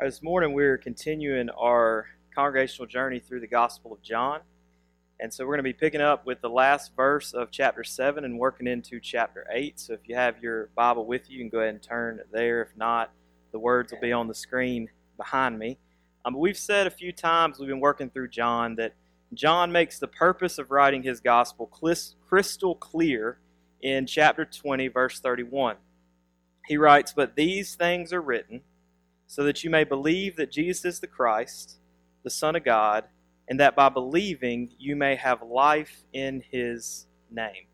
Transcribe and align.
This 0.00 0.22
morning 0.22 0.52
we're 0.52 0.78
continuing 0.78 1.50
our 1.50 2.06
congregational 2.32 2.86
journey 2.86 3.18
through 3.18 3.40
the 3.40 3.48
Gospel 3.48 3.92
of 3.92 4.00
John. 4.00 4.42
And 5.18 5.34
so 5.34 5.44
we're 5.44 5.54
going 5.54 5.64
to 5.64 5.64
be 5.64 5.72
picking 5.72 6.00
up 6.00 6.24
with 6.24 6.40
the 6.40 6.48
last 6.48 6.94
verse 6.94 7.32
of 7.32 7.50
chapter 7.50 7.82
7 7.82 8.24
and 8.24 8.38
working 8.38 8.68
into 8.68 9.00
chapter 9.00 9.44
8. 9.50 9.80
So 9.80 9.94
if 9.94 10.00
you 10.04 10.14
have 10.14 10.40
your 10.40 10.70
Bible 10.76 11.04
with 11.04 11.28
you, 11.28 11.38
you 11.38 11.42
can 11.42 11.50
go 11.50 11.58
ahead 11.58 11.74
and 11.74 11.82
turn 11.82 12.20
there. 12.30 12.62
If 12.62 12.76
not, 12.76 13.10
the 13.50 13.58
words 13.58 13.90
will 13.90 13.98
be 13.98 14.12
on 14.12 14.28
the 14.28 14.36
screen 14.36 14.88
behind 15.16 15.58
me. 15.58 15.78
Um, 16.24 16.34
we've 16.34 16.56
said 16.56 16.86
a 16.86 16.90
few 16.90 17.10
times, 17.10 17.58
we've 17.58 17.68
been 17.68 17.80
working 17.80 18.08
through 18.08 18.28
John, 18.28 18.76
that 18.76 18.94
John 19.34 19.72
makes 19.72 19.98
the 19.98 20.06
purpose 20.06 20.58
of 20.58 20.70
writing 20.70 21.02
his 21.02 21.18
gospel 21.18 21.66
crystal 21.66 22.76
clear 22.76 23.40
in 23.82 24.06
chapter 24.06 24.44
20, 24.44 24.86
verse 24.88 25.18
31. 25.18 25.74
He 26.66 26.76
writes, 26.76 27.12
But 27.12 27.34
these 27.34 27.74
things 27.74 28.12
are 28.12 28.22
written 28.22 28.60
so 29.28 29.44
that 29.44 29.62
you 29.62 29.70
may 29.70 29.84
believe 29.84 30.34
that 30.36 30.50
Jesus 30.50 30.84
is 30.84 31.00
the 31.00 31.06
Christ, 31.06 31.76
the 32.24 32.30
Son 32.30 32.56
of 32.56 32.64
God, 32.64 33.04
and 33.46 33.60
that 33.60 33.76
by 33.76 33.88
believing 33.88 34.70
you 34.78 34.96
may 34.96 35.14
have 35.14 35.42
life 35.42 36.02
in 36.12 36.42
his 36.50 37.06
name. 37.30 37.66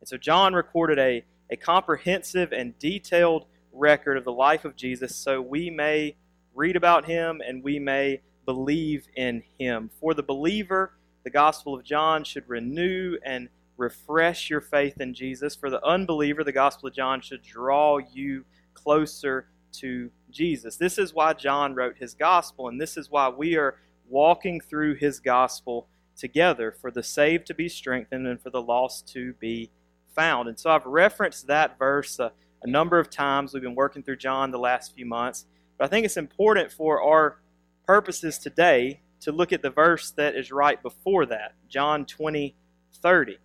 And 0.00 0.08
so 0.08 0.16
John 0.16 0.52
recorded 0.52 0.98
a, 0.98 1.24
a 1.50 1.56
comprehensive 1.56 2.52
and 2.52 2.78
detailed 2.78 3.46
record 3.72 4.18
of 4.18 4.24
the 4.24 4.32
life 4.32 4.64
of 4.64 4.76
Jesus 4.76 5.16
so 5.16 5.40
we 5.40 5.70
may 5.70 6.16
read 6.54 6.76
about 6.76 7.06
him 7.06 7.40
and 7.44 7.64
we 7.64 7.78
may 7.78 8.20
believe 8.44 9.06
in 9.16 9.42
him. 9.58 9.90
For 10.00 10.12
the 10.12 10.22
believer, 10.22 10.92
the 11.24 11.30
Gospel 11.30 11.74
of 11.74 11.82
John 11.82 12.24
should 12.24 12.46
renew 12.46 13.16
and 13.24 13.48
refresh 13.78 14.50
your 14.50 14.60
faith 14.60 15.00
in 15.00 15.14
Jesus. 15.14 15.56
For 15.56 15.70
the 15.70 15.84
unbeliever, 15.84 16.44
the 16.44 16.52
Gospel 16.52 16.88
of 16.88 16.94
John 16.94 17.22
should 17.22 17.42
draw 17.42 17.98
you 18.12 18.44
closer 18.74 19.48
to 19.80 20.10
Jesus. 20.30 20.76
This 20.76 20.98
is 20.98 21.14
why 21.14 21.32
John 21.32 21.74
wrote 21.74 21.96
his 21.98 22.14
gospel, 22.14 22.68
and 22.68 22.80
this 22.80 22.96
is 22.96 23.10
why 23.10 23.28
we 23.28 23.56
are 23.56 23.76
walking 24.08 24.60
through 24.60 24.96
his 24.96 25.20
gospel 25.20 25.88
together 26.16 26.72
for 26.72 26.90
the 26.90 27.02
saved 27.02 27.46
to 27.46 27.54
be 27.54 27.68
strengthened 27.68 28.26
and 28.26 28.40
for 28.40 28.50
the 28.50 28.62
lost 28.62 29.08
to 29.12 29.32
be 29.34 29.70
found. 30.14 30.48
And 30.48 30.58
so 30.58 30.70
I've 30.70 30.86
referenced 30.86 31.46
that 31.48 31.78
verse 31.78 32.18
a, 32.18 32.32
a 32.62 32.66
number 32.66 32.98
of 32.98 33.10
times. 33.10 33.52
We've 33.52 33.62
been 33.62 33.74
working 33.74 34.02
through 34.02 34.16
John 34.16 34.50
the 34.50 34.58
last 34.58 34.94
few 34.94 35.06
months. 35.06 35.46
But 35.76 35.86
I 35.86 35.88
think 35.88 36.04
it's 36.06 36.16
important 36.16 36.70
for 36.70 37.02
our 37.02 37.38
purposes 37.86 38.38
today 38.38 39.00
to 39.20 39.32
look 39.32 39.52
at 39.52 39.62
the 39.62 39.70
verse 39.70 40.10
that 40.12 40.36
is 40.36 40.52
right 40.52 40.80
before 40.82 41.26
that, 41.26 41.54
John 41.68 42.06
20, 42.06 42.54
30. 43.02 43.38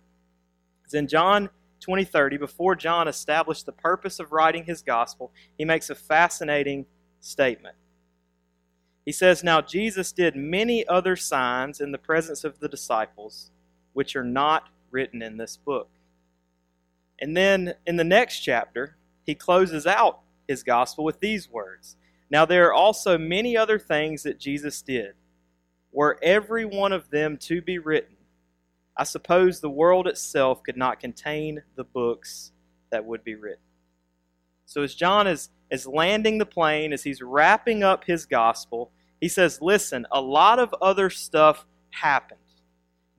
It's 0.84 0.94
in 0.94 1.08
John 1.08 1.50
2030, 1.80 2.36
before 2.36 2.76
John 2.76 3.08
established 3.08 3.66
the 3.66 3.72
purpose 3.72 4.20
of 4.20 4.32
writing 4.32 4.64
his 4.64 4.82
gospel, 4.82 5.32
he 5.56 5.64
makes 5.64 5.90
a 5.90 5.94
fascinating 5.94 6.86
statement. 7.20 7.76
He 9.04 9.12
says, 9.12 9.42
Now 9.42 9.60
Jesus 9.60 10.12
did 10.12 10.36
many 10.36 10.86
other 10.86 11.16
signs 11.16 11.80
in 11.80 11.92
the 11.92 11.98
presence 11.98 12.44
of 12.44 12.60
the 12.60 12.68
disciples, 12.68 13.50
which 13.92 14.14
are 14.14 14.24
not 14.24 14.68
written 14.90 15.22
in 15.22 15.36
this 15.36 15.56
book. 15.56 15.88
And 17.18 17.36
then 17.36 17.74
in 17.86 17.96
the 17.96 18.04
next 18.04 18.40
chapter, 18.40 18.96
he 19.24 19.34
closes 19.34 19.86
out 19.86 20.20
his 20.48 20.62
gospel 20.62 21.04
with 21.04 21.20
these 21.20 21.50
words 21.50 21.96
Now 22.30 22.44
there 22.44 22.68
are 22.68 22.74
also 22.74 23.18
many 23.18 23.56
other 23.56 23.78
things 23.78 24.22
that 24.22 24.38
Jesus 24.38 24.82
did. 24.82 25.14
Were 25.92 26.18
every 26.22 26.64
one 26.64 26.92
of 26.92 27.10
them 27.10 27.36
to 27.38 27.60
be 27.60 27.78
written, 27.78 28.16
I 28.96 29.04
suppose 29.04 29.60
the 29.60 29.70
world 29.70 30.06
itself 30.06 30.62
could 30.62 30.76
not 30.76 31.00
contain 31.00 31.62
the 31.76 31.84
books 31.84 32.52
that 32.90 33.04
would 33.04 33.24
be 33.24 33.34
written. 33.34 33.62
So 34.66 34.82
as 34.82 34.94
John 34.94 35.26
is, 35.26 35.50
is 35.70 35.86
landing 35.86 36.38
the 36.38 36.46
plane, 36.46 36.92
as 36.92 37.02
he's 37.02 37.22
wrapping 37.22 37.82
up 37.82 38.04
his 38.04 38.26
gospel, 38.26 38.92
he 39.20 39.28
says, 39.28 39.60
Listen, 39.60 40.06
a 40.12 40.20
lot 40.20 40.58
of 40.58 40.74
other 40.80 41.10
stuff 41.10 41.66
happened. 41.90 42.38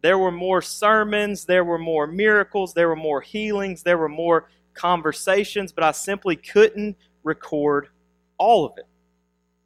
There 0.02 0.18
were 0.18 0.32
more 0.32 0.62
sermons, 0.62 1.46
there 1.46 1.64
were 1.64 1.78
more 1.78 2.08
miracles, 2.08 2.74
there 2.74 2.88
were 2.88 2.96
more 2.96 3.22
healings, 3.22 3.84
there 3.84 3.98
were 3.98 4.10
more 4.10 4.50
conversations, 4.74 5.72
but 5.72 5.84
I 5.84 5.92
simply 5.92 6.36
couldn't 6.36 6.98
record 7.24 7.90
all 8.38 8.66
of 8.66 8.74
it. 8.78 8.86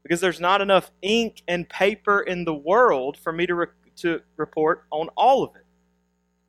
Because 0.04 0.20
there's 0.20 0.42
not 0.42 0.62
enough 0.62 0.92
ink 1.02 1.42
and 1.48 1.68
paper 1.70 2.22
in 2.22 2.46
the 2.46 2.54
world 2.54 3.18
for 3.18 3.32
me 3.32 3.46
to, 3.48 3.56
re- 3.56 3.68
to 3.98 4.22
report 4.38 4.86
on 4.92 5.10
all 5.16 5.44
of 5.44 5.56
it. 5.56 5.65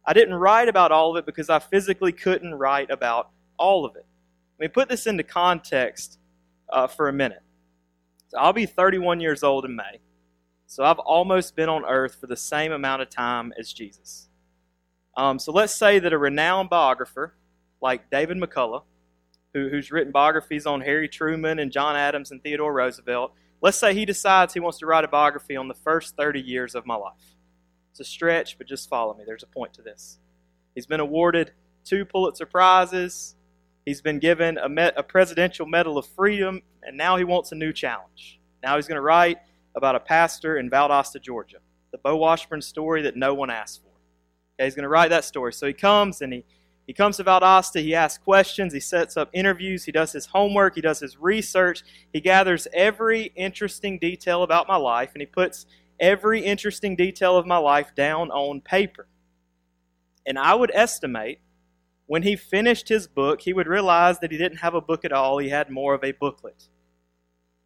I 0.07 0.13
didn't 0.13 0.35
write 0.35 0.69
about 0.69 0.93
all 0.93 1.11
of 1.11 1.17
it 1.17 1.27
because 1.27 1.51
I 1.51 1.59
physically 1.59 2.13
couldn't 2.13 2.55
write 2.55 2.91
about 2.91 3.31
all 3.59 3.85
of 3.85 3.97
it. 3.97 4.07
Let 4.59 4.65
me 4.65 4.69
put 4.69 4.89
this 4.89 5.07
into 5.07 5.23
context 5.23 6.19
uh, 6.71 6.87
for 6.87 7.09
a 7.09 7.13
minute. 7.13 7.43
So 8.29 8.39
I'll 8.39 8.53
be 8.53 8.67
31 8.67 9.21
years 9.21 9.43
old 9.43 9.65
in 9.65 9.75
May. 9.75 10.01
So 10.67 10.85
I've 10.85 10.99
almost 10.99 11.57
been 11.57 11.69
on 11.69 11.85
earth 11.85 12.17
for 12.21 12.27
the 12.27 12.37
same 12.37 12.73
amount 12.73 13.03
of 13.03 13.11
time 13.11 13.53
as 13.59 13.73
Jesus. 13.73 14.29
Um, 15.17 15.39
so 15.39 15.53
let's 15.53 15.75
say 15.75 15.99
that 15.99 16.13
a 16.13 16.19
renowned 16.19 16.71
biographer 16.71 17.35
like 17.81 18.11
David 18.11 18.37
McCullough, 18.37 18.83
who, 19.55 19.69
who's 19.69 19.91
written 19.91 20.13
biographies 20.13 20.67
on 20.67 20.81
Harry 20.81 21.09
Truman 21.09 21.59
and 21.59 21.71
John 21.73 21.97
Adams 21.97 22.31
and 22.31 22.43
Theodore 22.43 22.73
Roosevelt, 22.73 23.33
let's 23.63 23.79
say 23.79 23.95
he 23.95 24.05
decides 24.05 24.55
he 24.55 24.61
wants 24.61 24.79
to 24.79 24.87
write 24.87 25.05
a 25.05 25.09
biography 25.09 25.57
on 25.57 25.69
the 25.69 25.75
first 25.75 26.17
30 26.17 26.41
years 26.41 26.75
of 26.75 26.85
my 26.85 26.97
life. 26.97 27.36
It's 27.99 28.11
a 28.11 28.13
stretch, 28.13 28.59
but 28.59 28.67
just 28.67 28.91
follow 28.91 29.15
me. 29.15 29.25
There's 29.27 29.43
a 29.43 29.47
point 29.47 29.73
to 29.73 29.83
this. 29.83 30.19
He's 30.75 30.85
been 30.85 31.01
awarded 31.01 31.53
two 31.83 32.05
Pulitzer 32.05 32.45
Prizes. 32.45 33.37
He's 33.87 34.03
been 34.03 34.19
given 34.19 34.59
a, 34.59 34.93
a 34.99 35.03
Presidential 35.03 35.65
Medal 35.65 35.97
of 35.97 36.07
Freedom, 36.07 36.61
and 36.83 36.95
now 36.95 37.17
he 37.17 37.25
wants 37.25 37.53
a 37.53 37.55
new 37.55 37.73
challenge. 37.73 38.39
Now 38.63 38.77
he's 38.77 38.87
going 38.87 38.97
to 38.97 39.01
write 39.01 39.39
about 39.75 39.95
a 39.95 40.01
pastor 40.01 40.59
in 40.59 40.69
Valdosta, 40.69 41.23
Georgia, 41.23 41.57
the 41.91 41.97
Bo 41.97 42.17
Washburn 42.17 42.61
story 42.61 43.01
that 43.01 43.17
no 43.17 43.33
one 43.33 43.49
asked 43.49 43.81
for. 43.81 43.89
Okay, 44.61 44.67
he's 44.67 44.75
going 44.75 44.83
to 44.83 44.91
write 44.91 45.09
that 45.09 45.25
story. 45.25 45.55
So 45.55 45.67
he 45.67 45.73
comes 45.73 46.21
and 46.21 46.35
he, 46.35 46.45
he 46.87 46.93
comes 46.93 47.17
to 47.17 47.25
Valdosta, 47.25 47.81
he 47.81 47.95
asks 47.95 48.23
questions, 48.23 48.75
he 48.75 48.81
sets 48.81 49.17
up 49.17 49.31
interviews, 49.33 49.85
he 49.85 49.93
does 49.93 50.13
his 50.13 50.27
homework, 50.27 50.75
he 50.75 50.83
does 50.83 51.01
his 51.01 51.17
research, 51.17 51.83
he 52.13 52.21
gathers 52.21 52.69
every 52.75 53.33
interesting 53.37 53.99
detail 53.99 54.43
about 54.43 54.69
my 54.69 54.77
life, 54.77 55.13
and 55.15 55.23
he 55.23 55.27
puts 55.27 55.65
every 56.01 56.45
interesting 56.45 56.97
detail 56.97 57.37
of 57.37 57.47
my 57.47 57.59
life 57.59 57.95
down 57.95 58.31
on 58.31 58.61
paper. 58.61 59.09
And 60.27 60.39
I 60.39 60.55
would 60.55 60.71
estimate 60.75 61.41
when 62.07 62.23
he 62.23 62.37
finished 62.37 62.89
his 62.89 63.07
book, 63.07 63.41
he 63.41 63.53
would 63.53 63.67
realize 63.67 64.21
that 64.21 64.31
he 64.31 64.39
didn't 64.39 64.59
have 64.59 64.75
a 64.75 64.81
book 64.81 65.05
at 65.05 65.13
all, 65.13 65.39
he 65.39 65.49
had 65.49 65.71
more 65.71 65.95
of 65.95 66.05
a 66.05 66.13
booklet. 66.13 66.69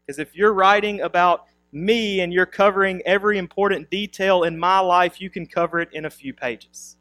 Because 0.07 0.19
if 0.19 0.35
you're 0.35 0.55
writing 0.55 1.01
about 1.01 1.45
me 1.73 2.21
and 2.21 2.33
you're 2.33 2.47
covering 2.47 3.03
every 3.05 3.39
important 3.39 3.91
detail 3.91 4.43
in 4.43 4.59
my 4.59 4.81
life, 4.81 5.21
you 5.21 5.31
can 5.31 5.47
cover 5.47 5.81
it 5.81 5.91
in 5.93 6.05
a 6.05 6.11
few 6.11 6.33
pages. 6.33 6.97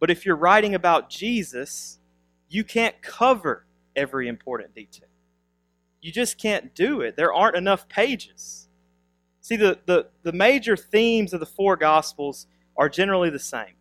But 0.00 0.10
if 0.10 0.26
you're 0.26 0.36
writing 0.36 0.74
about 0.74 1.08
Jesus, 1.08 2.00
you 2.48 2.64
can't 2.64 3.00
cover 3.00 3.64
every 3.96 4.28
important 4.28 4.74
detail. 4.74 5.08
You 6.02 6.12
just 6.12 6.36
can't 6.36 6.74
do 6.74 7.00
it. 7.00 7.16
There 7.16 7.32
aren't 7.32 7.56
enough 7.56 7.88
pages. 7.88 8.63
See, 9.44 9.56
the, 9.56 9.78
the, 9.84 10.06
the 10.22 10.32
major 10.32 10.74
themes 10.74 11.34
of 11.34 11.40
the 11.40 11.44
four 11.44 11.76
Gospels 11.76 12.46
are 12.78 12.88
generally 12.88 13.28
the 13.28 13.38
same. 13.38 13.74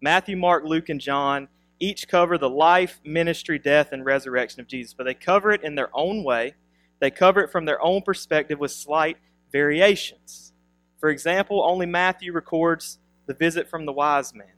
Matthew, 0.00 0.36
Mark, 0.36 0.64
Luke, 0.64 0.88
and 0.88 1.00
John 1.00 1.46
each 1.78 2.08
cover 2.08 2.36
the 2.36 2.50
life, 2.50 3.00
ministry, 3.04 3.60
death, 3.60 3.92
and 3.92 4.04
resurrection 4.04 4.60
of 4.60 4.66
Jesus, 4.66 4.92
but 4.92 5.04
they 5.04 5.14
cover 5.14 5.52
it 5.52 5.62
in 5.62 5.76
their 5.76 5.88
own 5.94 6.24
way. 6.24 6.54
They 6.98 7.12
cover 7.12 7.40
it 7.42 7.52
from 7.52 7.64
their 7.64 7.80
own 7.80 8.02
perspective 8.02 8.58
with 8.58 8.72
slight 8.72 9.18
variations. 9.52 10.52
For 10.98 11.10
example, 11.10 11.62
only 11.64 11.86
Matthew 11.86 12.32
records 12.32 12.98
the 13.26 13.34
visit 13.34 13.70
from 13.70 13.86
the 13.86 13.92
wise 13.92 14.34
man, 14.34 14.56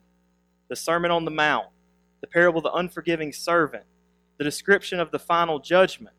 the 0.70 0.76
Sermon 0.76 1.10
on 1.10 1.26
the 1.26 1.30
Mount, 1.30 1.68
the 2.22 2.28
parable 2.28 2.60
of 2.60 2.64
the 2.64 2.72
unforgiving 2.72 3.30
servant, 3.30 3.84
the 4.38 4.44
description 4.44 5.00
of 5.00 5.10
the 5.10 5.18
final 5.18 5.58
judgment. 5.58 6.16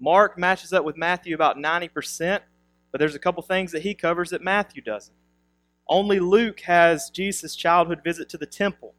Mark 0.00 0.36
matches 0.36 0.72
up 0.72 0.84
with 0.84 0.96
Matthew 0.96 1.36
about 1.36 1.56
90%, 1.56 2.40
but 2.92 2.98
there's 2.98 3.14
a 3.14 3.18
couple 3.18 3.42
things 3.42 3.72
that 3.72 3.82
he 3.82 3.94
covers 3.94 4.30
that 4.30 4.42
Matthew 4.42 4.82
doesn't. 4.82 5.16
Only 5.88 6.20
Luke 6.20 6.60
has 6.60 7.10
Jesus' 7.10 7.56
childhood 7.56 8.02
visit 8.04 8.28
to 8.28 8.38
the 8.38 8.46
temple, 8.46 8.94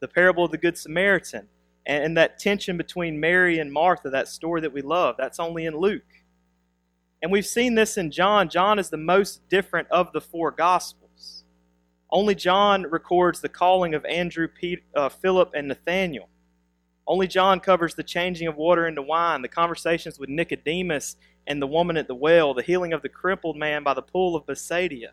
the 0.00 0.08
parable 0.08 0.44
of 0.44 0.52
the 0.52 0.58
Good 0.58 0.78
Samaritan, 0.78 1.48
and 1.84 2.16
that 2.16 2.38
tension 2.38 2.78
between 2.78 3.20
Mary 3.20 3.58
and 3.58 3.72
Martha, 3.72 4.08
that 4.08 4.28
story 4.28 4.60
that 4.62 4.72
we 4.72 4.80
love. 4.80 5.16
That's 5.18 5.38
only 5.38 5.66
in 5.66 5.76
Luke. 5.76 6.02
And 7.22 7.30
we've 7.30 7.46
seen 7.46 7.74
this 7.74 7.96
in 7.96 8.10
John. 8.10 8.48
John 8.48 8.78
is 8.78 8.90
the 8.90 8.96
most 8.96 9.48
different 9.48 9.88
of 9.90 10.12
the 10.12 10.20
four 10.20 10.50
Gospels. 10.50 11.44
Only 12.10 12.34
John 12.34 12.84
records 12.84 13.40
the 13.40 13.48
calling 13.48 13.94
of 13.94 14.04
Andrew, 14.04 14.46
Pete, 14.46 14.84
uh, 14.94 15.08
Philip, 15.08 15.50
and 15.54 15.68
Nathaniel. 15.68 16.28
Only 17.06 17.26
John 17.26 17.60
covers 17.60 17.94
the 17.94 18.02
changing 18.02 18.46
of 18.46 18.56
water 18.56 18.86
into 18.86 19.02
wine, 19.02 19.42
the 19.42 19.48
conversations 19.48 20.18
with 20.18 20.28
Nicodemus 20.30 21.16
and 21.46 21.60
the 21.60 21.66
woman 21.66 21.96
at 21.96 22.08
the 22.08 22.14
well, 22.14 22.54
the 22.54 22.62
healing 22.62 22.92
of 22.92 23.02
the 23.02 23.08
crippled 23.08 23.56
man 23.56 23.82
by 23.82 23.94
the 23.94 24.02
pool 24.02 24.34
of 24.34 24.46
Bethsaida. 24.46 25.12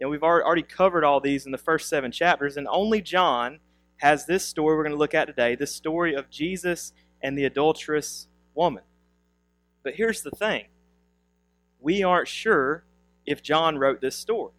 Know, 0.00 0.08
we've 0.08 0.22
already 0.22 0.62
covered 0.62 1.04
all 1.04 1.20
these 1.20 1.46
in 1.46 1.52
the 1.52 1.58
first 1.58 1.88
seven 1.88 2.10
chapters, 2.10 2.56
and 2.56 2.66
only 2.68 3.00
John 3.00 3.60
has 3.98 4.26
this 4.26 4.44
story 4.44 4.76
we're 4.76 4.82
going 4.82 4.94
to 4.94 4.98
look 4.98 5.14
at 5.14 5.26
today 5.26 5.54
this 5.54 5.74
story 5.74 6.14
of 6.14 6.28
Jesus 6.28 6.92
and 7.22 7.38
the 7.38 7.44
adulterous 7.44 8.26
woman. 8.54 8.82
But 9.84 9.94
here's 9.94 10.22
the 10.22 10.32
thing 10.32 10.64
we 11.80 12.02
aren't 12.02 12.28
sure 12.28 12.84
if 13.26 13.42
John 13.42 13.78
wrote 13.78 14.00
this 14.00 14.16
story. 14.16 14.52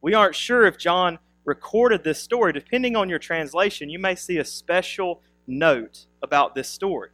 We 0.00 0.14
aren't 0.14 0.34
sure 0.34 0.64
if 0.64 0.78
John 0.78 1.18
recorded 1.44 2.02
this 2.02 2.18
story. 2.22 2.54
Depending 2.54 2.96
on 2.96 3.10
your 3.10 3.18
translation, 3.18 3.90
you 3.90 3.98
may 3.98 4.14
see 4.14 4.38
a 4.38 4.44
special 4.44 5.20
note 5.46 6.06
about 6.22 6.54
this 6.54 6.68
story. 6.68 7.10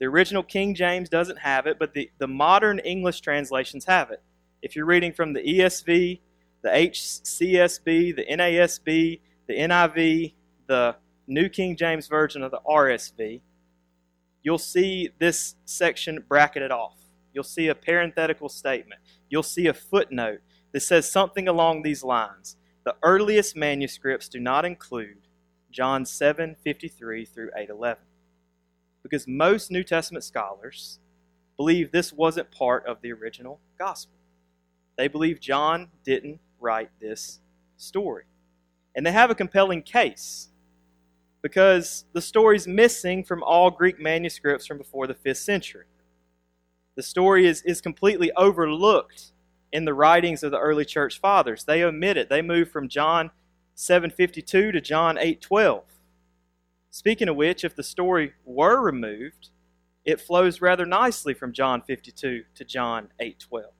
The 0.00 0.06
original 0.06 0.42
King 0.42 0.74
James 0.74 1.08
doesn't 1.08 1.38
have 1.38 1.66
it, 1.66 1.78
but 1.78 1.94
the, 1.94 2.10
the 2.18 2.26
modern 2.26 2.78
English 2.80 3.20
translations 3.20 3.84
have 3.84 4.10
it. 4.10 4.22
If 4.62 4.74
you're 4.74 4.86
reading 4.86 5.12
from 5.12 5.32
the 5.32 5.40
ESV, 5.40 6.20
the 6.62 6.68
HCSB, 6.68 8.16
the 8.16 8.26
NASB, 8.30 9.20
the 9.46 9.54
NIV, 9.54 10.34
the 10.66 10.96
New 11.26 11.48
King 11.48 11.76
James 11.76 12.08
Version 12.08 12.42
of 12.42 12.50
the 12.50 12.60
RSV, 12.68 13.40
you'll 14.42 14.58
see 14.58 15.10
this 15.18 15.54
section 15.64 16.24
bracketed 16.28 16.70
off. 16.70 16.96
You'll 17.32 17.44
see 17.44 17.68
a 17.68 17.74
parenthetical 17.74 18.48
statement. 18.48 19.00
You'll 19.28 19.42
see 19.42 19.66
a 19.66 19.74
footnote 19.74 20.40
that 20.72 20.80
says 20.80 21.10
something 21.10 21.48
along 21.48 21.82
these 21.82 22.02
lines. 22.02 22.56
The 22.84 22.96
earliest 23.02 23.56
manuscripts 23.56 24.28
do 24.28 24.40
not 24.40 24.64
include 24.64 25.28
John 25.70 26.04
7:53 26.04 27.24
through 27.24 27.50
8:11. 27.56 27.96
Because 29.04 29.28
most 29.28 29.70
New 29.70 29.84
Testament 29.84 30.24
scholars 30.24 30.98
believe 31.56 31.92
this 31.92 32.12
wasn't 32.12 32.50
part 32.50 32.84
of 32.86 33.00
the 33.00 33.12
original 33.12 33.60
gospel. 33.78 34.16
They 34.96 35.06
believe 35.06 35.38
John 35.38 35.90
didn't 36.04 36.40
write 36.58 36.90
this 37.00 37.40
story. 37.76 38.24
And 38.96 39.06
they 39.06 39.12
have 39.12 39.30
a 39.30 39.34
compelling 39.36 39.82
case 39.82 40.48
because 41.42 42.06
the 42.12 42.22
story 42.22 42.56
is 42.56 42.66
missing 42.66 43.22
from 43.22 43.42
all 43.42 43.70
Greek 43.70 44.00
manuscripts 44.00 44.66
from 44.66 44.78
before 44.78 45.06
the 45.06 45.14
5th 45.14 45.36
century. 45.36 45.84
The 46.96 47.02
story 47.02 47.46
is, 47.46 47.60
is 47.62 47.80
completely 47.80 48.32
overlooked 48.32 49.32
in 49.72 49.84
the 49.84 49.94
writings 49.94 50.42
of 50.42 50.52
the 50.52 50.58
early 50.58 50.84
church 50.84 51.20
fathers. 51.20 51.64
They 51.64 51.82
omit 51.82 52.16
it. 52.16 52.30
They 52.30 52.40
move 52.40 52.70
from 52.70 52.88
John 52.88 53.30
7:52 53.76 54.72
to 54.72 54.80
John 54.80 55.16
8:12. 55.16 55.82
Speaking 56.94 57.28
of 57.28 57.34
which, 57.34 57.64
if 57.64 57.74
the 57.74 57.82
story 57.82 58.34
were 58.44 58.80
removed, 58.80 59.48
it 60.04 60.20
flows 60.20 60.60
rather 60.60 60.86
nicely 60.86 61.34
from 61.34 61.52
John 61.52 61.82
52 61.82 62.44
to 62.54 62.64
John 62.64 63.08
8:12. 63.18 63.72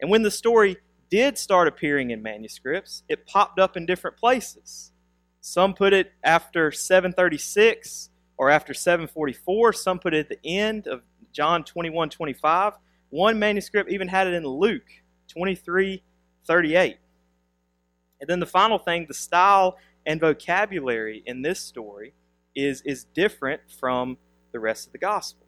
And 0.00 0.10
when 0.10 0.24
the 0.24 0.30
story 0.32 0.78
did 1.08 1.38
start 1.38 1.68
appearing 1.68 2.10
in 2.10 2.24
manuscripts, 2.24 3.04
it 3.08 3.28
popped 3.28 3.60
up 3.60 3.76
in 3.76 3.86
different 3.86 4.16
places. 4.16 4.90
Some 5.40 5.72
put 5.72 5.92
it 5.92 6.14
after 6.24 6.72
736 6.72 8.10
or 8.36 8.50
after 8.50 8.74
744, 8.74 9.72
some 9.72 10.00
put 10.00 10.12
it 10.12 10.18
at 10.18 10.28
the 10.28 10.44
end 10.44 10.88
of 10.88 11.02
John 11.32 11.62
21 11.62 12.10
25. 12.10 12.72
One 13.10 13.38
manuscript 13.38 13.88
even 13.88 14.08
had 14.08 14.26
it 14.26 14.34
in 14.34 14.44
Luke 14.44 14.90
23 15.28 16.02
38. 16.44 16.96
And 18.20 18.28
then 18.28 18.40
the 18.40 18.46
final 18.46 18.80
thing, 18.80 19.06
the 19.06 19.14
style 19.14 19.78
and 20.06 20.20
vocabulary 20.20 21.22
in 21.26 21.42
this 21.42 21.60
story 21.60 22.14
is, 22.54 22.80
is 22.82 23.04
different 23.04 23.60
from 23.78 24.16
the 24.52 24.60
rest 24.60 24.86
of 24.86 24.92
the 24.92 24.98
gospel. 24.98 25.46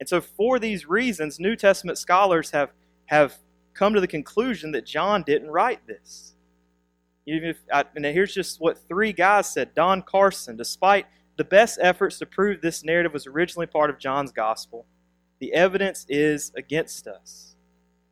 And 0.00 0.08
so, 0.08 0.20
for 0.20 0.58
these 0.58 0.86
reasons, 0.86 1.38
New 1.38 1.56
Testament 1.56 1.98
scholars 1.98 2.50
have, 2.50 2.70
have 3.06 3.38
come 3.74 3.94
to 3.94 4.00
the 4.00 4.08
conclusion 4.08 4.72
that 4.72 4.86
John 4.86 5.22
didn't 5.22 5.50
write 5.50 5.86
this. 5.86 6.34
Even 7.26 7.50
if 7.50 7.58
I, 7.72 7.84
here's 7.94 8.34
just 8.34 8.60
what 8.60 8.78
three 8.88 9.12
guys 9.12 9.52
said. 9.52 9.74
Don 9.74 10.02
Carson, 10.02 10.56
despite 10.56 11.06
the 11.36 11.44
best 11.44 11.78
efforts 11.80 12.18
to 12.18 12.26
prove 12.26 12.60
this 12.60 12.82
narrative 12.82 13.12
was 13.12 13.26
originally 13.26 13.66
part 13.66 13.90
of 13.90 13.98
John's 13.98 14.32
gospel, 14.32 14.86
the 15.38 15.52
evidence 15.52 16.06
is 16.08 16.50
against 16.56 17.06
us. 17.06 17.56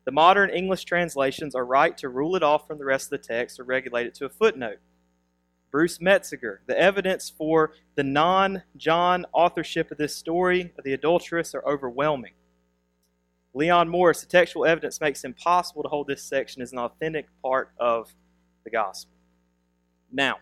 The 0.04 0.12
modern 0.12 0.50
English 0.50 0.84
translations 0.84 1.54
are 1.54 1.64
right 1.64 1.96
to 1.98 2.08
rule 2.08 2.36
it 2.36 2.42
off 2.42 2.66
from 2.66 2.78
the 2.78 2.84
rest 2.84 3.06
of 3.12 3.20
the 3.20 3.26
text 3.26 3.60
or 3.60 3.64
regulate 3.64 4.06
it 4.06 4.14
to 4.16 4.26
a 4.26 4.30
footnote. 4.30 4.78
Bruce 5.70 6.00
Metzger, 6.00 6.62
the 6.66 6.78
evidence 6.78 7.28
for 7.28 7.72
the 7.94 8.02
non 8.02 8.62
John 8.76 9.26
authorship 9.32 9.90
of 9.90 9.98
this 9.98 10.16
story 10.16 10.72
of 10.78 10.84
the 10.84 10.94
adulteress 10.94 11.54
are 11.54 11.64
overwhelming. 11.66 12.32
Leon 13.54 13.88
Morris, 13.88 14.20
the 14.20 14.26
textual 14.26 14.64
evidence 14.64 15.00
makes 15.00 15.24
it 15.24 15.28
impossible 15.28 15.82
to 15.82 15.88
hold 15.88 16.06
this 16.06 16.22
section 16.22 16.62
as 16.62 16.72
an 16.72 16.78
authentic 16.78 17.26
part 17.42 17.70
of 17.78 18.14
the 18.64 18.70
gospel. 18.70 19.14
Now, 20.12 20.36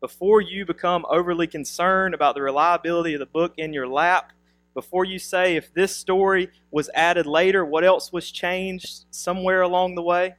before 0.00 0.40
you 0.40 0.64
become 0.64 1.04
overly 1.08 1.46
concerned 1.46 2.14
about 2.14 2.34
the 2.34 2.42
reliability 2.42 3.14
of 3.14 3.20
the 3.20 3.26
book 3.26 3.54
in 3.56 3.72
your 3.72 3.88
lap, 3.88 4.32
before 4.74 5.04
you 5.04 5.18
say 5.18 5.56
if 5.56 5.72
this 5.72 5.96
story 5.96 6.50
was 6.70 6.90
added 6.94 7.26
later, 7.26 7.64
what 7.64 7.84
else 7.84 8.12
was 8.12 8.30
changed 8.30 9.06
somewhere 9.10 9.62
along 9.62 9.94
the 9.94 10.02
way? 10.02 10.34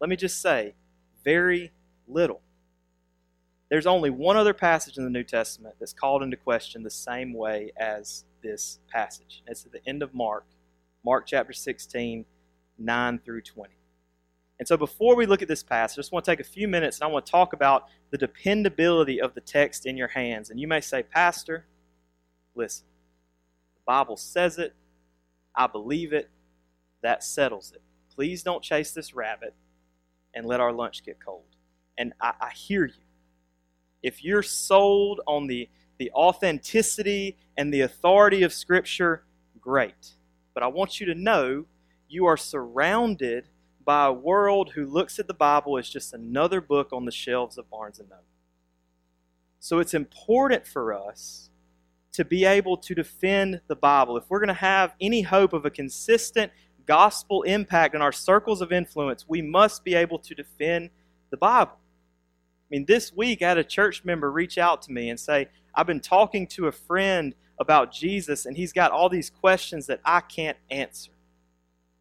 Let 0.00 0.08
me 0.08 0.16
just 0.16 0.40
say, 0.40 0.74
very 1.24 1.72
little. 2.06 2.40
There's 3.70 3.86
only 3.86 4.10
one 4.10 4.36
other 4.36 4.52
passage 4.52 4.98
in 4.98 5.04
the 5.04 5.10
New 5.10 5.22
Testament 5.22 5.76
that's 5.78 5.92
called 5.92 6.24
into 6.24 6.36
question 6.36 6.82
the 6.82 6.90
same 6.90 7.32
way 7.32 7.70
as 7.76 8.24
this 8.42 8.80
passage. 8.92 9.42
It's 9.46 9.64
at 9.64 9.70
the 9.72 9.86
end 9.86 10.02
of 10.02 10.12
Mark, 10.12 10.44
Mark 11.04 11.24
chapter 11.26 11.52
16, 11.52 12.24
9 12.78 13.18
through 13.24 13.42
20. 13.42 13.72
And 14.58 14.66
so 14.66 14.76
before 14.76 15.14
we 15.14 15.24
look 15.24 15.40
at 15.40 15.48
this 15.48 15.62
passage, 15.62 15.98
I 15.98 16.00
just 16.00 16.12
want 16.12 16.24
to 16.24 16.30
take 16.32 16.40
a 16.40 16.44
few 16.44 16.66
minutes 16.66 16.98
and 16.98 17.04
I 17.04 17.12
want 17.12 17.24
to 17.24 17.30
talk 17.30 17.52
about 17.52 17.86
the 18.10 18.18
dependability 18.18 19.20
of 19.20 19.34
the 19.34 19.40
text 19.40 19.86
in 19.86 19.96
your 19.96 20.08
hands. 20.08 20.50
And 20.50 20.58
you 20.58 20.66
may 20.66 20.80
say, 20.80 21.02
Pastor, 21.02 21.64
listen. 22.54 22.86
The 23.76 23.82
Bible 23.86 24.16
says 24.16 24.58
it. 24.58 24.74
I 25.54 25.68
believe 25.68 26.12
it. 26.12 26.28
That 27.02 27.22
settles 27.22 27.72
it. 27.72 27.82
Please 28.14 28.42
don't 28.42 28.62
chase 28.62 28.90
this 28.90 29.14
rabbit 29.14 29.54
and 30.34 30.44
let 30.44 30.60
our 30.60 30.72
lunch 30.72 31.04
get 31.04 31.24
cold. 31.24 31.44
And 31.96 32.12
I, 32.20 32.32
I 32.40 32.50
hear 32.50 32.84
you. 32.84 32.92
If 34.02 34.24
you're 34.24 34.42
sold 34.42 35.20
on 35.26 35.46
the, 35.46 35.68
the 35.98 36.10
authenticity 36.12 37.36
and 37.56 37.72
the 37.72 37.82
authority 37.82 38.42
of 38.42 38.52
Scripture, 38.52 39.24
great. 39.60 40.14
But 40.54 40.62
I 40.62 40.68
want 40.68 41.00
you 41.00 41.06
to 41.06 41.14
know 41.14 41.66
you 42.08 42.26
are 42.26 42.36
surrounded 42.36 43.48
by 43.84 44.06
a 44.06 44.12
world 44.12 44.70
who 44.70 44.86
looks 44.86 45.18
at 45.18 45.26
the 45.26 45.34
Bible 45.34 45.78
as 45.78 45.88
just 45.88 46.12
another 46.12 46.60
book 46.60 46.92
on 46.92 47.04
the 47.04 47.12
shelves 47.12 47.58
of 47.58 47.70
Barnes 47.70 47.98
and 47.98 48.08
Noble. 48.08 48.24
So 49.58 49.78
it's 49.78 49.94
important 49.94 50.66
for 50.66 50.92
us 50.92 51.50
to 52.12 52.24
be 52.24 52.44
able 52.44 52.76
to 52.78 52.94
defend 52.94 53.60
the 53.68 53.76
Bible. 53.76 54.16
If 54.16 54.24
we're 54.28 54.40
going 54.40 54.48
to 54.48 54.54
have 54.54 54.94
any 55.00 55.22
hope 55.22 55.52
of 55.52 55.64
a 55.64 55.70
consistent 55.70 56.50
gospel 56.86 57.42
impact 57.42 57.94
in 57.94 58.02
our 58.02 58.12
circles 58.12 58.60
of 58.60 58.72
influence, 58.72 59.26
we 59.28 59.42
must 59.42 59.84
be 59.84 59.94
able 59.94 60.18
to 60.18 60.34
defend 60.34 60.90
the 61.30 61.36
Bible. 61.36 61.76
I 62.70 62.76
mean, 62.76 62.84
this 62.86 63.12
week 63.12 63.42
I 63.42 63.48
had 63.48 63.58
a 63.58 63.64
church 63.64 64.04
member 64.04 64.30
reach 64.30 64.56
out 64.56 64.82
to 64.82 64.92
me 64.92 65.10
and 65.10 65.18
say, 65.18 65.48
I've 65.74 65.88
been 65.88 66.00
talking 66.00 66.46
to 66.48 66.68
a 66.68 66.72
friend 66.72 67.34
about 67.58 67.92
Jesus, 67.92 68.46
and 68.46 68.56
he's 68.56 68.72
got 68.72 68.92
all 68.92 69.08
these 69.08 69.28
questions 69.28 69.86
that 69.86 70.00
I 70.04 70.20
can't 70.20 70.56
answer. 70.70 71.10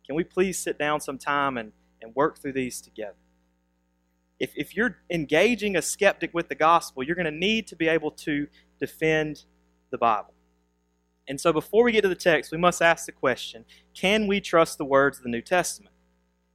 Can 0.06 0.16
we 0.16 0.24
please 0.24 0.60
sit 0.60 0.78
down 0.78 1.02
sometime 1.02 1.58
and, 1.58 1.72
and 2.02 2.16
work 2.16 2.40
through 2.40 2.54
these 2.54 2.82
together? 2.82 3.16
If, 4.40 4.52
if 4.56 4.76
you're 4.76 4.98
engaging 5.10 5.76
a 5.76 5.82
skeptic 5.82 6.34
with 6.34 6.50
the 6.50 6.56
gospel, 6.56 7.04
you're 7.04 7.16
going 7.16 7.26
to 7.26 7.32
need 7.32 7.68
to 7.68 7.76
be 7.76 7.88
able 7.88 8.12
to 8.12 8.48
defend 8.80 9.44
the 9.90 9.98
Bible. 9.98 10.34
And 11.28 11.40
so 11.40 11.52
before 11.52 11.84
we 11.84 11.92
get 11.92 12.02
to 12.02 12.08
the 12.08 12.16
text, 12.16 12.52
we 12.52 12.58
must 12.58 12.82
ask 12.82 13.06
the 13.06 13.12
question 13.12 13.66
can 13.94 14.28
we 14.28 14.40
trust 14.40 14.78
the 14.78 14.86
words 14.86 15.18
of 15.18 15.24
the 15.24 15.30
New 15.30 15.42
Testament? 15.42 15.94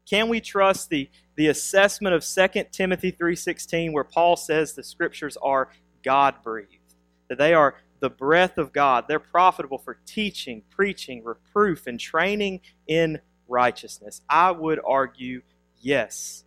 Can 0.09 0.29
we 0.29 0.41
trust 0.41 0.91
the, 0.91 1.09
the 1.37 1.49
assessment 1.49 2.15
of 2.15 2.25
2 2.25 2.65
Timothy 2.71 3.13
3.16 3.13 3.93
where 3.93 4.05
Paul 4.05 4.37
says 4.37 4.75
the 4.75 4.85
scriptures 4.85 5.37
are 5.43 5.71
God-breathed, 6.03 6.95
that 7.29 7.39
they 7.39 7.55
are 7.55 7.77
the 8.01 8.11
breath 8.11 8.59
of 8.59 8.71
God. 8.71 9.07
They're 9.09 9.19
profitable 9.19 9.79
for 9.79 9.97
teaching, 10.05 10.63
preaching, 10.69 11.25
reproof, 11.25 11.87
and 11.87 11.99
training 11.99 12.61
in 12.87 13.19
righteousness. 13.49 14.21
I 14.29 14.51
would 14.51 14.79
argue 14.87 15.41
yes, 15.81 16.45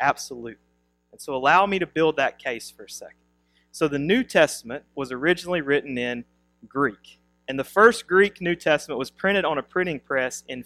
absolutely. 0.00 0.58
And 1.12 1.20
so 1.20 1.36
allow 1.36 1.64
me 1.64 1.78
to 1.78 1.86
build 1.86 2.16
that 2.16 2.40
case 2.40 2.72
for 2.72 2.86
a 2.86 2.90
second. 2.90 3.18
So 3.70 3.86
the 3.86 4.00
New 4.00 4.24
Testament 4.24 4.82
was 4.96 5.12
originally 5.12 5.60
written 5.60 5.96
in 5.96 6.24
Greek. 6.66 7.20
And 7.46 7.56
the 7.56 7.62
first 7.62 8.08
Greek 8.08 8.40
New 8.40 8.56
Testament 8.56 8.98
was 8.98 9.10
printed 9.10 9.44
on 9.44 9.58
a 9.58 9.62
printing 9.62 10.00
press 10.00 10.42
in 10.48 10.64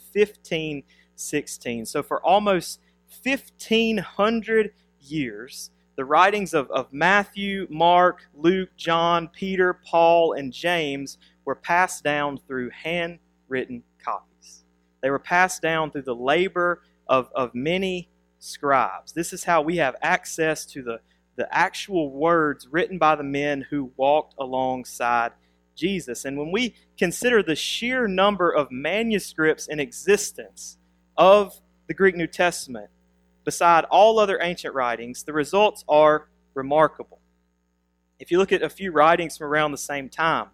1516. 1.21 1.87
So 1.87 2.03
for 2.03 2.25
almost 2.25 2.81
1500 3.23 4.73
years, 5.00 5.71
the 5.97 6.05
writings 6.05 6.55
of, 6.55 6.71
of 6.71 6.93
Matthew, 6.93 7.67
Mark, 7.69 8.23
Luke, 8.35 8.71
John, 8.77 9.29
Peter, 9.29 9.75
Paul, 9.85 10.33
and 10.33 10.53
James 10.53 11.19
were 11.45 11.55
passed 11.55 12.03
down 12.03 12.39
through 12.39 12.71
handwritten 12.71 13.83
copies. 14.03 14.65
They 15.03 15.11
were 15.11 15.19
passed 15.19 15.62
down 15.62 15.91
through 15.91 16.03
the 16.03 16.15
labor 16.15 16.83
of, 17.07 17.31
of 17.35 17.55
many 17.55 18.09
scribes. 18.39 19.12
This 19.12 19.33
is 19.33 19.45
how 19.45 19.61
we 19.62 19.77
have 19.77 19.97
access 20.03 20.65
to 20.67 20.83
the 20.83 21.00
the 21.41 21.49
actual 21.57 22.11
words 22.11 22.69
written 22.71 22.99
by 22.99 23.15
the 23.15 23.23
men 23.23 23.62
who 23.71 23.91
walked 23.97 24.35
alongside 24.39 25.33
Jesus. 25.75 26.27
And 26.27 26.37
when 26.37 26.53
we 26.53 26.75
consider 26.99 27.43
the 27.43 27.57
sheer 27.57 28.07
number 28.07 28.50
of 28.50 28.71
manuscripts 28.71 29.67
in 29.67 29.81
existence 29.81 30.77
of 31.21 31.61
the 31.87 31.93
Greek 31.93 32.17
New 32.17 32.27
Testament, 32.27 32.89
beside 33.45 33.85
all 33.85 34.19
other 34.19 34.41
ancient 34.41 34.75
writings, 34.75 35.23
the 35.23 35.35
results 35.35 35.85
are 35.87 36.29
remarkable. 36.55 37.21
If 38.19 38.31
you 38.31 38.39
look 38.39 38.53
at 38.53 38.62
a 38.62 38.71
few 38.71 38.91
writings 38.91 39.37
from 39.37 39.49
around 39.49 39.73
the 39.73 39.77
same 39.77 40.09
time, 40.09 40.47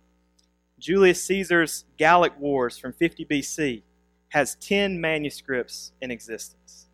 Julius 0.81 1.23
Caesar's 1.23 1.85
Gallic 1.97 2.37
Wars 2.41 2.79
from 2.79 2.93
50 2.93 3.25
BC 3.27 3.83
has 4.31 4.57
10 4.57 5.01
manuscripts 5.01 5.93
in 6.03 6.11
existence. 6.11 6.89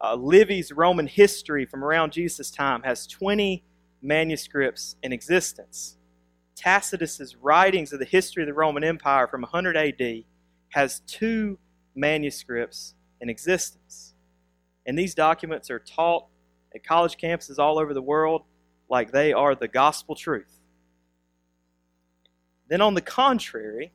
Uh, 0.00 0.14
Livy's 0.14 0.70
Roman 0.70 1.08
history 1.08 1.66
from 1.66 1.82
around 1.82 2.12
Jesus' 2.12 2.52
time 2.52 2.82
has 2.84 3.08
20 3.08 3.64
manuscripts 4.00 4.94
in 5.02 5.12
existence. 5.12 5.96
Tacitus's 6.54 7.34
writings 7.34 7.92
of 7.92 7.98
the 7.98 8.04
history 8.04 8.44
of 8.44 8.46
the 8.46 8.54
Roman 8.54 8.84
Empire 8.84 9.26
from 9.26 9.42
100 9.42 9.76
AD 9.76 10.24
has 10.68 11.00
two 11.00 11.58
manuscripts 11.96 12.94
in 13.20 13.28
existence. 13.28 14.14
And 14.86 14.98
these 14.98 15.14
documents 15.14 15.70
are 15.70 15.78
taught 15.78 16.26
at 16.74 16.84
college 16.84 17.16
campuses 17.16 17.58
all 17.58 17.78
over 17.78 17.94
the 17.94 18.02
world 18.02 18.42
like 18.88 19.10
they 19.10 19.32
are 19.32 19.54
the 19.54 19.68
gospel 19.68 20.14
truth. 20.14 20.60
Then, 22.68 22.80
on 22.80 22.94
the 22.94 23.00
contrary, 23.00 23.92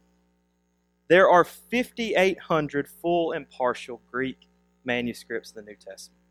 there 1.08 1.29
are 1.29 1.43
5,800 1.43 2.88
full 2.88 3.34
and 3.34 3.50
partial 3.50 4.01
Greek 4.10 4.48
manuscripts 4.86 5.51
in 5.51 5.58
the 5.58 5.72
New 5.72 5.75
Testament. 5.75 6.22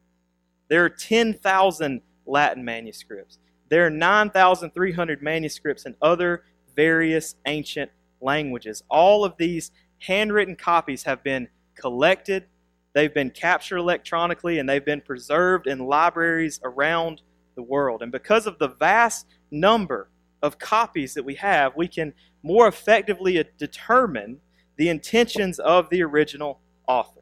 There 0.68 0.84
are 0.84 0.88
10,000 0.88 2.00
Latin 2.26 2.64
manuscripts. 2.64 3.38
There 3.68 3.86
are 3.86 3.90
9,300 3.90 5.22
manuscripts 5.22 5.84
in 5.84 5.94
other 6.00 6.44
various 6.74 7.36
ancient 7.46 7.90
languages. 8.20 8.82
All 8.88 9.24
of 9.24 9.36
these 9.36 9.70
handwritten 9.98 10.56
copies 10.56 11.02
have 11.02 11.22
been 11.22 11.48
collected, 11.80 12.46
they've 12.94 13.14
been 13.14 13.30
captured 13.30 13.78
electronically, 13.78 14.58
and 14.58 14.68
they've 14.68 14.84
been 14.84 15.00
preserved 15.00 15.66
in 15.66 15.78
libraries 15.78 16.60
around 16.62 17.22
the 17.56 17.62
world. 17.62 18.02
And 18.02 18.12
because 18.12 18.46
of 18.46 18.58
the 18.58 18.68
vast 18.68 19.26
number 19.50 20.08
of 20.42 20.58
copies 20.58 21.14
that 21.14 21.24
we 21.24 21.34
have, 21.36 21.76
we 21.76 21.88
can 21.88 22.12
more 22.42 22.68
effectively 22.68 23.42
determine 23.58 24.40
the 24.76 24.88
intentions 24.88 25.58
of 25.58 25.90
the 25.90 26.02
original 26.02 26.60
author. 26.88 27.20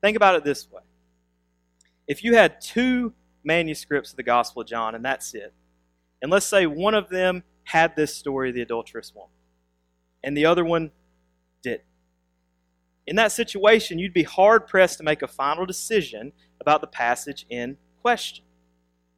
Think 0.00 0.16
about 0.16 0.34
it 0.34 0.44
this 0.44 0.70
way 0.70 0.82
if 2.06 2.24
you 2.24 2.34
had 2.34 2.60
two 2.60 3.12
manuscripts 3.44 4.10
of 4.10 4.16
the 4.16 4.22
Gospel 4.22 4.62
of 4.62 4.68
John, 4.68 4.94
and 4.94 5.04
that's 5.04 5.34
it, 5.34 5.52
and 6.22 6.30
let's 6.30 6.46
say 6.46 6.66
one 6.66 6.94
of 6.94 7.08
them 7.08 7.44
had 7.64 7.94
this 7.94 8.16
story 8.16 8.48
of 8.48 8.54
the 8.54 8.62
adulterous 8.62 9.14
woman, 9.14 9.30
and 10.24 10.36
the 10.36 10.46
other 10.46 10.64
one. 10.64 10.90
In 13.08 13.16
that 13.16 13.32
situation, 13.32 13.98
you'd 13.98 14.12
be 14.12 14.22
hard 14.22 14.66
pressed 14.66 14.98
to 14.98 15.02
make 15.02 15.22
a 15.22 15.26
final 15.26 15.64
decision 15.64 16.30
about 16.60 16.82
the 16.82 16.86
passage 16.86 17.46
in 17.48 17.78
question. 18.02 18.44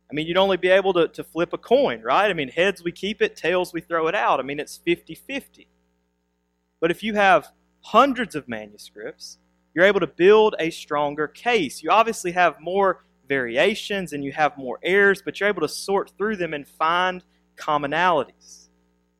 I 0.08 0.14
mean, 0.14 0.28
you'd 0.28 0.36
only 0.36 0.58
be 0.58 0.68
able 0.68 0.92
to, 0.92 1.08
to 1.08 1.24
flip 1.24 1.52
a 1.52 1.58
coin, 1.58 2.00
right? 2.00 2.30
I 2.30 2.32
mean, 2.32 2.50
heads 2.50 2.84
we 2.84 2.92
keep 2.92 3.20
it, 3.20 3.34
tails 3.34 3.72
we 3.72 3.80
throw 3.80 4.06
it 4.06 4.14
out. 4.14 4.38
I 4.38 4.44
mean, 4.44 4.60
it's 4.60 4.76
50 4.76 5.16
50. 5.16 5.66
But 6.80 6.92
if 6.92 7.02
you 7.02 7.14
have 7.14 7.48
hundreds 7.80 8.36
of 8.36 8.48
manuscripts, 8.48 9.38
you're 9.74 9.84
able 9.84 10.00
to 10.00 10.06
build 10.06 10.54
a 10.60 10.70
stronger 10.70 11.26
case. 11.26 11.82
You 11.82 11.90
obviously 11.90 12.30
have 12.30 12.60
more 12.60 13.04
variations 13.28 14.12
and 14.12 14.22
you 14.22 14.30
have 14.30 14.56
more 14.56 14.78
errors, 14.84 15.20
but 15.20 15.40
you're 15.40 15.48
able 15.48 15.62
to 15.62 15.68
sort 15.68 16.12
through 16.16 16.36
them 16.36 16.54
and 16.54 16.66
find 16.66 17.24
commonalities. 17.56 18.68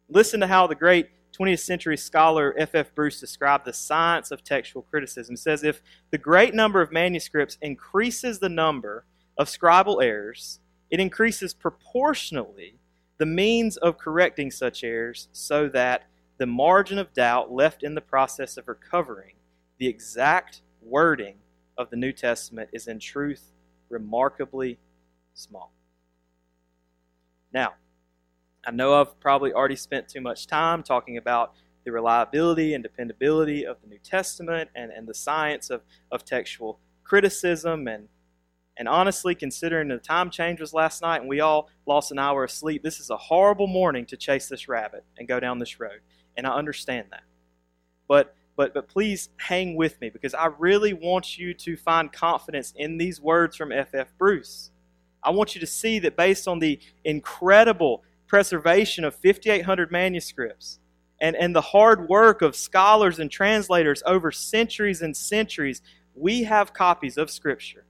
Listen 0.09 0.39
to 0.39 0.47
how 0.47 0.69
the 0.69 0.77
great 0.77 1.09
20th 1.41 1.61
century 1.61 1.97
scholar 1.97 2.55
F. 2.59 2.75
F. 2.75 2.95
Bruce 2.95 3.19
described 3.19 3.65
the 3.65 3.73
science 3.73 4.31
of 4.31 4.45
textual 4.45 4.83
criticism. 4.83 5.33
He 5.33 5.37
says 5.37 5.65
if 5.65 5.83
the 6.11 6.19
great 6.19 6.55
number 6.55 6.83
of 6.83 6.93
manuscripts 6.93 7.57
increases 7.63 8.39
the 8.39 8.49
number 8.49 9.07
of 9.39 9.49
scribal 9.49 10.03
errors, 10.03 10.61
it 10.91 11.01
increases 11.01 11.55
proportionally 11.55 12.75
the 13.17 13.27
means 13.27 13.79
of 13.79 13.97
correcting 13.97 14.51
such 14.51 14.85
errors 14.85 15.29
so 15.33 15.69
that 15.69 16.05
the 16.37 16.47
margin 16.47 16.99
of 16.99 17.13
doubt 17.15 17.51
left 17.51 17.83
in 17.83 17.95
the 17.95 18.01
process 18.01 18.57
of 18.57 18.69
recovering 18.69 19.35
the 19.79 19.87
exact 19.87 20.61
wording 20.83 21.37
of 21.79 21.89
the 21.89 21.97
New 21.97 22.13
Testament 22.13 22.69
is 22.73 22.87
in 22.87 22.99
truth 22.99 23.53
remarkably 23.89 24.79
small. 25.33 25.73
Now, 27.53 27.75
I 28.67 28.71
know 28.71 29.01
I've 29.01 29.19
probably 29.21 29.53
already 29.53 29.77
spent 29.77 30.09
too 30.09 30.21
much 30.21 30.47
time 30.47 30.83
talking 30.83 31.17
about 31.17 31.55
the 31.85 31.93
reliability 31.93 32.75
and 32.75 32.83
dependability 32.83 33.65
of 33.65 33.81
the 33.81 33.89
New 33.89 33.99
Testament 33.99 34.71
and, 34.75 34.91
and 34.93 35.09
the 35.09 35.15
science 35.15 35.71
of, 35.71 35.83
of 36.11 36.25
textual 36.25 36.79
criticism 37.05 37.89
and 37.89 38.09
and 38.77 38.89
honestly, 38.89 39.35
considering 39.35 39.89
the 39.89 39.99
time 39.99 40.31
change 40.31 40.59
was 40.59 40.73
last 40.73 41.03
night 41.03 41.21
and 41.21 41.29
we 41.29 41.41
all 41.41 41.69
lost 41.85 42.13
an 42.13 42.19
hour 42.19 42.45
of 42.45 42.51
sleep, 42.51 42.83
this 42.83 42.99
is 42.99 43.11
a 43.11 43.17
horrible 43.19 43.67
morning 43.67 44.07
to 44.07 44.17
chase 44.17 44.49
this 44.49 44.69
rabbit 44.69 45.05
and 45.19 45.29
go 45.29 45.39
down 45.39 45.59
this 45.59 45.79
road. 45.79 46.01
And 46.35 46.47
I 46.47 46.55
understand 46.55 47.09
that. 47.11 47.25
But 48.09 48.35
but 48.57 48.73
but 48.73 48.89
please 48.89 49.29
hang 49.37 49.77
with 49.77 50.01
me 50.01 50.09
because 50.09 50.33
I 50.33 50.47
really 50.59 50.95
want 50.95 51.37
you 51.37 51.53
to 51.53 51.77
find 51.77 52.11
confidence 52.11 52.73
in 52.75 52.97
these 52.97 53.21
words 53.21 53.55
from 53.55 53.71
F.F. 53.71 54.15
Bruce. 54.17 54.71
I 55.23 55.31
want 55.31 55.55
you 55.55 55.61
to 55.61 55.67
see 55.67 55.99
that 55.99 56.17
based 56.17 56.49
on 56.49 56.59
the 56.59 56.81
incredible 57.05 58.03
preservation 58.31 59.03
of 59.05 59.13
5,800 59.13 59.91
manuscripts 59.91 60.79
and, 61.21 61.35
and 61.35 61.55
the 61.55 61.61
hard 61.61 62.09
work 62.09 62.43
of 62.43 62.55
scholars 62.55 63.19
and 63.19 63.29
translators 63.29 64.05
over 64.07 64.31
centuries 64.31 65.03
and 65.03 65.17
centuries, 65.17 65.83
we 66.15 66.45
have 66.45 66.73
copies 66.73 67.19
of 67.19 67.29
Scripture 67.29 67.85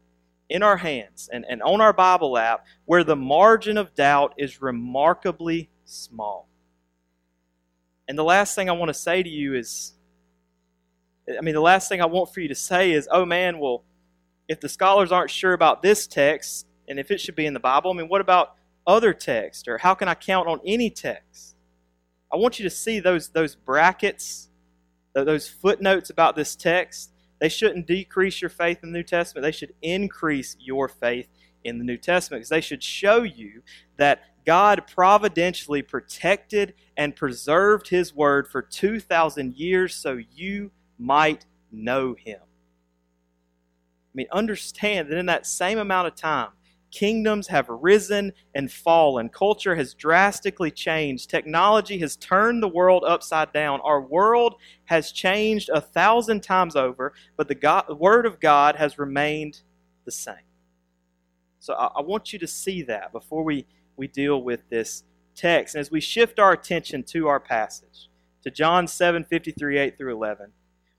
in 0.48 0.62
our 0.62 0.78
hands 0.78 1.28
and, 1.30 1.44
and 1.48 1.62
on 1.62 1.82
our 1.82 1.92
Bible 1.92 2.38
app 2.38 2.64
where 2.86 3.04
the 3.04 3.14
margin 3.14 3.76
of 3.76 3.94
doubt 3.94 4.32
is 4.38 4.62
remarkably 4.62 5.68
small. 5.84 6.48
And 8.08 8.16
the 8.18 8.24
last 8.24 8.54
thing 8.54 8.70
I 8.70 8.72
want 8.72 8.88
to 8.88 8.94
say 8.94 9.22
to 9.22 9.28
you 9.28 9.54
is 9.54 9.92
I 11.38 11.42
mean, 11.42 11.54
the 11.54 11.60
last 11.60 11.90
thing 11.90 12.00
I 12.00 12.06
want 12.06 12.32
for 12.32 12.40
you 12.40 12.48
to 12.48 12.54
say 12.54 12.92
is, 12.92 13.06
oh 13.12 13.26
man, 13.26 13.58
well, 13.58 13.84
if 14.48 14.58
the 14.58 14.70
scholars 14.70 15.12
aren't 15.12 15.30
sure 15.30 15.52
about 15.52 15.82
this 15.82 16.06
text 16.06 16.66
and 16.88 16.98
if 16.98 17.10
it 17.10 17.20
should 17.20 17.36
be 17.36 17.44
in 17.44 17.52
the 17.52 17.60
Bible, 17.60 17.90
I 17.90 17.94
mean, 17.94 18.08
what 18.08 18.22
about 18.22 18.54
other 18.86 19.12
text? 19.12 19.68
Or 19.68 19.78
how 19.78 19.94
can 19.94 20.08
I 20.08 20.14
count 20.14 20.48
on 20.48 20.60
any 20.64 20.90
text? 20.90 21.56
I 22.32 22.36
want 22.36 22.58
you 22.58 22.62
to 22.64 22.70
see 22.70 23.00
those, 23.00 23.28
those 23.28 23.54
brackets, 23.54 24.48
those 25.12 25.48
footnotes 25.48 26.10
about 26.10 26.36
this 26.36 26.54
text. 26.54 27.12
They 27.40 27.48
shouldn't 27.48 27.86
decrease 27.86 28.40
your 28.40 28.50
faith 28.50 28.80
in 28.82 28.92
the 28.92 28.98
New 28.98 29.04
Testament. 29.04 29.42
They 29.42 29.52
should 29.52 29.74
increase 29.82 30.56
your 30.60 30.88
faith 30.88 31.28
in 31.64 31.78
the 31.78 31.84
New 31.84 31.96
Testament 31.96 32.40
because 32.40 32.50
they 32.50 32.60
should 32.60 32.82
show 32.82 33.22
you 33.22 33.62
that 33.96 34.22
God 34.46 34.84
providentially 34.94 35.82
protected 35.82 36.74
and 36.96 37.16
preserved 37.16 37.88
His 37.88 38.14
Word 38.14 38.48
for 38.48 38.62
2,000 38.62 39.54
years 39.56 39.94
so 39.94 40.18
you 40.32 40.70
might 40.98 41.46
know 41.72 42.14
Him. 42.14 42.40
I 42.42 44.14
mean, 44.14 44.26
understand 44.32 45.10
that 45.10 45.18
in 45.18 45.26
that 45.26 45.46
same 45.46 45.78
amount 45.78 46.08
of 46.08 46.14
time, 46.14 46.50
Kingdoms 46.90 47.46
have 47.48 47.68
risen 47.68 48.32
and 48.54 48.70
fallen. 48.70 49.28
Culture 49.28 49.76
has 49.76 49.94
drastically 49.94 50.70
changed. 50.70 51.30
Technology 51.30 51.98
has 51.98 52.16
turned 52.16 52.62
the 52.62 52.68
world 52.68 53.04
upside 53.06 53.52
down. 53.52 53.80
Our 53.82 54.00
world 54.00 54.56
has 54.86 55.12
changed 55.12 55.70
a 55.72 55.80
thousand 55.80 56.42
times 56.42 56.74
over, 56.74 57.12
but 57.36 57.48
the, 57.48 57.54
God, 57.54 57.88
Word 57.98 58.26
of 58.26 58.40
God 58.40 58.76
has 58.76 58.98
remained 58.98 59.60
the 60.04 60.10
same. 60.10 60.34
So 61.60 61.74
I, 61.74 61.86
I 61.96 62.00
want 62.00 62.32
you 62.32 62.38
to 62.40 62.46
see 62.46 62.82
that 62.82 63.12
before 63.12 63.44
we, 63.44 63.66
we 63.96 64.08
deal 64.08 64.42
with 64.42 64.68
this 64.68 65.04
text. 65.36 65.74
And 65.74 65.80
as 65.80 65.90
we 65.90 66.00
shift 66.00 66.38
our 66.38 66.52
attention 66.52 67.04
to 67.04 67.28
our 67.28 67.40
passage, 67.40 68.08
to 68.42 68.50
John 68.50 68.86
7 68.88 69.24
53, 69.24 69.78
8 69.78 69.98
through 69.98 70.14
11, 70.14 70.52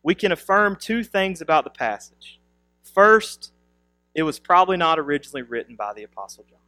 we 0.03 0.15
can 0.15 0.31
affirm 0.31 0.75
two 0.75 1.03
things 1.03 1.41
about 1.41 1.63
the 1.63 1.69
passage. 1.69 2.39
First, 2.83 3.51
it 4.13 4.23
was 4.23 4.39
probably 4.39 4.77
not 4.77 4.99
originally 4.99 5.41
written 5.41 5.75
by 5.75 5.93
the 5.93 6.03
Apostle 6.03 6.45
John. 6.49 6.59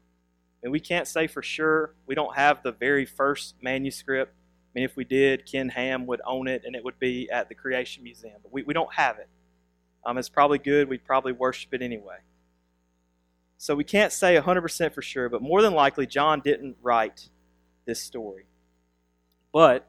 And 0.64 0.72
we 0.72 0.80
can't 0.80 1.08
say 1.08 1.28
for 1.28 1.44
sure. 1.44 1.94
We 2.06 2.16
don't 2.16 2.36
have 2.36 2.64
the 2.64 2.72
very 2.72 3.06
first 3.06 3.56
manuscript. 3.62 4.34
I 4.34 4.72
mean, 4.74 4.86
if 4.86 4.96
we 4.96 5.04
did, 5.04 5.46
Ken 5.46 5.70
Ham 5.70 6.06
would 6.08 6.22
own 6.26 6.48
it 6.48 6.64
and 6.66 6.76
it 6.76 6.84
would 6.84 6.98
be 7.00 7.30
at 7.30 7.50
the 7.50 7.56
Creation 7.56 8.04
Museum. 8.04 8.38
But 8.42 8.54
we, 8.54 8.64
we 8.64 8.74
don't 8.74 8.94
have 8.94 9.20
it. 9.20 9.28
Um, 10.06 10.18
it's 10.18 10.30
probably 10.30 10.58
good. 10.58 10.90
We'd 10.90 11.06
probably 11.06 11.34
worship 11.34 11.74
it 11.74 11.82
anyway. 11.82 12.18
So 13.58 13.76
we 13.76 13.84
can't 13.84 14.12
say 14.12 14.38
100% 14.40 14.94
for 14.94 15.02
sure, 15.02 15.30
but 15.30 15.42
more 15.42 15.62
than 15.62 15.74
likely, 15.74 16.06
John 16.06 16.42
didn't 16.42 16.76
write 16.82 17.30
this 17.86 18.02
story. 18.02 18.46
But 19.54 19.88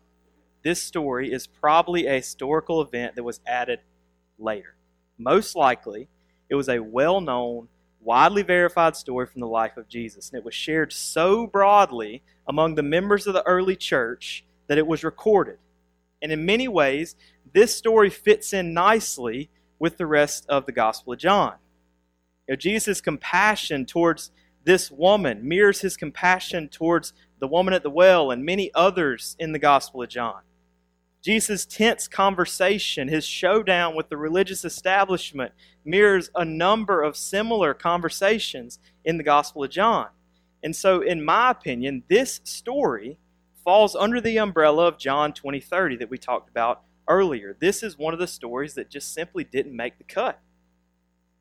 this 0.62 0.80
story 0.82 1.32
is 1.32 1.46
probably 1.46 2.06
a 2.06 2.14
historical 2.14 2.80
event 2.82 3.16
that 3.16 3.24
was 3.24 3.40
added 3.46 3.80
later. 4.38 4.76
Most 5.18 5.56
likely, 5.56 6.08
it 6.48 6.54
was 6.54 6.68
a 6.68 6.80
well 6.80 7.20
known, 7.20 7.68
widely 8.00 8.42
verified 8.42 8.96
story 8.96 9.26
from 9.26 9.40
the 9.40 9.46
life 9.46 9.76
of 9.76 9.88
Jesus. 9.88 10.30
And 10.30 10.38
it 10.38 10.44
was 10.44 10.54
shared 10.54 10.92
so 10.92 11.46
broadly 11.46 12.22
among 12.46 12.74
the 12.74 12.82
members 12.82 13.26
of 13.26 13.34
the 13.34 13.46
early 13.46 13.76
church 13.76 14.44
that 14.66 14.78
it 14.78 14.86
was 14.86 15.04
recorded. 15.04 15.58
And 16.22 16.32
in 16.32 16.46
many 16.46 16.68
ways, 16.68 17.16
this 17.52 17.74
story 17.74 18.10
fits 18.10 18.52
in 18.52 18.74
nicely 18.74 19.50
with 19.78 19.96
the 19.96 20.06
rest 20.06 20.46
of 20.48 20.66
the 20.66 20.72
Gospel 20.72 21.12
of 21.12 21.18
John. 21.18 21.54
Jesus' 22.58 23.00
compassion 23.00 23.86
towards 23.86 24.30
this 24.64 24.90
woman 24.90 25.46
mirrors 25.46 25.80
his 25.80 25.96
compassion 25.96 26.68
towards 26.68 27.12
the 27.38 27.48
woman 27.48 27.74
at 27.74 27.82
the 27.82 27.90
well 27.90 28.30
and 28.30 28.44
many 28.44 28.70
others 28.74 29.36
in 29.38 29.52
the 29.52 29.58
Gospel 29.58 30.02
of 30.02 30.08
John. 30.08 30.40
Jesus' 31.22 31.64
tense 31.64 32.06
conversation, 32.06 33.08
his 33.08 33.24
showdown 33.24 33.96
with 33.96 34.10
the 34.10 34.16
religious 34.16 34.64
establishment, 34.64 35.52
mirrors 35.84 36.30
a 36.34 36.44
number 36.44 37.02
of 37.02 37.16
similar 37.16 37.74
conversations 37.74 38.78
in 39.04 39.18
the 39.18 39.22
Gospel 39.22 39.64
of 39.64 39.70
John. 39.70 40.08
And 40.62 40.74
so, 40.74 41.00
in 41.00 41.24
my 41.24 41.50
opinion, 41.50 42.04
this 42.08 42.40
story 42.44 43.18
falls 43.62 43.94
under 43.94 44.20
the 44.20 44.38
umbrella 44.38 44.88
of 44.88 44.98
John 44.98 45.32
20:30 45.32 45.96
that 45.98 46.10
we 46.10 46.18
talked 46.18 46.48
about 46.48 46.82
earlier. 47.08 47.56
This 47.58 47.82
is 47.82 47.98
one 47.98 48.14
of 48.14 48.20
the 48.20 48.26
stories 48.26 48.74
that 48.74 48.90
just 48.90 49.12
simply 49.12 49.44
didn't 49.44 49.76
make 49.76 49.98
the 49.98 50.04
cut. 50.04 50.40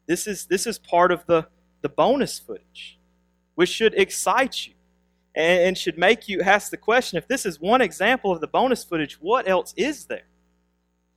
This 0.08 0.28
is 0.28 0.46
this 0.46 0.68
is 0.68 0.78
part 0.78 1.12
of 1.12 1.26
the 1.26 1.48
the 1.82 1.90
bonus 1.90 2.40
footage, 2.40 3.00
which 3.56 3.70
should 3.70 3.94
excite 3.94 4.68
you 4.68 4.74
and, 5.36 5.62
and 5.62 5.78
should 5.78 5.98
make 5.98 6.28
you 6.28 6.42
ask 6.42 6.70
the 6.70 6.78
question: 6.78 7.18
if 7.18 7.28
this 7.28 7.46
is 7.46 7.60
one 7.60 7.82
example 7.82 8.32
of 8.32 8.42
the 8.42 8.48
bonus 8.48 8.84
footage, 8.84 9.22
what 9.22 9.48
else 9.48 9.74
is 9.78 10.06
there? 10.06 10.26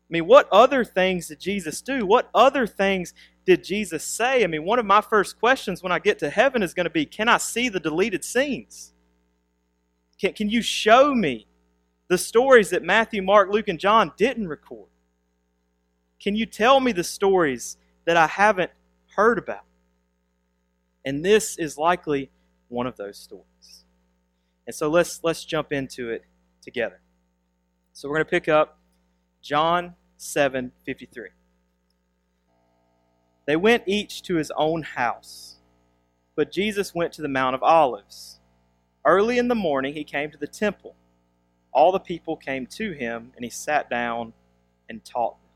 I 0.08 0.12
mean, 0.12 0.26
what 0.26 0.48
other 0.52 0.84
things 0.84 1.28
did 1.28 1.40
Jesus 1.40 1.80
do? 1.80 2.06
What 2.06 2.30
other 2.32 2.66
things 2.66 3.12
did 3.44 3.64
Jesus 3.64 4.04
say? 4.04 4.44
I 4.44 4.46
mean, 4.46 4.64
one 4.64 4.78
of 4.78 4.86
my 4.86 5.00
first 5.00 5.38
questions 5.38 5.82
when 5.82 5.90
I 5.90 5.98
get 5.98 6.20
to 6.20 6.30
heaven 6.30 6.62
is 6.62 6.74
going 6.74 6.84
to 6.84 6.90
be 6.90 7.06
Can 7.06 7.28
I 7.28 7.38
see 7.38 7.68
the 7.68 7.80
deleted 7.80 8.24
scenes? 8.24 8.92
Can, 10.20 10.32
can 10.32 10.48
you 10.48 10.62
show 10.62 11.14
me 11.14 11.46
the 12.08 12.18
stories 12.18 12.70
that 12.70 12.84
Matthew, 12.84 13.20
Mark, 13.20 13.50
Luke, 13.50 13.68
and 13.68 13.80
John 13.80 14.12
didn't 14.16 14.46
record? 14.46 14.88
Can 16.20 16.36
you 16.36 16.46
tell 16.46 16.80
me 16.80 16.92
the 16.92 17.04
stories 17.04 17.76
that 18.04 18.16
I 18.16 18.26
haven't 18.26 18.70
heard 19.16 19.38
about? 19.38 19.64
And 21.04 21.24
this 21.24 21.58
is 21.58 21.76
likely 21.76 22.30
one 22.68 22.86
of 22.86 22.96
those 22.96 23.18
stories. 23.18 23.84
And 24.66 24.74
so 24.74 24.88
let's 24.88 25.20
let's 25.22 25.44
jump 25.44 25.72
into 25.72 26.10
it 26.10 26.24
together. 26.62 27.00
So 27.92 28.08
we're 28.08 28.16
going 28.16 28.24
to 28.24 28.30
pick 28.30 28.48
up 28.48 28.78
John 29.46 29.94
7 30.16 30.72
53. 30.84 31.28
They 33.46 33.54
went 33.54 33.84
each 33.86 34.22
to 34.22 34.34
his 34.34 34.50
own 34.56 34.82
house, 34.82 35.58
but 36.34 36.50
Jesus 36.50 36.96
went 36.96 37.12
to 37.12 37.22
the 37.22 37.28
Mount 37.28 37.54
of 37.54 37.62
Olives. 37.62 38.40
Early 39.04 39.38
in 39.38 39.46
the 39.46 39.54
morning 39.54 39.94
he 39.94 40.02
came 40.02 40.32
to 40.32 40.36
the 40.36 40.48
temple. 40.48 40.96
All 41.70 41.92
the 41.92 42.00
people 42.00 42.36
came 42.36 42.66
to 42.66 42.90
him, 42.90 43.30
and 43.36 43.44
he 43.44 43.50
sat 43.50 43.88
down 43.88 44.32
and 44.88 45.04
taught 45.04 45.36
them. 45.40 45.50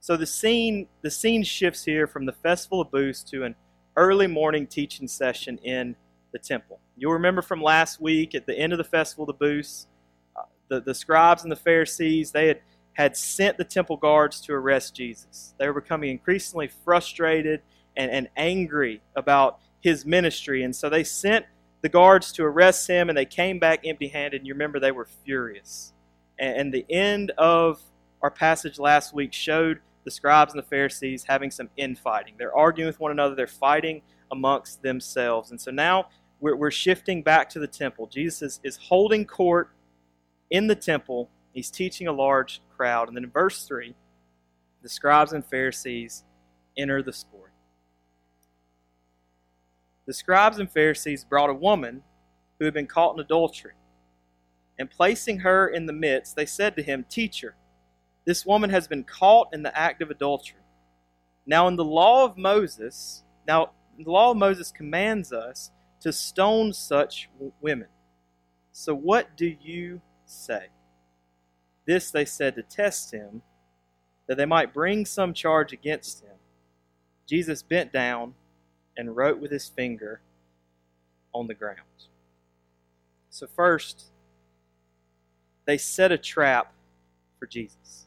So 0.00 0.16
the 0.16 0.26
scene 0.26 0.88
the 1.02 1.10
scene 1.10 1.44
shifts 1.44 1.84
here 1.84 2.08
from 2.08 2.26
the 2.26 2.32
festival 2.32 2.80
of 2.80 2.90
booths 2.90 3.22
to 3.30 3.44
an 3.44 3.54
early 3.94 4.26
morning 4.26 4.66
teaching 4.66 5.06
session 5.06 5.58
in 5.58 5.94
the 6.32 6.40
temple. 6.40 6.80
You'll 6.96 7.12
remember 7.12 7.42
from 7.42 7.62
last 7.62 8.00
week 8.00 8.34
at 8.34 8.44
the 8.44 8.58
end 8.58 8.72
of 8.72 8.78
the 8.78 8.82
festival 8.82 9.22
of 9.22 9.38
the 9.38 9.44
booths, 9.44 9.86
the, 10.68 10.80
the 10.80 10.94
scribes 10.94 11.42
and 11.42 11.52
the 11.52 11.56
Pharisees, 11.56 12.32
they 12.32 12.48
had, 12.48 12.60
had 12.94 13.16
sent 13.16 13.58
the 13.58 13.64
temple 13.64 13.96
guards 13.96 14.40
to 14.42 14.52
arrest 14.52 14.94
Jesus. 14.94 15.54
They 15.58 15.66
were 15.66 15.80
becoming 15.80 16.10
increasingly 16.10 16.68
frustrated 16.68 17.62
and, 17.96 18.10
and 18.10 18.28
angry 18.36 19.02
about 19.14 19.60
his 19.80 20.04
ministry. 20.04 20.62
And 20.62 20.74
so 20.74 20.88
they 20.88 21.04
sent 21.04 21.46
the 21.82 21.88
guards 21.88 22.32
to 22.32 22.44
arrest 22.44 22.88
him, 22.88 23.08
and 23.08 23.16
they 23.16 23.26
came 23.26 23.58
back 23.58 23.80
empty 23.84 24.08
handed. 24.08 24.40
And 24.40 24.46
you 24.46 24.54
remember 24.54 24.80
they 24.80 24.92
were 24.92 25.08
furious. 25.24 25.92
And, 26.38 26.56
and 26.56 26.74
the 26.74 26.86
end 26.90 27.32
of 27.38 27.80
our 28.22 28.30
passage 28.30 28.78
last 28.78 29.14
week 29.14 29.32
showed 29.32 29.80
the 30.04 30.10
scribes 30.10 30.52
and 30.52 30.62
the 30.62 30.66
Pharisees 30.66 31.24
having 31.24 31.50
some 31.50 31.68
infighting. 31.76 32.34
They're 32.38 32.56
arguing 32.56 32.86
with 32.86 33.00
one 33.00 33.10
another, 33.10 33.34
they're 33.34 33.46
fighting 33.46 34.02
amongst 34.30 34.82
themselves. 34.82 35.50
And 35.50 35.60
so 35.60 35.70
now 35.70 36.06
we're, 36.40 36.56
we're 36.56 36.70
shifting 36.70 37.22
back 37.22 37.48
to 37.50 37.58
the 37.58 37.66
temple. 37.66 38.06
Jesus 38.06 38.42
is, 38.42 38.60
is 38.62 38.76
holding 38.76 39.24
court 39.24 39.70
in 40.50 40.66
the 40.66 40.74
temple, 40.74 41.28
he's 41.52 41.70
teaching 41.70 42.06
a 42.06 42.12
large 42.12 42.60
crowd. 42.76 43.08
And 43.08 43.16
then 43.16 43.24
in 43.24 43.30
verse 43.30 43.64
3, 43.64 43.94
the 44.82 44.88
scribes 44.88 45.32
and 45.32 45.44
Pharisees 45.44 46.24
enter 46.76 47.02
the 47.02 47.12
story. 47.12 47.50
The 50.06 50.12
scribes 50.12 50.58
and 50.58 50.70
Pharisees 50.70 51.24
brought 51.24 51.50
a 51.50 51.54
woman 51.54 52.02
who 52.58 52.64
had 52.64 52.74
been 52.74 52.86
caught 52.86 53.14
in 53.14 53.20
adultery. 53.20 53.72
And 54.78 54.90
placing 54.90 55.40
her 55.40 55.68
in 55.68 55.86
the 55.86 55.92
midst, 55.92 56.36
they 56.36 56.46
said 56.46 56.76
to 56.76 56.82
him, 56.82 57.04
Teacher, 57.08 57.56
this 58.24 58.44
woman 58.44 58.70
has 58.70 58.86
been 58.86 59.04
caught 59.04 59.48
in 59.52 59.62
the 59.62 59.76
act 59.76 60.02
of 60.02 60.10
adultery. 60.10 60.60
Now, 61.46 61.68
in 61.68 61.76
the 61.76 61.84
law 61.84 62.24
of 62.24 62.36
Moses, 62.36 63.22
now 63.46 63.70
the 63.98 64.10
law 64.10 64.32
of 64.32 64.36
Moses 64.36 64.70
commands 64.70 65.32
us 65.32 65.70
to 66.00 66.12
stone 66.12 66.72
such 66.72 67.30
women. 67.60 67.88
So 68.72 68.94
what 68.94 69.36
do 69.36 69.56
you 69.60 70.02
say? 70.26 70.66
This 71.86 72.10
they 72.10 72.24
said 72.24 72.54
to 72.56 72.62
test 72.62 73.12
him, 73.12 73.42
that 74.26 74.36
they 74.36 74.44
might 74.44 74.74
bring 74.74 75.04
some 75.04 75.32
charge 75.32 75.72
against 75.72 76.22
him. 76.22 76.34
Jesus 77.26 77.62
bent 77.62 77.92
down 77.92 78.34
and 78.96 79.16
wrote 79.16 79.40
with 79.40 79.50
his 79.50 79.68
finger 79.68 80.20
on 81.32 81.46
the 81.46 81.54
ground. 81.54 81.78
So, 83.30 83.46
first, 83.46 84.06
they 85.66 85.78
set 85.78 86.12
a 86.12 86.18
trap 86.18 86.72
for 87.38 87.46
Jesus. 87.46 88.06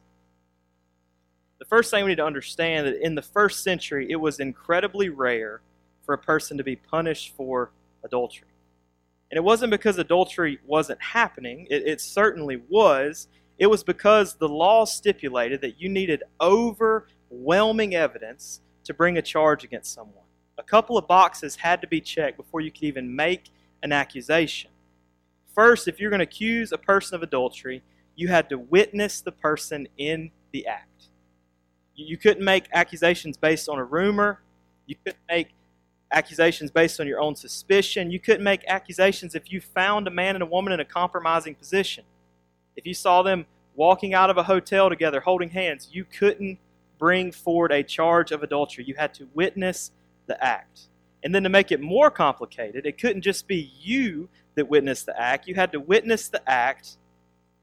The 1.58 1.64
first 1.66 1.90
thing 1.90 2.04
we 2.04 2.10
need 2.10 2.16
to 2.16 2.24
understand 2.24 2.86
that 2.86 3.04
in 3.04 3.14
the 3.14 3.22
first 3.22 3.62
century, 3.62 4.10
it 4.10 4.16
was 4.16 4.40
incredibly 4.40 5.08
rare 5.08 5.60
for 6.02 6.14
a 6.14 6.18
person 6.18 6.56
to 6.58 6.64
be 6.64 6.74
punished 6.74 7.34
for 7.36 7.70
adultery. 8.02 8.48
And 9.30 9.36
it 9.36 9.44
wasn't 9.44 9.70
because 9.70 9.96
adultery 9.98 10.58
wasn't 10.66 11.00
happening, 11.00 11.66
it, 11.70 11.86
it, 11.86 12.00
certainly 12.00 12.62
was. 12.68 13.28
It 13.58 13.66
was 13.66 13.84
because 13.84 14.34
the 14.34 14.48
law 14.48 14.84
stipulated 14.84 15.60
that 15.60 15.80
you 15.80 15.88
needed 15.88 16.24
overwhelming 16.40 17.94
evidence 17.94 18.60
to 18.84 18.94
bring 18.94 19.18
a 19.18 19.22
charge 19.22 19.62
against 19.62 19.92
someone. 19.92 20.24
A 20.58 20.62
couple 20.62 20.98
of 20.98 21.06
boxes 21.06 21.56
had 21.56 21.80
to 21.80 21.86
be 21.86 22.00
checked 22.00 22.36
before 22.36 22.60
you 22.60 22.72
could 22.72 22.84
even 22.84 23.14
make 23.14 23.50
an 23.82 23.92
accusation. 23.92 24.70
First, 25.54 25.88
if 25.88 26.00
you're 26.00 26.10
going 26.10 26.20
to 26.20 26.24
accuse 26.24 26.72
a 26.72 26.78
person 26.78 27.14
of 27.14 27.22
adultery, 27.22 27.82
you 28.16 28.28
had 28.28 28.48
to 28.48 28.58
witness 28.58 29.20
the 29.20 29.32
person 29.32 29.86
in 29.96 30.30
the 30.52 30.66
act. 30.66 31.08
You 31.94 32.16
couldn't 32.16 32.44
make 32.44 32.64
accusations 32.72 33.36
based 33.36 33.68
on 33.68 33.78
a 33.78 33.84
rumor. 33.84 34.40
You 34.86 34.96
couldn't 35.04 35.22
make 35.28 35.48
accusations 36.12 36.70
based 36.70 37.00
on 37.00 37.06
your 37.06 37.20
own 37.20 37.36
suspicion. 37.36 38.10
You 38.10 38.18
couldn't 38.18 38.44
make 38.44 38.64
accusations 38.66 39.34
if 39.34 39.52
you 39.52 39.60
found 39.60 40.08
a 40.08 40.10
man 40.10 40.36
and 40.36 40.42
a 40.42 40.46
woman 40.46 40.72
in 40.72 40.80
a 40.80 40.84
compromising 40.84 41.54
position. 41.54 42.04
If 42.76 42.86
you 42.86 42.94
saw 42.94 43.22
them 43.22 43.46
walking 43.76 44.14
out 44.14 44.30
of 44.30 44.36
a 44.36 44.42
hotel 44.42 44.88
together 44.88 45.20
holding 45.20 45.50
hands, 45.50 45.88
you 45.92 46.04
couldn't 46.04 46.58
bring 46.98 47.32
forward 47.32 47.72
a 47.72 47.82
charge 47.82 48.32
of 48.32 48.42
adultery. 48.42 48.84
You 48.84 48.94
had 48.94 49.14
to 49.14 49.28
witness 49.34 49.92
the 50.26 50.42
act. 50.42 50.88
And 51.22 51.34
then 51.34 51.42
to 51.42 51.48
make 51.48 51.70
it 51.72 51.80
more 51.80 52.10
complicated, 52.10 52.86
it 52.86 52.98
couldn't 52.98 53.22
just 53.22 53.46
be 53.46 53.72
you 53.80 54.28
that 54.54 54.68
witnessed 54.68 55.06
the 55.06 55.20
act. 55.20 55.46
You 55.46 55.54
had 55.54 55.72
to 55.72 55.80
witness 55.80 56.28
the 56.28 56.42
act 56.50 56.96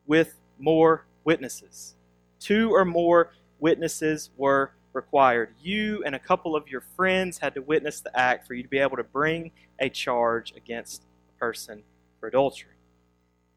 with 0.05 0.35
more 0.59 1.05
witnesses. 1.23 1.95
Two 2.39 2.73
or 2.73 2.85
more 2.85 3.33
witnesses 3.59 4.29
were 4.37 4.71
required. 4.97 5.53
You 5.61 6.03
and 6.05 6.13
a 6.13 6.19
couple 6.19 6.57
of 6.57 6.67
your 6.67 6.81
friends 6.81 7.37
had 7.37 7.53
to 7.53 7.61
witness 7.61 8.01
the 8.01 8.19
act 8.19 8.45
for 8.45 8.53
you 8.53 8.63
to 8.63 8.67
be 8.69 8.79
able 8.79 8.97
to 8.97 9.03
bring 9.03 9.51
a 9.79 9.89
charge 9.89 10.53
against 10.57 11.03
a 11.29 11.39
person 11.39 11.83
for 12.19 12.27
adultery. 12.27 12.73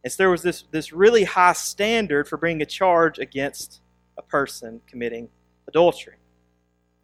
And 0.05 0.13
so 0.13 0.17
there 0.19 0.31
was 0.31 0.43
this, 0.43 0.63
this 0.71 0.93
really 0.93 1.25
high 1.25 1.55
standard 1.55 2.29
for 2.29 2.37
bringing 2.37 2.63
a 2.63 2.67
charge 2.67 3.19
against 3.19 3.81
a 4.17 4.23
person 4.23 4.81
committing 4.87 5.29
adultery. 5.67 6.17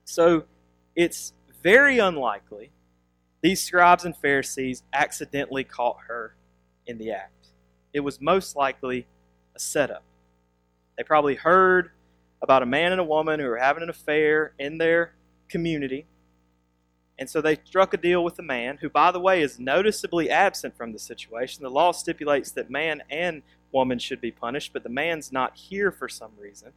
So 0.04 0.44
it's 0.94 1.32
very 1.62 1.98
unlikely 1.98 2.70
these 3.42 3.62
scribes 3.62 4.04
and 4.04 4.16
Pharisees 4.16 4.82
accidentally 4.92 5.62
caught 5.62 5.98
her 6.08 6.34
in 6.86 6.98
the 6.98 7.12
act. 7.12 7.48
It 7.92 8.00
was 8.00 8.20
most 8.20 8.56
likely 8.56 9.06
a 9.54 9.60
setup. 9.60 10.02
They 10.96 11.04
probably 11.04 11.36
heard 11.36 11.90
about 12.42 12.62
a 12.62 12.66
man 12.66 12.92
and 12.92 13.00
a 13.00 13.04
woman 13.04 13.40
who 13.40 13.46
were 13.46 13.58
having 13.58 13.82
an 13.82 13.90
affair 13.90 14.52
in 14.58 14.78
their 14.78 15.12
community. 15.48 16.06
And 17.18 17.30
so 17.30 17.40
they 17.40 17.56
struck 17.64 17.94
a 17.94 17.96
deal 17.96 18.22
with 18.22 18.36
the 18.36 18.42
man, 18.42 18.78
who, 18.78 18.90
by 18.90 19.10
the 19.10 19.20
way, 19.20 19.40
is 19.40 19.58
noticeably 19.58 20.28
absent 20.28 20.76
from 20.76 20.92
the 20.92 20.98
situation. 20.98 21.62
The 21.62 21.70
law 21.70 21.92
stipulates 21.92 22.50
that 22.52 22.70
man 22.70 23.02
and 23.08 23.42
woman 23.72 23.98
should 23.98 24.20
be 24.20 24.30
punished, 24.30 24.72
but 24.72 24.82
the 24.82 24.90
man's 24.90 25.32
not 25.32 25.56
here 25.56 25.90
for 25.90 26.08
some 26.08 26.32
reason. 26.38 26.72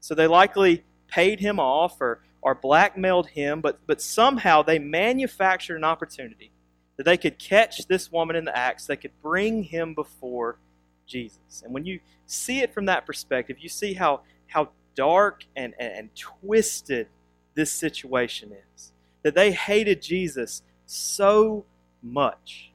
So 0.00 0.14
they 0.14 0.26
likely 0.26 0.84
paid 1.08 1.40
him 1.40 1.58
off 1.58 2.00
or, 2.00 2.20
or 2.42 2.54
blackmailed 2.54 3.28
him, 3.28 3.60
but, 3.60 3.80
but 3.86 4.00
somehow 4.00 4.62
they 4.62 4.78
manufactured 4.78 5.76
an 5.76 5.84
opportunity 5.84 6.50
that 6.96 7.04
they 7.04 7.16
could 7.16 7.38
catch 7.38 7.86
this 7.86 8.12
woman 8.12 8.36
in 8.36 8.44
the 8.44 8.56
act, 8.56 8.82
so 8.82 8.92
they 8.92 8.96
could 8.96 9.20
bring 9.20 9.64
him 9.64 9.94
before 9.94 10.58
Jesus. 11.06 11.62
And 11.64 11.74
when 11.74 11.84
you 11.84 11.98
see 12.26 12.60
it 12.60 12.72
from 12.72 12.86
that 12.86 13.04
perspective, 13.04 13.58
you 13.58 13.68
see 13.68 13.94
how, 13.94 14.20
how 14.46 14.70
dark 14.94 15.44
and, 15.56 15.74
and, 15.78 15.92
and 15.92 16.14
twisted 16.14 17.08
this 17.54 17.72
situation 17.72 18.52
is. 18.76 18.92
That 19.22 19.34
they 19.34 19.52
hated 19.52 20.02
Jesus 20.02 20.62
so 20.86 21.64
much 22.02 22.72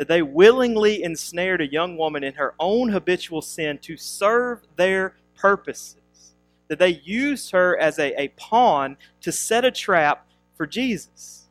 that 0.00 0.08
they 0.08 0.22
willingly 0.22 1.02
ensnared 1.02 1.60
a 1.60 1.70
young 1.70 1.94
woman 1.98 2.24
in 2.24 2.32
her 2.32 2.54
own 2.58 2.88
habitual 2.88 3.42
sin 3.42 3.76
to 3.76 3.98
serve 3.98 4.60
their 4.76 5.14
purposes. 5.36 6.34
That 6.68 6.78
they 6.78 7.02
used 7.04 7.50
her 7.50 7.78
as 7.78 7.98
a, 7.98 8.18
a 8.18 8.28
pawn 8.28 8.96
to 9.20 9.30
set 9.30 9.62
a 9.62 9.70
trap 9.70 10.26
for 10.56 10.66
Jesus. 10.66 11.48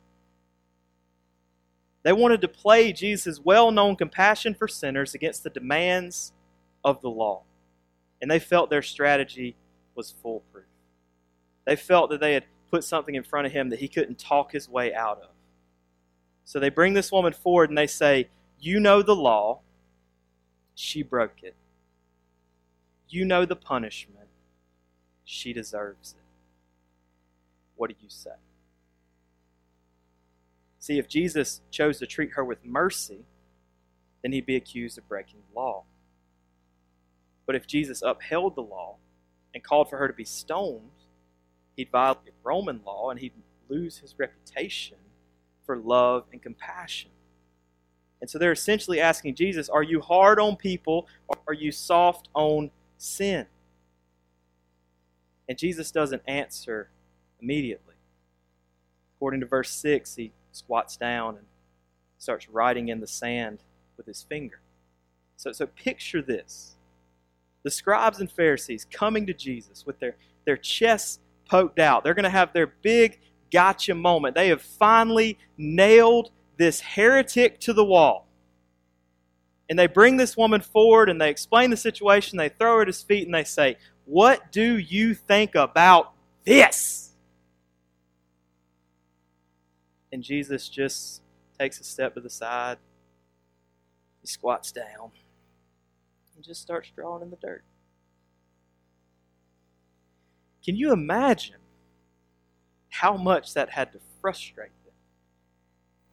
They 2.01 2.12
wanted 2.12 2.41
to 2.41 2.47
play 2.47 2.91
Jesus' 2.91 3.39
well 3.39 3.69
known 3.69 3.95
compassion 3.95 4.55
for 4.55 4.67
sinners 4.67 5.13
against 5.13 5.43
the 5.43 5.51
demands 5.51 6.34
of 6.84 7.03
the 7.03 7.10
law. 7.12 7.43
And 8.21 8.29
they 8.29 8.39
felt 8.39 8.69
their 8.69 8.82
strategy 8.82 9.55
was 9.95 10.12
foolproof. 10.12 10.65
They 11.65 11.75
felt 11.75 12.10
that 12.10 12.19
they 12.19 12.34
had 12.34 12.45
put 12.69 12.84
something 12.84 13.15
in 13.15 13.23
front 13.23 13.47
of 13.47 13.53
him 13.53 13.69
that 13.69 13.79
he 13.79 13.88
couldn't 13.88 14.19
talk 14.19 14.51
his 14.51 14.69
way 14.69 14.93
out 14.93 15.21
of. 15.21 15.29
So 16.45 16.60
they 16.60 16.69
bring 16.69 16.93
this 16.93 17.12
woman 17.12 17.34
forward 17.34 17.69
and 17.69 17.77
they 17.77 17.88
say, 17.88 18.29
You 18.60 18.79
know 18.79 19.01
the 19.01 19.15
law. 19.15 19.60
She 20.75 21.03
broke 21.03 21.43
it. 21.43 21.55
You 23.08 23.25
know 23.25 23.45
the 23.45 23.55
punishment. 23.55 24.27
She 25.25 25.53
deserves 25.53 26.13
it. 26.17 26.23
What 27.75 27.89
do 27.89 27.95
you 28.01 28.10
say? 28.10 28.32
See, 30.79 30.97
if 30.97 31.08
Jesus 31.08 31.62
chose 31.69 31.99
to 31.99 32.08
treat 32.08 32.32
her 32.32 32.43
with 32.43 32.65
mercy, 32.65 33.25
then 34.21 34.32
he'd 34.32 34.45
be 34.45 34.55
accused 34.55 34.97
of 34.97 35.08
breaking 35.08 35.41
the 35.47 35.60
law. 35.60 35.84
But 37.49 37.55
if 37.55 37.65
Jesus 37.65 38.03
upheld 38.05 38.53
the 38.53 38.62
law 38.62 38.97
and 39.55 39.63
called 39.63 39.89
for 39.89 39.97
her 39.97 40.07
to 40.07 40.13
be 40.13 40.23
stoned, 40.23 40.91
he'd 41.75 41.89
violate 41.89 42.35
Roman 42.43 42.79
law 42.85 43.09
and 43.09 43.19
he'd 43.19 43.33
lose 43.67 43.97
his 43.97 44.13
reputation 44.19 44.97
for 45.65 45.75
love 45.75 46.25
and 46.31 46.43
compassion. 46.43 47.09
And 48.21 48.29
so 48.29 48.38
they're 48.38 48.51
essentially 48.51 49.01
asking 49.01 49.33
Jesus, 49.33 49.67
Are 49.67 49.81
you 49.81 49.99
hard 49.99 50.39
on 50.39 50.57
people 50.57 51.07
or 51.27 51.39
are 51.47 51.55
you 51.55 51.71
soft 51.71 52.29
on 52.35 52.69
sin? 52.99 53.47
And 55.47 55.57
Jesus 55.57 55.89
doesn't 55.89 56.21
answer 56.27 56.91
immediately. 57.41 57.95
According 59.17 59.39
to 59.39 59.47
verse 59.47 59.71
6, 59.71 60.17
he 60.17 60.33
squats 60.51 60.95
down 60.97 61.38
and 61.38 61.47
starts 62.19 62.47
writing 62.47 62.89
in 62.89 62.99
the 62.99 63.07
sand 63.07 63.63
with 63.97 64.05
his 64.05 64.21
finger. 64.21 64.59
So, 65.35 65.51
so 65.51 65.65
picture 65.65 66.21
this 66.21 66.75
the 67.63 67.72
scribes 67.72 68.19
and 68.19 68.32
Pharisees 68.32 68.86
coming 68.91 69.26
to 69.28 69.34
Jesus 69.34 69.86
with 69.86 70.00
their, 70.00 70.15
their 70.45 70.58
chests 70.58 71.19
poked 71.45 71.80
out. 71.80 72.04
They're 72.04 72.13
going 72.13 72.24
to 72.24 72.30
have 72.30 72.54
their 72.54 72.67
big 72.67 73.19
gotcha 73.52 73.95
moment. 73.95 74.36
They 74.36 74.50
have 74.50 74.62
finally 74.62 75.38
nailed 75.58 76.32
this 76.58 76.80
heretic 76.80 77.60
to 77.62 77.74
the 77.74 77.84
wall. 77.84 78.28
And 79.69 79.78
they 79.78 79.88
bring 79.88 80.17
this 80.17 80.36
woman 80.36 80.62
forward 80.62 81.10
and 81.10 81.19
they 81.22 81.30
explain 81.30 81.69
the 81.69 81.78
situation. 81.78 82.38
They 82.38 82.50
throw 82.50 82.78
her 82.78 82.82
at 82.82 82.88
his 82.88 83.04
feet 83.04 83.26
and 83.26 83.34
they 83.34 83.43
say, 83.43 83.78
What 84.06 84.52
do 84.52 84.78
you 84.78 85.13
think 85.13 85.54
about 85.56 86.13
this? 86.43 87.12
And 90.12 90.24
Jesus 90.24 90.69
just 90.69 91.22
takes 91.60 91.80
a 91.80 91.84
step 91.84 92.15
to 92.15 92.22
the 92.22 92.32
side. 92.32 92.78
He 94.22 94.28
squats 94.28 94.72
down 94.72 95.12
and 96.39 96.45
just 96.45 96.62
starts 96.62 96.89
drawing 96.95 97.21
in 97.21 97.30
the 97.30 97.36
dirt. 97.36 97.65
Can 100.63 100.78
you 100.78 100.93
imagine 100.93 101.58
how 102.88 103.17
much 103.17 103.54
that 103.56 103.71
had 103.71 103.91
to 103.91 103.99
frustrate 104.21 104.71
them? 104.86 104.93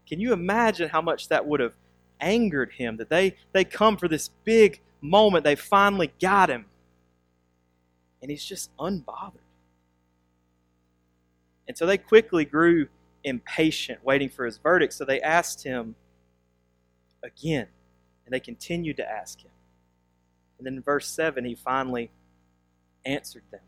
Can 0.05 0.19
you 0.19 0.33
imagine 0.33 0.89
how 0.89 1.01
much 1.01 1.29
that 1.29 1.47
would 1.47 1.61
have 1.61 1.75
angered 2.21 2.73
him 2.73 2.97
that 2.97 3.09
they, 3.09 3.37
they 3.53 3.63
come 3.63 3.97
for 3.97 4.09
this 4.09 4.31
big 4.43 4.81
moment, 5.01 5.45
they 5.45 5.55
finally 5.55 6.13
got 6.21 6.51
him, 6.51 6.65
and 8.21 8.29
he's 8.29 8.45
just 8.45 8.77
unbothered? 8.79 9.39
And 11.69 11.79
so 11.79 11.87
they 11.87 11.99
quickly 11.99 12.45
grew 12.45 12.89
impatient, 13.23 14.05
waiting 14.05 14.29
for 14.29 14.45
his 14.45 14.59
verdict. 14.59 14.93
So 14.93 15.05
they 15.05 15.21
asked 15.21 15.63
him 15.63 15.95
again, 17.23 17.69
and 18.25 18.33
they 18.33 18.41
continued 18.41 18.97
to 18.97 19.09
ask 19.09 19.41
him. 19.41 19.53
And 20.59 20.67
then 20.67 20.75
in 20.75 20.83
verse 20.83 21.09
7, 21.09 21.45
he 21.45 21.55
finally 21.55 22.11
answered 23.05 23.45
them. 23.51 23.61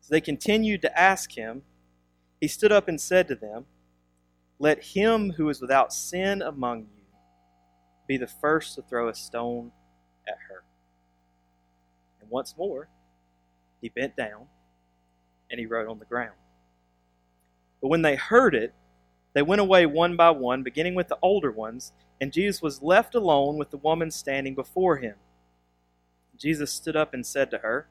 So 0.00 0.08
they 0.10 0.20
continued 0.20 0.82
to 0.82 0.98
ask 0.98 1.32
him. 1.32 1.62
He 2.40 2.48
stood 2.48 2.72
up 2.72 2.88
and 2.88 3.00
said 3.00 3.28
to 3.28 3.34
them, 3.34 3.66
Let 4.58 4.82
him 4.82 5.32
who 5.32 5.48
is 5.48 5.60
without 5.60 5.92
sin 5.92 6.42
among 6.42 6.80
you 6.80 7.02
be 8.06 8.16
the 8.16 8.26
first 8.26 8.74
to 8.74 8.82
throw 8.82 9.08
a 9.08 9.14
stone 9.14 9.72
at 10.26 10.36
her. 10.48 10.64
And 12.20 12.28
once 12.30 12.54
more, 12.58 12.88
he 13.80 13.88
bent 13.88 14.16
down 14.16 14.46
and 15.50 15.58
he 15.58 15.66
wrote 15.66 15.88
on 15.88 15.98
the 15.98 16.04
ground. 16.04 16.36
But 17.80 17.88
when 17.88 18.02
they 18.02 18.16
heard 18.16 18.54
it, 18.54 18.74
they 19.34 19.42
went 19.42 19.60
away 19.60 19.86
one 19.86 20.16
by 20.16 20.30
one, 20.30 20.62
beginning 20.62 20.94
with 20.94 21.08
the 21.08 21.18
older 21.22 21.50
ones, 21.50 21.92
and 22.20 22.32
Jesus 22.32 22.60
was 22.60 22.82
left 22.82 23.14
alone 23.14 23.56
with 23.56 23.70
the 23.70 23.78
woman 23.78 24.10
standing 24.10 24.54
before 24.54 24.98
him. 24.98 25.14
Jesus 26.42 26.72
stood 26.72 26.96
up 26.96 27.14
and 27.14 27.24
said 27.24 27.52
to 27.52 27.58
her, 27.58 27.86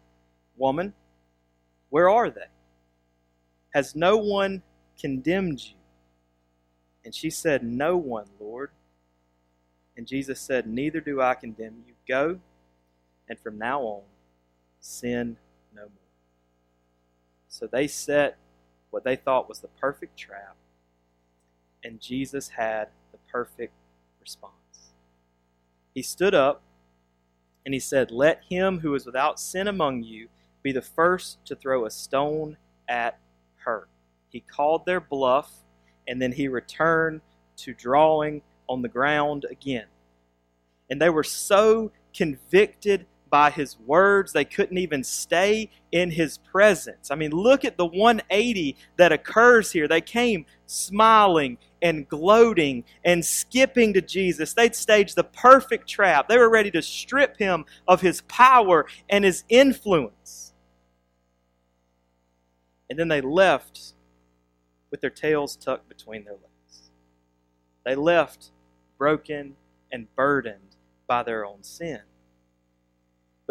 Woman, 0.57 0.93
where 1.89 2.09
are 2.09 2.29
they? 2.29 2.49
Has 3.73 3.95
no 3.95 4.17
one 4.17 4.61
condemned 4.99 5.61
you? 5.63 5.75
And 7.05 7.15
she 7.15 7.29
said, 7.29 7.63
No 7.63 7.95
one, 7.95 8.27
Lord. 8.41 8.71
And 9.95 10.05
Jesus 10.05 10.41
said, 10.41 10.67
Neither 10.67 10.99
do 10.99 11.21
I 11.21 11.33
condemn 11.33 11.83
you. 11.87 11.93
Go, 12.05 12.39
and 13.29 13.39
from 13.39 13.57
now 13.57 13.81
on, 13.81 14.01
sin 14.81 15.37
no 15.73 15.83
more. 15.83 15.89
So 17.47 17.67
they 17.67 17.87
set 17.87 18.37
what 18.89 19.05
they 19.05 19.15
thought 19.15 19.47
was 19.47 19.59
the 19.61 19.69
perfect 19.79 20.17
trap, 20.17 20.57
and 21.83 22.01
Jesus 22.01 22.49
had 22.49 22.89
the 23.13 23.17
perfect 23.31 23.73
response. 24.19 24.91
He 25.93 26.01
stood 26.01 26.35
up 26.35 26.61
and 27.65 27.73
he 27.73 27.79
said, 27.79 28.11
Let 28.11 28.43
him 28.49 28.79
who 28.79 28.95
is 28.95 29.05
without 29.05 29.39
sin 29.39 29.67
among 29.67 30.03
you 30.03 30.27
be 30.63 30.71
the 30.71 30.81
first 30.81 31.43
to 31.45 31.55
throw 31.55 31.85
a 31.85 31.91
stone 31.91 32.57
at 32.87 33.17
her. 33.55 33.87
He 34.29 34.41
called 34.41 34.85
their 34.85 34.99
bluff, 34.99 35.51
and 36.07 36.21
then 36.21 36.31
he 36.31 36.47
returned 36.47 37.21
to 37.57 37.73
drawing 37.73 38.41
on 38.67 38.81
the 38.81 38.87
ground 38.87 39.45
again. 39.49 39.85
And 40.89 41.01
they 41.01 41.09
were 41.09 41.23
so 41.23 41.91
convicted 42.13 43.05
by 43.31 43.49
his 43.49 43.79
words. 43.79 44.33
They 44.33 44.45
couldn't 44.45 44.77
even 44.77 45.03
stay 45.03 45.71
in 45.91 46.11
his 46.11 46.37
presence. 46.37 47.09
I 47.09 47.15
mean, 47.15 47.31
look 47.31 47.65
at 47.65 47.77
the 47.77 47.85
180 47.85 48.75
that 48.97 49.11
occurs 49.11 49.71
here. 49.71 49.87
They 49.87 50.01
came 50.01 50.45
smiling 50.67 51.57
and 51.81 52.07
gloating 52.07 52.83
and 53.03 53.25
skipping 53.25 53.93
to 53.93 54.01
Jesus. 54.01 54.53
They'd 54.53 54.75
staged 54.75 55.15
the 55.15 55.23
perfect 55.23 55.89
trap. 55.89 56.27
They 56.27 56.37
were 56.37 56.49
ready 56.49 56.69
to 56.71 56.81
strip 56.83 57.37
him 57.37 57.65
of 57.87 58.01
his 58.01 58.21
power 58.27 58.85
and 59.09 59.25
his 59.25 59.43
influence. 59.49 60.53
And 62.89 62.99
then 62.99 63.07
they 63.07 63.21
left 63.21 63.93
with 64.91 64.99
their 64.99 65.09
tails 65.09 65.55
tucked 65.55 65.87
between 65.87 66.25
their 66.25 66.33
legs. 66.33 66.91
They 67.85 67.95
left 67.95 68.51
broken 68.97 69.55
and 69.91 70.13
burdened 70.15 70.75
by 71.07 71.23
their 71.23 71.45
own 71.45 71.63
sin. 71.63 72.01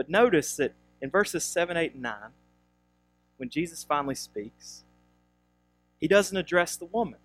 But 0.01 0.09
notice 0.09 0.57
that 0.57 0.73
in 1.03 1.11
verses 1.11 1.45
7, 1.45 1.77
8, 1.77 1.93
and 1.93 2.03
9, 2.03 2.15
when 3.37 3.51
Jesus 3.51 3.85
finally 3.85 4.15
speaks, 4.15 4.83
he 6.01 6.09
doesn't 6.09 6.39
address 6.39 6.75
the 6.75 6.87
woman. 6.87 7.19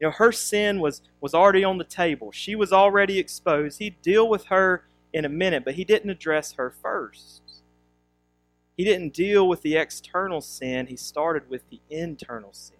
You 0.00 0.08
know, 0.08 0.10
her 0.10 0.32
sin 0.32 0.80
was, 0.80 1.02
was 1.20 1.32
already 1.32 1.62
on 1.62 1.78
the 1.78 1.84
table. 1.84 2.32
She 2.32 2.56
was 2.56 2.72
already 2.72 3.20
exposed. 3.20 3.78
He'd 3.78 4.02
deal 4.02 4.28
with 4.28 4.46
her 4.46 4.88
in 5.12 5.24
a 5.24 5.28
minute, 5.28 5.64
but 5.64 5.74
he 5.74 5.84
didn't 5.84 6.10
address 6.10 6.54
her 6.54 6.74
first. 6.82 7.62
He 8.76 8.82
didn't 8.82 9.14
deal 9.14 9.46
with 9.46 9.62
the 9.62 9.76
external 9.76 10.40
sin, 10.40 10.88
he 10.88 10.96
started 10.96 11.48
with 11.48 11.62
the 11.70 11.80
internal 11.88 12.52
sin. 12.52 12.78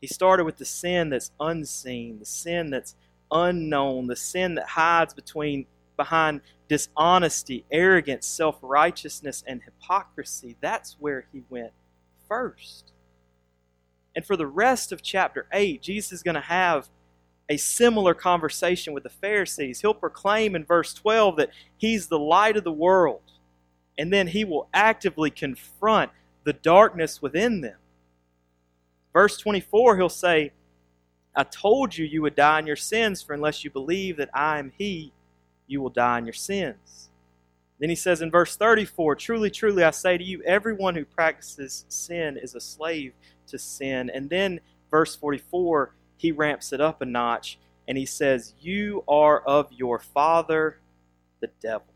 He 0.00 0.06
started 0.06 0.44
with 0.44 0.58
the 0.58 0.64
sin 0.64 1.10
that's 1.10 1.32
unseen, 1.40 2.20
the 2.20 2.24
sin 2.24 2.70
that's 2.70 2.94
unknown, 3.32 4.06
the 4.06 4.14
sin 4.14 4.54
that 4.54 4.68
hides 4.68 5.12
between 5.12 5.66
behind 5.98 6.40
dishonesty, 6.68 7.66
arrogance, 7.70 8.26
self 8.26 8.56
righteousness, 8.62 9.44
and 9.46 9.60
hypocrisy, 9.62 10.56
that's 10.62 10.96
where 10.98 11.26
he 11.30 11.42
went 11.50 11.72
first. 12.26 12.92
And 14.16 14.24
for 14.24 14.36
the 14.36 14.46
rest 14.46 14.90
of 14.92 15.02
chapter 15.02 15.46
8, 15.52 15.82
Jesus 15.82 16.12
is 16.12 16.22
going 16.22 16.34
to 16.36 16.40
have 16.40 16.88
a 17.50 17.58
similar 17.58 18.14
conversation 18.14 18.94
with 18.94 19.02
the 19.02 19.10
Pharisees. 19.10 19.80
He'll 19.80 19.94
proclaim 19.94 20.56
in 20.56 20.64
verse 20.64 20.94
12 20.94 21.36
that 21.36 21.50
he's 21.76 22.06
the 22.06 22.18
light 22.18 22.56
of 22.56 22.64
the 22.64 22.72
world, 22.72 23.20
and 23.98 24.10
then 24.10 24.28
he 24.28 24.44
will 24.44 24.68
actively 24.72 25.30
confront 25.30 26.10
the 26.44 26.54
darkness 26.54 27.20
within 27.20 27.60
them. 27.60 27.76
Verse 29.12 29.36
24, 29.38 29.96
he'll 29.96 30.08
say, 30.08 30.52
I 31.34 31.44
told 31.44 31.96
you 31.96 32.04
you 32.04 32.22
would 32.22 32.34
die 32.34 32.58
in 32.58 32.66
your 32.66 32.76
sins, 32.76 33.22
for 33.22 33.32
unless 33.32 33.62
you 33.62 33.70
believe 33.70 34.16
that 34.16 34.30
I 34.34 34.58
am 34.58 34.72
He, 34.76 35.12
you 35.68 35.80
will 35.80 35.90
die 35.90 36.18
in 36.18 36.26
your 36.26 36.32
sins. 36.32 37.08
Then 37.78 37.90
he 37.90 37.94
says 37.94 38.22
in 38.22 38.30
verse 38.30 38.56
34 38.56 39.14
Truly, 39.16 39.50
truly, 39.50 39.84
I 39.84 39.90
say 39.90 40.18
to 40.18 40.24
you, 40.24 40.42
everyone 40.42 40.94
who 40.94 41.04
practices 41.04 41.84
sin 41.88 42.36
is 42.36 42.54
a 42.54 42.60
slave 42.60 43.12
to 43.48 43.58
sin. 43.58 44.10
And 44.12 44.28
then 44.28 44.60
verse 44.90 45.14
44, 45.14 45.94
he 46.16 46.32
ramps 46.32 46.72
it 46.72 46.80
up 46.80 47.00
a 47.00 47.04
notch 47.04 47.58
and 47.86 47.96
he 47.96 48.06
says, 48.06 48.54
You 48.60 49.04
are 49.06 49.40
of 49.40 49.72
your 49.72 49.98
father, 49.98 50.78
the 51.40 51.50
devil. 51.60 51.86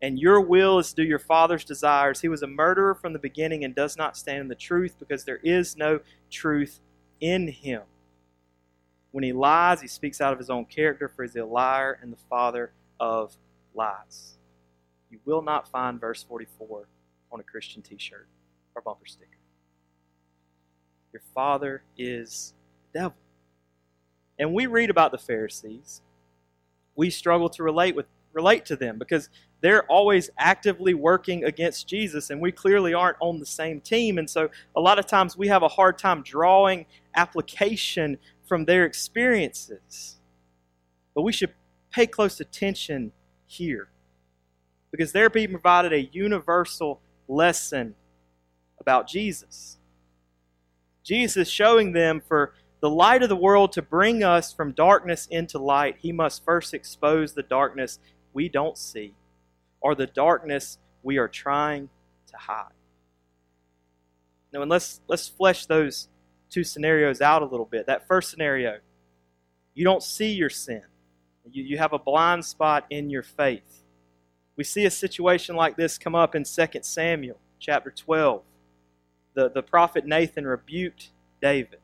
And 0.00 0.18
your 0.18 0.40
will 0.40 0.78
is 0.78 0.90
to 0.90 1.02
do 1.02 1.08
your 1.08 1.18
father's 1.18 1.64
desires. 1.64 2.20
He 2.20 2.28
was 2.28 2.42
a 2.42 2.46
murderer 2.46 2.94
from 2.94 3.12
the 3.12 3.18
beginning 3.18 3.64
and 3.64 3.74
does 3.74 3.96
not 3.96 4.16
stand 4.16 4.40
in 4.40 4.48
the 4.48 4.54
truth 4.54 4.94
because 4.98 5.24
there 5.24 5.40
is 5.42 5.76
no 5.76 6.00
truth 6.30 6.78
in 7.20 7.48
him. 7.48 7.82
When 9.10 9.24
he 9.24 9.32
lies, 9.32 9.80
he 9.80 9.88
speaks 9.88 10.20
out 10.20 10.32
of 10.32 10.38
his 10.38 10.50
own 10.50 10.64
character, 10.66 11.08
for 11.08 11.22
he's 11.22 11.36
a 11.36 11.44
liar 11.44 11.98
and 12.02 12.12
the 12.12 12.18
father 12.28 12.72
of 13.00 13.36
lies. 13.74 14.36
You 15.10 15.18
will 15.24 15.42
not 15.42 15.68
find 15.68 16.00
verse 16.00 16.22
44 16.22 16.86
on 17.32 17.40
a 17.40 17.42
Christian 17.42 17.82
t 17.82 17.96
shirt 17.96 18.28
or 18.74 18.82
bumper 18.82 19.06
sticker. 19.06 19.30
Your 21.12 21.22
father 21.34 21.82
is 21.96 22.52
the 22.92 23.00
devil. 23.00 23.16
And 24.38 24.52
we 24.52 24.66
read 24.66 24.90
about 24.90 25.10
the 25.10 25.18
Pharisees. 25.18 26.02
We 26.94 27.10
struggle 27.10 27.48
to 27.50 27.62
relate 27.62 27.96
with 27.96 28.06
relate 28.32 28.64
to 28.66 28.76
them 28.76 28.98
because 28.98 29.30
they're 29.60 29.84
always 29.84 30.30
actively 30.38 30.94
working 30.94 31.44
against 31.44 31.88
Jesus, 31.88 32.30
and 32.30 32.40
we 32.40 32.52
clearly 32.52 32.94
aren't 32.94 33.16
on 33.20 33.40
the 33.40 33.46
same 33.46 33.80
team. 33.80 34.18
And 34.18 34.30
so, 34.30 34.48
a 34.76 34.80
lot 34.80 34.98
of 34.98 35.06
times, 35.06 35.36
we 35.36 35.48
have 35.48 35.62
a 35.62 35.68
hard 35.68 35.98
time 35.98 36.22
drawing 36.22 36.86
application 37.16 38.18
from 38.48 38.64
their 38.64 38.84
experiences. 38.84 40.16
But 41.14 41.22
we 41.22 41.32
should 41.32 41.52
pay 41.90 42.06
close 42.06 42.40
attention 42.40 43.12
here 43.46 43.88
because 44.90 45.12
they're 45.12 45.30
being 45.30 45.50
provided 45.50 45.92
a 45.92 46.08
universal 46.12 47.00
lesson 47.28 47.94
about 48.80 49.08
Jesus. 49.08 49.78
Jesus 51.04 51.48
showing 51.48 51.92
them 51.92 52.20
for 52.26 52.54
the 52.80 52.90
light 52.90 53.22
of 53.22 53.28
the 53.28 53.36
world 53.36 53.72
to 53.72 53.82
bring 53.82 54.22
us 54.22 54.52
from 54.52 54.72
darkness 54.72 55.26
into 55.30 55.58
light, 55.58 55.96
he 55.98 56.12
must 56.12 56.44
first 56.44 56.72
expose 56.72 57.32
the 57.32 57.42
darkness 57.42 57.98
we 58.32 58.48
don't 58.48 58.78
see 58.78 59.14
or 59.80 59.94
the 59.94 60.06
darkness 60.06 60.78
we 61.02 61.18
are 61.18 61.28
trying 61.28 61.88
to 62.28 62.36
hide. 62.36 62.72
Now, 64.52 64.62
and 64.62 64.70
let's, 64.70 65.00
let's 65.08 65.28
flesh 65.28 65.66
those 65.66 66.08
two 66.50 66.64
scenarios 66.64 67.20
out 67.20 67.42
a 67.42 67.46
little 67.46 67.66
bit. 67.66 67.86
That 67.86 68.06
first 68.06 68.30
scenario, 68.30 68.78
you 69.74 69.84
don't 69.84 70.02
see 70.02 70.32
your 70.32 70.50
sin, 70.50 70.82
you, 71.50 71.62
you 71.62 71.78
have 71.78 71.92
a 71.92 71.98
blind 71.98 72.44
spot 72.44 72.86
in 72.90 73.10
your 73.10 73.22
faith. 73.22 73.82
We 74.56 74.64
see 74.64 74.84
a 74.84 74.90
situation 74.90 75.54
like 75.54 75.76
this 75.76 75.98
come 75.98 76.14
up 76.14 76.34
in 76.34 76.44
2 76.44 76.66
Samuel 76.82 77.38
chapter 77.60 77.90
12. 77.90 78.42
The, 79.34 79.48
the 79.48 79.62
prophet 79.62 80.04
Nathan 80.04 80.46
rebuked 80.46 81.10
David. 81.40 81.78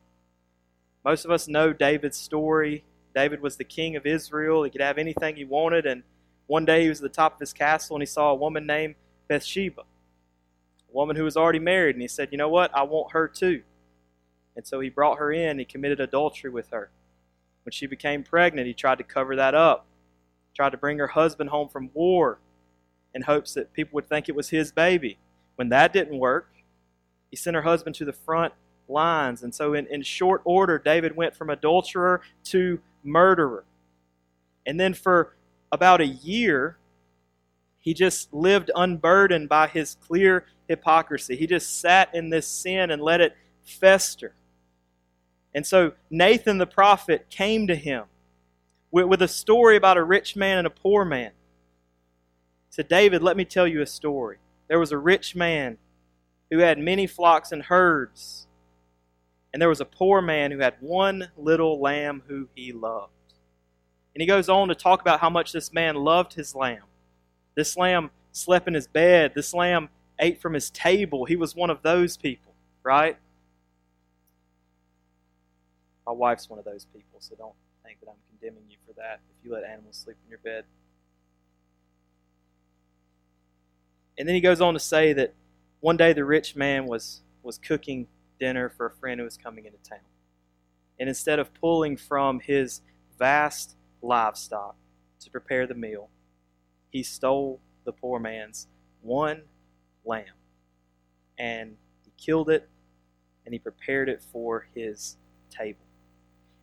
Most 1.05 1.23
of 1.23 1.31
us 1.31 1.47
know 1.47 1.71
David's 1.71 2.17
story. 2.17 2.83
David 3.13 3.41
was 3.41 3.55
the 3.55 3.63
king 3.63 3.95
of 3.95 4.05
Israel. 4.05 4.63
He 4.63 4.69
could 4.69 4.81
have 4.81 4.97
anything 4.97 5.37
he 5.37 5.45
wanted, 5.45 5.85
and 5.85 6.03
one 6.47 6.65
day 6.65 6.83
he 6.83 6.89
was 6.89 6.99
at 6.99 7.03
the 7.03 7.15
top 7.15 7.35
of 7.35 7.39
his 7.39 7.53
castle 7.53 7.95
and 7.95 8.01
he 8.01 8.07
saw 8.07 8.31
a 8.31 8.35
woman 8.35 8.67
named 8.67 8.95
Bathsheba, 9.27 9.81
a 9.81 10.91
woman 10.91 11.15
who 11.15 11.23
was 11.23 11.37
already 11.37 11.59
married, 11.59 11.95
and 11.95 12.01
he 12.01 12.07
said, 12.07 12.29
You 12.31 12.37
know 12.37 12.49
what? 12.49 12.75
I 12.75 12.83
want 12.83 13.13
her 13.13 13.27
too. 13.27 13.63
And 14.55 14.65
so 14.65 14.79
he 14.79 14.89
brought 14.89 15.19
her 15.19 15.31
in, 15.31 15.59
he 15.59 15.65
committed 15.65 15.99
adultery 15.99 16.49
with 16.49 16.69
her. 16.69 16.89
When 17.63 17.71
she 17.71 17.87
became 17.87 18.23
pregnant, 18.23 18.67
he 18.67 18.73
tried 18.73 18.99
to 18.99 19.03
cover 19.03 19.35
that 19.35 19.55
up, 19.55 19.85
tried 20.55 20.71
to 20.71 20.77
bring 20.77 20.99
her 20.99 21.07
husband 21.07 21.49
home 21.49 21.67
from 21.67 21.89
war 21.93 22.39
in 23.13 23.23
hopes 23.23 23.53
that 23.53 23.73
people 23.73 23.95
would 23.95 24.07
think 24.07 24.29
it 24.29 24.35
was 24.35 24.49
his 24.49 24.71
baby. 24.71 25.17
When 25.55 25.69
that 25.69 25.93
didn't 25.93 26.19
work, 26.19 26.49
he 27.31 27.35
sent 27.35 27.55
her 27.55 27.63
husband 27.63 27.95
to 27.95 28.05
the 28.05 28.13
front 28.13 28.53
lines. 28.87 29.43
And 29.43 29.53
so, 29.53 29.73
in, 29.73 29.87
in 29.87 30.03
short 30.03 30.41
order, 30.43 30.77
David 30.77 31.15
went 31.15 31.35
from 31.35 31.49
adulterer 31.49 32.21
to 32.45 32.79
murderer. 33.03 33.65
And 34.65 34.79
then, 34.79 34.93
for 34.93 35.35
about 35.71 36.01
a 36.01 36.05
year, 36.05 36.77
he 37.79 37.93
just 37.93 38.33
lived 38.33 38.71
unburdened 38.75 39.49
by 39.49 39.67
his 39.67 39.95
clear 40.07 40.45
hypocrisy. 40.67 41.35
He 41.35 41.47
just 41.47 41.79
sat 41.79 42.13
in 42.13 42.29
this 42.29 42.47
sin 42.47 42.91
and 42.91 43.01
let 43.01 43.21
it 43.21 43.35
fester. 43.63 44.33
And 45.55 45.65
so 45.65 45.93
Nathan 46.09 46.57
the 46.57 46.67
prophet 46.67 47.27
came 47.29 47.65
to 47.67 47.75
him 47.75 48.03
with, 48.91 49.05
with 49.05 49.21
a 49.21 49.27
story 49.27 49.77
about 49.77 49.95
a 49.95 50.03
rich 50.03 50.35
man 50.35 50.57
and 50.57 50.67
a 50.67 50.69
poor 50.69 51.05
man. 51.05 51.31
He 51.31 52.73
said, 52.73 52.89
David, 52.89 53.23
let 53.23 53.37
me 53.37 53.45
tell 53.45 53.65
you 53.65 53.81
a 53.81 53.87
story. 53.87 54.37
There 54.67 54.79
was 54.79 54.91
a 54.91 54.97
rich 54.97 55.33
man 55.33 55.77
who 56.51 56.59
had 56.59 56.77
many 56.77 57.07
flocks 57.07 57.53
and 57.53 57.63
herds, 57.63 58.47
and 59.53 59.61
there 59.61 59.69
was 59.69 59.79
a 59.79 59.85
poor 59.85 60.21
man 60.21 60.51
who 60.51 60.59
had 60.59 60.75
one 60.81 61.29
little 61.37 61.79
lamb 61.79 62.23
who 62.27 62.49
he 62.53 62.73
loved. 62.73 63.11
And 64.13 64.21
he 64.21 64.27
goes 64.27 64.49
on 64.49 64.67
to 64.67 64.75
talk 64.75 64.99
about 64.99 65.21
how 65.21 65.29
much 65.29 65.53
this 65.53 65.71
man 65.71 65.95
loved 65.95 66.33
his 66.33 66.53
lamb. 66.53 66.83
This 67.55 67.77
lamb 67.77 68.11
slept 68.33 68.67
in 68.67 68.73
his 68.73 68.87
bed. 68.87 69.31
This 69.33 69.53
lamb 69.53 69.87
ate 70.19 70.41
from 70.41 70.53
his 70.53 70.69
table. 70.69 71.23
He 71.23 71.37
was 71.37 71.55
one 71.55 71.69
of 71.69 71.81
those 71.81 72.17
people, 72.17 72.53
right? 72.83 73.17
My 76.05 76.13
wife's 76.13 76.49
one 76.49 76.59
of 76.59 76.65
those 76.65 76.85
people, 76.85 77.19
so 77.19 77.35
don't 77.35 77.53
think 77.83 77.99
that 77.99 78.09
I'm 78.09 78.15
condemning 78.29 78.63
you 78.69 78.77
for 78.85 78.93
that 78.93 79.21
if 79.29 79.45
you 79.45 79.53
let 79.53 79.63
animals 79.63 79.97
sleep 79.97 80.17
in 80.23 80.29
your 80.29 80.39
bed. 80.39 80.65
And 84.17 84.27
then 84.27 84.35
he 84.35 84.41
goes 84.41 84.61
on 84.61 84.73
to 84.73 84.79
say 84.79 85.13
that 85.13 85.33
one 85.79 85.97
day 85.97 86.13
the 86.13 86.25
rich 86.25 86.55
man 86.55 86.85
was, 86.85 87.21
was 87.43 87.57
cooking 87.57 88.07
dinner 88.39 88.69
for 88.69 88.85
a 88.85 88.91
friend 88.91 89.19
who 89.19 89.25
was 89.25 89.37
coming 89.37 89.65
into 89.65 89.77
town. 89.87 89.99
And 90.99 91.09
instead 91.09 91.39
of 91.39 91.53
pulling 91.53 91.97
from 91.97 92.39
his 92.39 92.81
vast 93.19 93.75
livestock 94.01 94.75
to 95.19 95.29
prepare 95.29 95.67
the 95.67 95.73
meal, 95.73 96.09
he 96.89 97.03
stole 97.03 97.59
the 97.83 97.91
poor 97.91 98.19
man's 98.19 98.67
one 99.01 99.43
lamb 100.05 100.25
and 101.37 101.75
he 102.03 102.11
killed 102.17 102.49
it 102.49 102.69
and 103.45 103.53
he 103.53 103.59
prepared 103.59 104.09
it 104.09 104.23
for 104.31 104.67
his 104.73 105.17
table. 105.49 105.84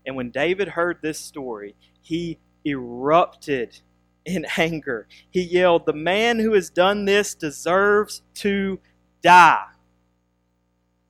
And 0.06 0.16
when 0.16 0.30
David 0.30 0.68
heard 0.68 0.98
this 1.00 1.18
story, 1.18 1.74
he 2.00 2.38
erupted 2.64 3.80
in 4.24 4.46
anger. 4.56 5.06
He 5.30 5.42
yelled, 5.42 5.86
The 5.86 5.92
man 5.92 6.38
who 6.38 6.52
has 6.54 6.70
done 6.70 7.04
this 7.04 7.34
deserves 7.34 8.22
to 8.34 8.80
die. 9.22 9.66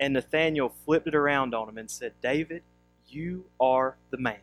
And 0.00 0.14
Nathanael 0.14 0.74
flipped 0.84 1.06
it 1.06 1.14
around 1.14 1.54
on 1.54 1.68
him 1.68 1.78
and 1.78 1.90
said, 1.90 2.12
David, 2.20 2.62
you 3.06 3.44
are 3.60 3.96
the 4.10 4.18
man. 4.18 4.38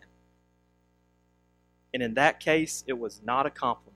And 1.94 2.02
in 2.02 2.14
that 2.14 2.40
case, 2.40 2.84
it 2.88 2.98
was 2.98 3.22
not 3.26 3.46
a 3.46 3.50
compliment. 3.50 3.90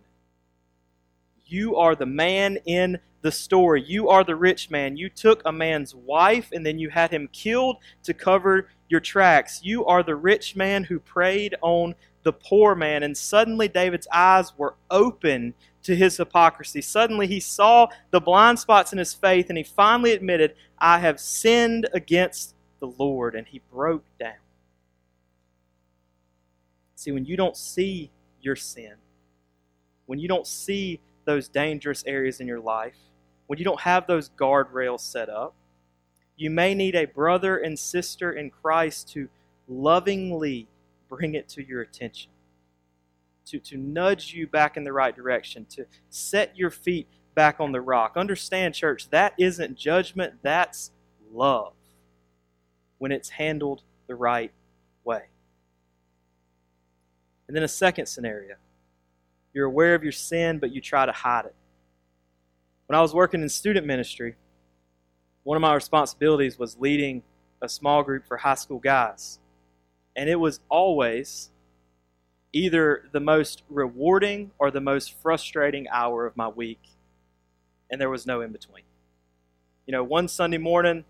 You 1.45 1.75
are 1.75 1.95
the 1.95 2.05
man 2.05 2.57
in 2.65 2.99
the 3.21 3.31
story. 3.31 3.83
You 3.85 4.09
are 4.09 4.23
the 4.23 4.35
rich 4.35 4.69
man. 4.69 4.97
You 4.97 5.09
took 5.09 5.41
a 5.45 5.51
man's 5.51 5.93
wife 5.95 6.49
and 6.51 6.65
then 6.65 6.79
you 6.79 6.89
had 6.89 7.11
him 7.11 7.29
killed 7.31 7.77
to 8.03 8.13
cover 8.13 8.69
your 8.93 9.01
tracks. 9.01 9.59
You 9.63 9.85
are 9.87 10.03
the 10.03 10.15
rich 10.15 10.55
man 10.55 10.83
who 10.83 10.99
preyed 10.99 11.55
on 11.61 11.95
the 12.21 12.31
poor 12.31 12.75
man. 12.75 13.03
And 13.03 13.17
suddenly 13.17 13.67
David's 13.67 14.07
eyes 14.13 14.53
were 14.55 14.75
open 14.89 15.55
to 15.81 15.95
his 15.95 16.15
hypocrisy. 16.15 16.79
Suddenly 16.79 17.27
he 17.27 17.39
saw 17.39 17.87
the 18.11 18.21
blind 18.21 18.59
spots 18.59 18.93
in 18.93 18.99
his 18.99 19.13
faith 19.13 19.49
and 19.49 19.57
he 19.57 19.63
finally 19.63 20.13
admitted, 20.13 20.55
I 20.77 20.99
have 20.99 21.19
sinned 21.19 21.89
against 21.93 22.55
the 22.79 22.87
Lord. 22.87 23.33
And 23.35 23.47
he 23.47 23.61
broke 23.71 24.05
down. 24.19 24.35
See, 26.95 27.11
when 27.11 27.25
you 27.25 27.35
don't 27.35 27.57
see 27.57 28.11
your 28.41 28.55
sin, 28.55 28.93
when 30.05 30.19
you 30.19 30.27
don't 30.27 30.47
see 30.47 31.01
those 31.25 31.49
dangerous 31.49 32.03
areas 32.05 32.39
in 32.39 32.47
your 32.47 32.59
life, 32.59 32.95
when 33.47 33.57
you 33.57 33.65
don't 33.65 33.81
have 33.81 34.05
those 34.05 34.29
guardrails 34.29 34.99
set 34.99 35.29
up, 35.29 35.55
you 36.35 36.49
may 36.49 36.73
need 36.73 36.95
a 36.95 37.05
brother 37.05 37.57
and 37.57 37.77
sister 37.77 38.31
in 38.31 38.49
Christ 38.49 39.09
to 39.13 39.29
lovingly 39.67 40.67
bring 41.09 41.35
it 41.35 41.47
to 41.49 41.63
your 41.63 41.81
attention, 41.81 42.31
to, 43.45 43.59
to 43.59 43.77
nudge 43.77 44.33
you 44.33 44.47
back 44.47 44.77
in 44.77 44.83
the 44.83 44.93
right 44.93 45.15
direction, 45.15 45.65
to 45.71 45.85
set 46.09 46.57
your 46.57 46.71
feet 46.71 47.07
back 47.35 47.59
on 47.59 47.71
the 47.71 47.81
rock. 47.81 48.13
Understand, 48.15 48.73
church, 48.73 49.09
that 49.09 49.33
isn't 49.37 49.77
judgment, 49.77 50.33
that's 50.41 50.91
love 51.31 51.73
when 52.97 53.11
it's 53.11 53.29
handled 53.29 53.83
the 54.07 54.15
right 54.15 54.51
way. 55.03 55.23
And 57.47 57.55
then 57.55 57.63
a 57.63 57.67
second 57.67 58.07
scenario 58.07 58.55
you're 59.53 59.67
aware 59.67 59.93
of 59.93 60.03
your 60.03 60.11
sin, 60.11 60.57
but 60.57 60.73
you 60.73 60.81
try 60.81 61.05
to 61.05 61.11
hide 61.11 61.45
it. 61.45 61.55
When 62.87 62.97
I 62.97 63.01
was 63.01 63.13
working 63.13 63.41
in 63.41 63.49
student 63.49 63.85
ministry, 63.85 64.35
one 65.43 65.57
of 65.57 65.61
my 65.61 65.73
responsibilities 65.73 66.57
was 66.57 66.77
leading 66.79 67.23
a 67.61 67.69
small 67.69 68.03
group 68.03 68.25
for 68.25 68.37
high 68.37 68.55
school 68.55 68.79
guys. 68.79 69.39
And 70.15 70.29
it 70.29 70.39
was 70.39 70.59
always 70.69 71.49
either 72.53 73.05
the 73.11 73.19
most 73.19 73.63
rewarding 73.69 74.51
or 74.59 74.69
the 74.69 74.81
most 74.81 75.19
frustrating 75.21 75.87
hour 75.89 76.25
of 76.25 76.37
my 76.37 76.47
week. 76.47 76.81
And 77.91 77.99
there 77.99 78.09
was 78.09 78.25
no 78.25 78.41
in 78.41 78.51
between. 78.51 78.83
You 79.85 79.91
know, 79.91 80.03
one 80.03 80.27
Sunday 80.27 80.57
morning, 80.57 81.03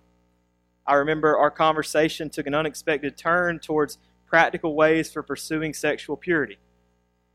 I 0.88 0.96
remember 0.96 1.38
our 1.38 1.52
conversation 1.52 2.30
took 2.30 2.48
an 2.48 2.56
unexpected 2.56 3.17
turn 3.17 3.60
towards 3.60 3.98
practical 4.26 4.76
ways 4.76 5.12
for 5.12 5.22
pursuing 5.22 5.74
sexual 5.74 6.17
purity. 6.17 6.58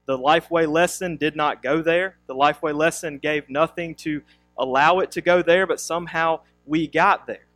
The 0.06 0.18
Lifeway 0.18 0.66
lesson 0.66 1.16
did 1.16 1.36
not 1.36 1.62
go 1.62 1.82
there. 1.82 2.16
The 2.26 2.34
Lifeway 2.34 2.74
lesson 2.74 3.18
gave 3.18 3.48
nothing 3.48 3.94
to 3.96 4.22
allow 4.58 4.98
it 5.00 5.10
to 5.12 5.20
go 5.20 5.42
there, 5.42 5.66
but 5.66 5.80
somehow 5.80 6.40
we 6.68 6.86
got 6.86 7.26
there. 7.26 7.46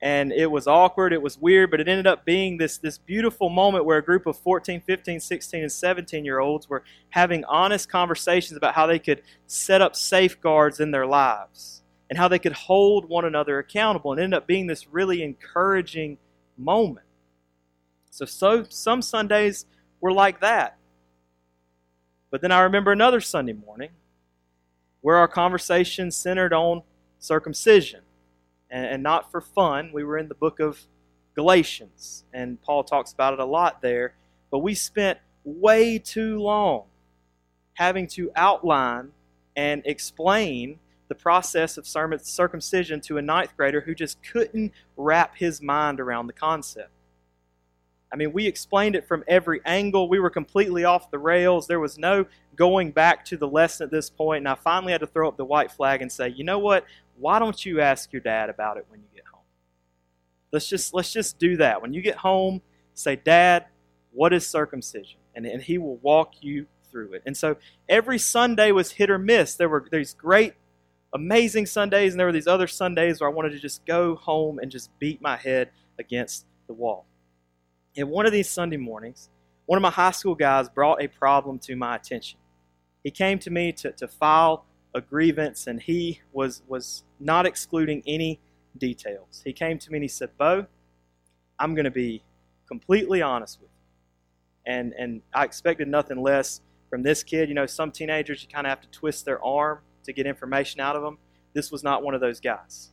And 0.00 0.32
it 0.32 0.50
was 0.50 0.66
awkward, 0.66 1.14
it 1.14 1.22
was 1.22 1.38
weird, 1.38 1.70
but 1.70 1.80
it 1.80 1.88
ended 1.88 2.06
up 2.06 2.26
being 2.26 2.58
this, 2.58 2.76
this 2.76 2.98
beautiful 2.98 3.48
moment 3.48 3.86
where 3.86 3.96
a 3.96 4.04
group 4.04 4.26
of 4.26 4.36
14, 4.36 4.82
15, 4.82 5.18
16, 5.18 5.62
and 5.62 5.72
17 5.72 6.24
year 6.24 6.40
olds 6.40 6.68
were 6.68 6.84
having 7.08 7.42
honest 7.46 7.88
conversations 7.88 8.56
about 8.56 8.74
how 8.74 8.86
they 8.86 8.98
could 8.98 9.22
set 9.46 9.80
up 9.80 9.96
safeguards 9.96 10.78
in 10.78 10.90
their 10.90 11.06
lives 11.06 11.82
and 12.10 12.18
how 12.18 12.28
they 12.28 12.38
could 12.38 12.52
hold 12.52 13.08
one 13.08 13.24
another 13.24 13.58
accountable 13.58 14.12
and 14.12 14.20
ended 14.20 14.36
up 14.36 14.46
being 14.46 14.66
this 14.66 14.86
really 14.88 15.22
encouraging 15.22 16.18
moment. 16.58 17.06
So, 18.10 18.26
so 18.26 18.64
some 18.68 19.00
Sundays 19.00 19.64
were 20.00 20.12
like 20.12 20.40
that. 20.40 20.76
But 22.30 22.42
then 22.42 22.52
I 22.52 22.60
remember 22.60 22.92
another 22.92 23.20
Sunday 23.20 23.54
morning 23.54 23.90
where 25.00 25.16
our 25.16 25.28
conversation 25.28 26.10
centered 26.10 26.52
on 26.52 26.82
circumcision 27.18 28.00
and, 28.74 28.86
and 28.86 29.02
not 29.02 29.30
for 29.30 29.40
fun. 29.40 29.90
We 29.94 30.04
were 30.04 30.18
in 30.18 30.28
the 30.28 30.34
book 30.34 30.60
of 30.60 30.82
Galatians, 31.34 32.24
and 32.34 32.60
Paul 32.60 32.84
talks 32.84 33.12
about 33.12 33.32
it 33.32 33.40
a 33.40 33.44
lot 33.44 33.80
there. 33.80 34.14
But 34.50 34.58
we 34.58 34.74
spent 34.74 35.18
way 35.44 35.98
too 35.98 36.38
long 36.38 36.84
having 37.74 38.06
to 38.08 38.30
outline 38.36 39.12
and 39.56 39.82
explain 39.84 40.80
the 41.08 41.14
process 41.14 41.76
of 41.76 41.86
circumcision 41.86 43.00
to 43.00 43.18
a 43.18 43.22
ninth 43.22 43.56
grader 43.56 43.80
who 43.80 43.94
just 43.94 44.22
couldn't 44.22 44.72
wrap 44.96 45.36
his 45.36 45.62
mind 45.62 46.00
around 46.00 46.26
the 46.26 46.32
concept. 46.32 46.90
I 48.12 48.16
mean, 48.16 48.32
we 48.32 48.46
explained 48.46 48.94
it 48.94 49.08
from 49.08 49.24
every 49.26 49.60
angle. 49.64 50.08
We 50.08 50.20
were 50.20 50.30
completely 50.30 50.84
off 50.84 51.10
the 51.10 51.18
rails. 51.18 51.66
There 51.66 51.80
was 51.80 51.98
no 51.98 52.26
going 52.54 52.92
back 52.92 53.24
to 53.26 53.36
the 53.36 53.48
lesson 53.48 53.84
at 53.86 53.90
this 53.90 54.08
point. 54.08 54.38
And 54.38 54.48
I 54.48 54.54
finally 54.54 54.92
had 54.92 55.00
to 55.00 55.06
throw 55.08 55.26
up 55.26 55.36
the 55.36 55.44
white 55.44 55.72
flag 55.72 56.00
and 56.00 56.10
say, 56.10 56.28
you 56.28 56.44
know 56.44 56.60
what? 56.60 56.84
Why 57.16 57.38
don't 57.38 57.64
you 57.64 57.80
ask 57.80 58.12
your 58.12 58.22
dad 58.22 58.50
about 58.50 58.76
it 58.76 58.86
when 58.88 59.00
you 59.00 59.06
get 59.14 59.24
home? 59.26 59.42
Let's 60.52 60.68
just 60.68 60.94
let's 60.94 61.12
just 61.12 61.38
do 61.38 61.56
that. 61.58 61.82
When 61.82 61.92
you 61.92 62.02
get 62.02 62.16
home, 62.16 62.62
say, 62.94 63.16
Dad, 63.16 63.66
what 64.12 64.32
is 64.32 64.46
circumcision? 64.46 65.18
And, 65.34 65.46
and 65.46 65.62
he 65.62 65.78
will 65.78 65.96
walk 65.96 66.34
you 66.40 66.66
through 66.90 67.14
it. 67.14 67.22
And 67.26 67.36
so 67.36 67.56
every 67.88 68.18
Sunday 68.18 68.70
was 68.70 68.92
hit 68.92 69.10
or 69.10 69.18
miss. 69.18 69.56
There 69.56 69.68
were 69.68 69.84
these 69.90 70.14
great 70.14 70.54
amazing 71.12 71.66
Sundays, 71.66 72.12
and 72.12 72.20
there 72.20 72.26
were 72.26 72.32
these 72.32 72.46
other 72.46 72.66
Sundays 72.66 73.20
where 73.20 73.28
I 73.28 73.32
wanted 73.32 73.50
to 73.50 73.58
just 73.58 73.84
go 73.84 74.16
home 74.16 74.58
and 74.58 74.70
just 74.70 74.96
beat 74.98 75.20
my 75.20 75.36
head 75.36 75.70
against 75.98 76.46
the 76.66 76.72
wall. 76.72 77.06
And 77.96 78.10
one 78.10 78.26
of 78.26 78.32
these 78.32 78.48
Sunday 78.48 78.76
mornings, 78.76 79.28
one 79.66 79.76
of 79.76 79.82
my 79.82 79.90
high 79.90 80.10
school 80.10 80.34
guys 80.34 80.68
brought 80.68 81.02
a 81.02 81.08
problem 81.08 81.58
to 81.60 81.76
my 81.76 81.96
attention. 81.96 82.38
He 83.02 83.10
came 83.10 83.38
to 83.40 83.50
me 83.50 83.72
to, 83.72 83.92
to 83.92 84.08
file 84.08 84.64
a 84.94 85.00
grievance, 85.00 85.66
and 85.66 85.80
he 85.80 86.20
was, 86.32 86.62
was 86.68 87.04
not 87.18 87.46
excluding 87.46 88.02
any 88.06 88.40
details. 88.78 89.42
He 89.44 89.52
came 89.52 89.78
to 89.78 89.90
me 89.90 89.98
and 89.98 90.04
he 90.04 90.08
said, 90.08 90.30
Bo, 90.38 90.66
I'm 91.58 91.74
going 91.74 91.84
to 91.84 91.90
be 91.90 92.22
completely 92.66 93.22
honest 93.22 93.60
with 93.60 93.70
you. 93.70 94.72
And, 94.72 94.94
and 94.98 95.22
I 95.34 95.44
expected 95.44 95.88
nothing 95.88 96.22
less 96.22 96.60
from 96.88 97.02
this 97.02 97.22
kid. 97.22 97.48
You 97.48 97.54
know, 97.54 97.66
some 97.66 97.90
teenagers, 97.90 98.42
you 98.42 98.48
kind 98.48 98.66
of 98.66 98.70
have 98.70 98.80
to 98.82 98.88
twist 98.88 99.24
their 99.24 99.44
arm 99.44 99.80
to 100.04 100.12
get 100.12 100.26
information 100.26 100.80
out 100.80 100.96
of 100.96 101.02
them. 101.02 101.18
This 101.52 101.70
was 101.70 101.82
not 101.82 102.02
one 102.02 102.14
of 102.14 102.20
those 102.20 102.40
guys. 102.40 102.90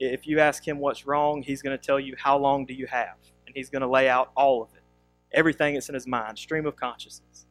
If 0.00 0.26
you 0.26 0.40
ask 0.40 0.66
him 0.66 0.78
what's 0.78 1.06
wrong, 1.06 1.42
he's 1.42 1.62
going 1.62 1.76
to 1.76 1.82
tell 1.84 2.00
you 2.00 2.14
how 2.18 2.36
long 2.36 2.66
do 2.66 2.74
you 2.74 2.86
have, 2.86 3.16
and 3.46 3.54
he's 3.54 3.70
going 3.70 3.82
to 3.82 3.88
lay 3.88 4.08
out 4.08 4.32
all 4.36 4.62
of 4.62 4.68
it, 4.74 4.82
everything 5.32 5.74
that's 5.74 5.88
in 5.88 5.94
his 5.94 6.06
mind, 6.06 6.38
stream 6.38 6.66
of 6.66 6.74
consciousness. 6.74 7.46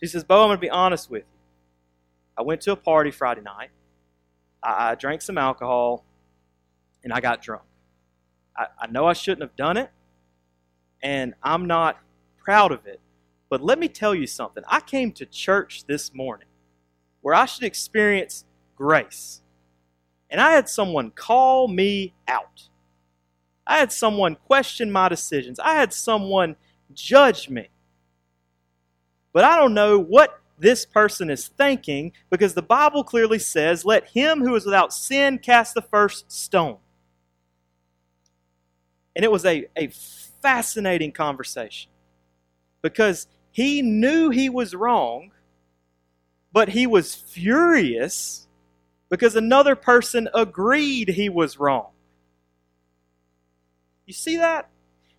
He 0.00 0.06
says, 0.06 0.22
Bo, 0.22 0.42
I'm 0.42 0.48
going 0.48 0.56
to 0.56 0.60
be 0.60 0.70
honest 0.70 1.10
with 1.10 1.24
you. 1.24 1.39
I 2.40 2.42
went 2.42 2.62
to 2.62 2.72
a 2.72 2.76
party 2.76 3.10
Friday 3.10 3.42
night. 3.42 3.68
I, 4.62 4.92
I 4.92 4.94
drank 4.94 5.20
some 5.20 5.36
alcohol, 5.36 6.06
and 7.04 7.12
I 7.12 7.20
got 7.20 7.42
drunk. 7.42 7.64
I, 8.56 8.68
I 8.80 8.86
know 8.86 9.04
I 9.04 9.12
shouldn't 9.12 9.42
have 9.42 9.54
done 9.56 9.76
it, 9.76 9.90
and 11.02 11.34
I'm 11.42 11.66
not 11.66 11.98
proud 12.38 12.72
of 12.72 12.86
it. 12.86 12.98
But 13.50 13.60
let 13.60 13.78
me 13.78 13.88
tell 13.88 14.14
you 14.14 14.26
something. 14.26 14.64
I 14.66 14.80
came 14.80 15.12
to 15.12 15.26
church 15.26 15.84
this 15.86 16.14
morning 16.14 16.48
where 17.20 17.34
I 17.34 17.44
should 17.44 17.64
experience 17.64 18.46
grace. 18.74 19.42
And 20.30 20.40
I 20.40 20.52
had 20.52 20.66
someone 20.66 21.10
call 21.10 21.68
me 21.68 22.14
out. 22.26 22.68
I 23.66 23.76
had 23.76 23.92
someone 23.92 24.36
question 24.36 24.90
my 24.90 25.10
decisions. 25.10 25.60
I 25.60 25.74
had 25.74 25.92
someone 25.92 26.56
judge 26.94 27.50
me. 27.50 27.68
But 29.34 29.44
I 29.44 29.56
don't 29.56 29.74
know 29.74 29.98
what 29.98 30.39
this 30.60 30.86
person 30.86 31.30
is 31.30 31.48
thinking 31.48 32.12
because 32.30 32.54
the 32.54 32.62
Bible 32.62 33.02
clearly 33.02 33.38
says, 33.38 33.84
Let 33.84 34.08
him 34.08 34.40
who 34.40 34.54
is 34.54 34.64
without 34.64 34.92
sin 34.92 35.38
cast 35.38 35.74
the 35.74 35.82
first 35.82 36.30
stone. 36.30 36.78
And 39.16 39.24
it 39.24 39.30
was 39.30 39.44
a, 39.44 39.66
a 39.76 39.88
fascinating 39.88 41.12
conversation 41.12 41.90
because 42.82 43.26
he 43.50 43.82
knew 43.82 44.30
he 44.30 44.48
was 44.48 44.74
wrong 44.74 45.32
but 46.52 46.70
he 46.70 46.86
was 46.86 47.14
furious 47.14 48.46
because 49.08 49.36
another 49.36 49.76
person 49.76 50.28
agreed 50.34 51.08
he 51.08 51.28
was 51.28 51.58
wrong. 51.58 51.88
You 54.06 54.12
see 54.12 54.36
that? 54.36 54.68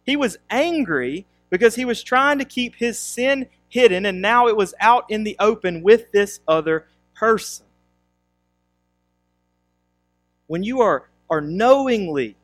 He 0.05 0.15
was 0.15 0.37
angry 0.49 1.25
because 1.49 1.75
he 1.75 1.85
was 1.85 2.03
trying 2.03 2.39
to 2.39 2.45
keep 2.45 2.75
his 2.75 2.99
sin 2.99 3.47
hidden, 3.71 4.05
and 4.05 4.21
now 4.21 4.47
it 4.47 4.55
was 4.55 4.75
out 4.79 5.05
in 5.09 5.23
the 5.23 5.35
open 5.39 5.81
with 5.81 6.11
this 6.11 6.41
other 6.47 6.85
person. 7.15 7.65
When 10.47 10.61
you 10.61 10.81
are, 10.81 11.09
are 11.29 11.41
knowingly 11.41 12.35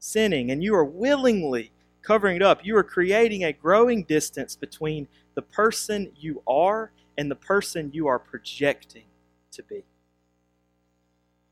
sinning 0.00 0.50
and 0.50 0.62
you 0.62 0.74
are 0.74 0.84
willingly 0.84 1.70
covering 2.02 2.34
it 2.34 2.42
up, 2.42 2.64
you 2.64 2.76
are 2.76 2.82
creating 2.82 3.44
a 3.44 3.52
growing 3.52 4.02
distance 4.02 4.56
between 4.56 5.06
the 5.36 5.42
person 5.42 6.10
you 6.16 6.42
are 6.48 6.90
and 7.16 7.30
the 7.30 7.36
person 7.36 7.90
you 7.92 8.08
are 8.08 8.18
projecting 8.18 9.04
to 9.52 9.62
be. 9.62 9.84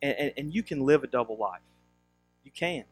And, 0.02 0.16
and, 0.18 0.32
and, 0.36 0.54
you 0.54 0.62
can 0.62 0.84
live 0.84 1.04
a 1.04 1.08
double 1.08 1.36
life. 1.36 1.60
You 2.44 2.52
can. 2.52 2.84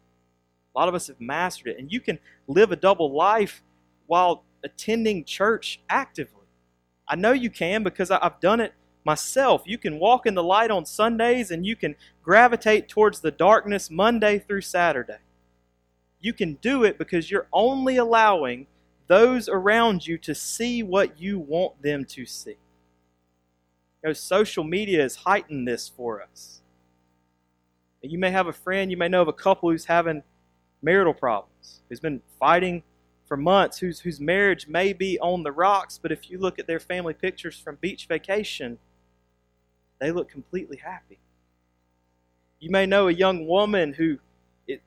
A 0.74 0.78
lot 0.78 0.88
of 0.88 0.94
us 0.94 1.06
have 1.06 1.20
mastered 1.20 1.68
it. 1.68 1.78
And 1.78 1.92
you 1.92 2.00
can 2.00 2.18
live 2.48 2.72
a 2.72 2.76
double 2.76 3.12
life 3.12 3.62
while 4.06 4.42
attending 4.66 5.24
church 5.24 5.80
actively. 5.88 6.46
I 7.08 7.16
know 7.16 7.32
you 7.32 7.48
can 7.50 7.82
because 7.82 8.10
I've 8.10 8.40
done 8.40 8.60
it 8.60 8.74
myself. 9.04 9.62
You 9.64 9.78
can 9.78 10.00
walk 10.00 10.26
in 10.26 10.34
the 10.34 10.42
light 10.42 10.70
on 10.70 10.84
Sundays 10.84 11.50
and 11.50 11.64
you 11.64 11.76
can 11.76 11.94
gravitate 12.22 12.88
towards 12.88 13.20
the 13.20 13.30
darkness 13.30 13.90
Monday 13.90 14.40
through 14.40 14.62
Saturday. 14.62 15.18
You 16.20 16.32
can 16.32 16.54
do 16.54 16.82
it 16.82 16.98
because 16.98 17.30
you're 17.30 17.46
only 17.52 17.96
allowing 17.96 18.66
those 19.06 19.48
around 19.48 20.06
you 20.06 20.18
to 20.18 20.34
see 20.34 20.82
what 20.82 21.20
you 21.20 21.38
want 21.38 21.80
them 21.80 22.04
to 22.06 22.26
see. 22.26 22.58
You 24.02 24.08
know, 24.08 24.12
social 24.12 24.64
media 24.64 25.02
has 25.02 25.14
heightened 25.14 25.68
this 25.68 25.88
for 25.88 26.20
us. 26.20 26.62
You 28.02 28.18
may 28.18 28.30
have 28.32 28.48
a 28.48 28.52
friend, 28.52 28.90
you 28.90 28.96
may 28.96 29.08
know 29.08 29.22
of 29.22 29.28
a 29.28 29.32
couple 29.32 29.70
who's 29.70 29.84
having 29.84 30.24
marital 30.82 31.14
problems, 31.14 31.82
who's 31.88 32.00
been 32.00 32.22
fighting 32.40 32.82
for 33.26 33.36
months, 33.36 33.78
whose, 33.78 34.00
whose 34.00 34.20
marriage 34.20 34.68
may 34.68 34.92
be 34.92 35.18
on 35.18 35.42
the 35.42 35.52
rocks, 35.52 35.98
but 36.00 36.12
if 36.12 36.30
you 36.30 36.38
look 36.38 36.58
at 36.58 36.66
their 36.66 36.80
family 36.80 37.14
pictures 37.14 37.58
from 37.58 37.76
beach 37.80 38.06
vacation, 38.06 38.78
they 39.98 40.10
look 40.10 40.28
completely 40.28 40.76
happy. 40.76 41.18
You 42.60 42.70
may 42.70 42.86
know 42.86 43.08
a 43.08 43.12
young 43.12 43.46
woman 43.46 43.92
who 43.92 44.18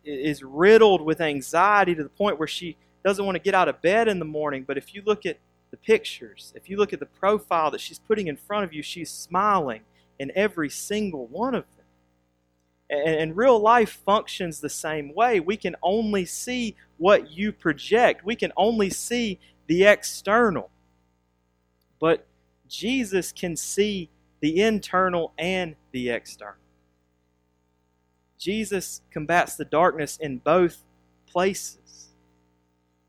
is 0.03 0.43
riddled 0.43 1.01
with 1.01 1.21
anxiety 1.21 1.95
to 1.95 2.03
the 2.03 2.09
point 2.09 2.39
where 2.39 2.47
she 2.47 2.75
doesn't 3.03 3.25
want 3.25 3.35
to 3.35 3.41
get 3.41 3.53
out 3.53 3.69
of 3.69 3.81
bed 3.81 4.07
in 4.07 4.19
the 4.19 4.25
morning, 4.25 4.63
but 4.67 4.77
if 4.77 4.93
you 4.93 5.01
look 5.05 5.25
at 5.25 5.37
the 5.71 5.77
pictures, 5.77 6.51
if 6.55 6.69
you 6.69 6.77
look 6.77 6.93
at 6.93 6.99
the 6.99 7.05
profile 7.05 7.71
that 7.71 7.81
she's 7.81 7.99
putting 7.99 8.27
in 8.27 8.35
front 8.35 8.63
of 8.63 8.73
you, 8.73 8.81
she's 8.81 9.09
smiling 9.09 9.81
in 10.17 10.31
every 10.35 10.69
single 10.69 11.27
one 11.27 11.55
of 11.55 11.65
them. 11.77 11.85
And, 12.89 13.15
and 13.15 13.37
real 13.37 13.59
life 13.59 14.01
functions 14.03 14.59
the 14.59 14.69
same 14.69 15.13
way. 15.13 15.39
We 15.39 15.57
can 15.57 15.75
only 15.81 16.25
see 16.25 16.75
what 16.99 17.31
you 17.31 17.51
project, 17.51 18.23
we 18.23 18.35
can 18.35 18.51
only 18.55 18.89
see 18.89 19.39
the 19.67 19.85
external. 19.85 20.69
But 21.99 22.27
Jesus 22.67 23.31
can 23.31 23.55
see 23.55 24.09
the 24.41 24.61
internal 24.61 25.33
and 25.37 25.75
the 25.91 26.09
external. 26.09 26.55
Jesus 28.37 29.01
combats 29.11 29.55
the 29.55 29.65
darkness 29.65 30.17
in 30.17 30.37
both 30.37 30.83
places. 31.27 32.09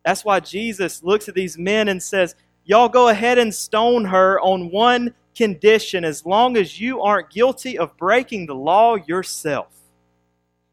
That's 0.04 0.24
why 0.24 0.40
Jesus 0.40 1.04
looks 1.04 1.28
at 1.28 1.34
these 1.34 1.58
men 1.58 1.88
and 1.88 2.02
says, 2.02 2.34
Y'all 2.64 2.88
go 2.88 3.08
ahead 3.08 3.38
and 3.38 3.54
stone 3.54 4.04
her 4.04 4.40
on 4.40 4.70
one 4.70 5.14
condition 5.34 6.04
as 6.04 6.26
long 6.26 6.56
as 6.56 6.80
you 6.80 7.00
aren't 7.00 7.30
guilty 7.30 7.78
of 7.78 7.96
breaking 7.96 8.46
the 8.46 8.54
law 8.54 8.96
yourself. 8.96 9.68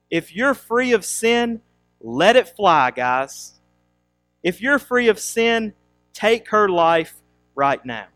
If 0.10 0.36
you're 0.36 0.54
free 0.54 0.94
of 0.94 1.06
sin, 1.06 1.62
let 2.02 2.36
it 2.36 2.56
fly, 2.56 2.92
guys. 2.92 3.54
If 4.44 4.62
you're 4.62 4.80
free 4.80 5.08
of 5.08 5.20
sin, 5.20 5.74
take 6.14 6.50
her 6.50 6.70
life 6.70 7.16
right 7.56 7.84
now. 7.86 8.08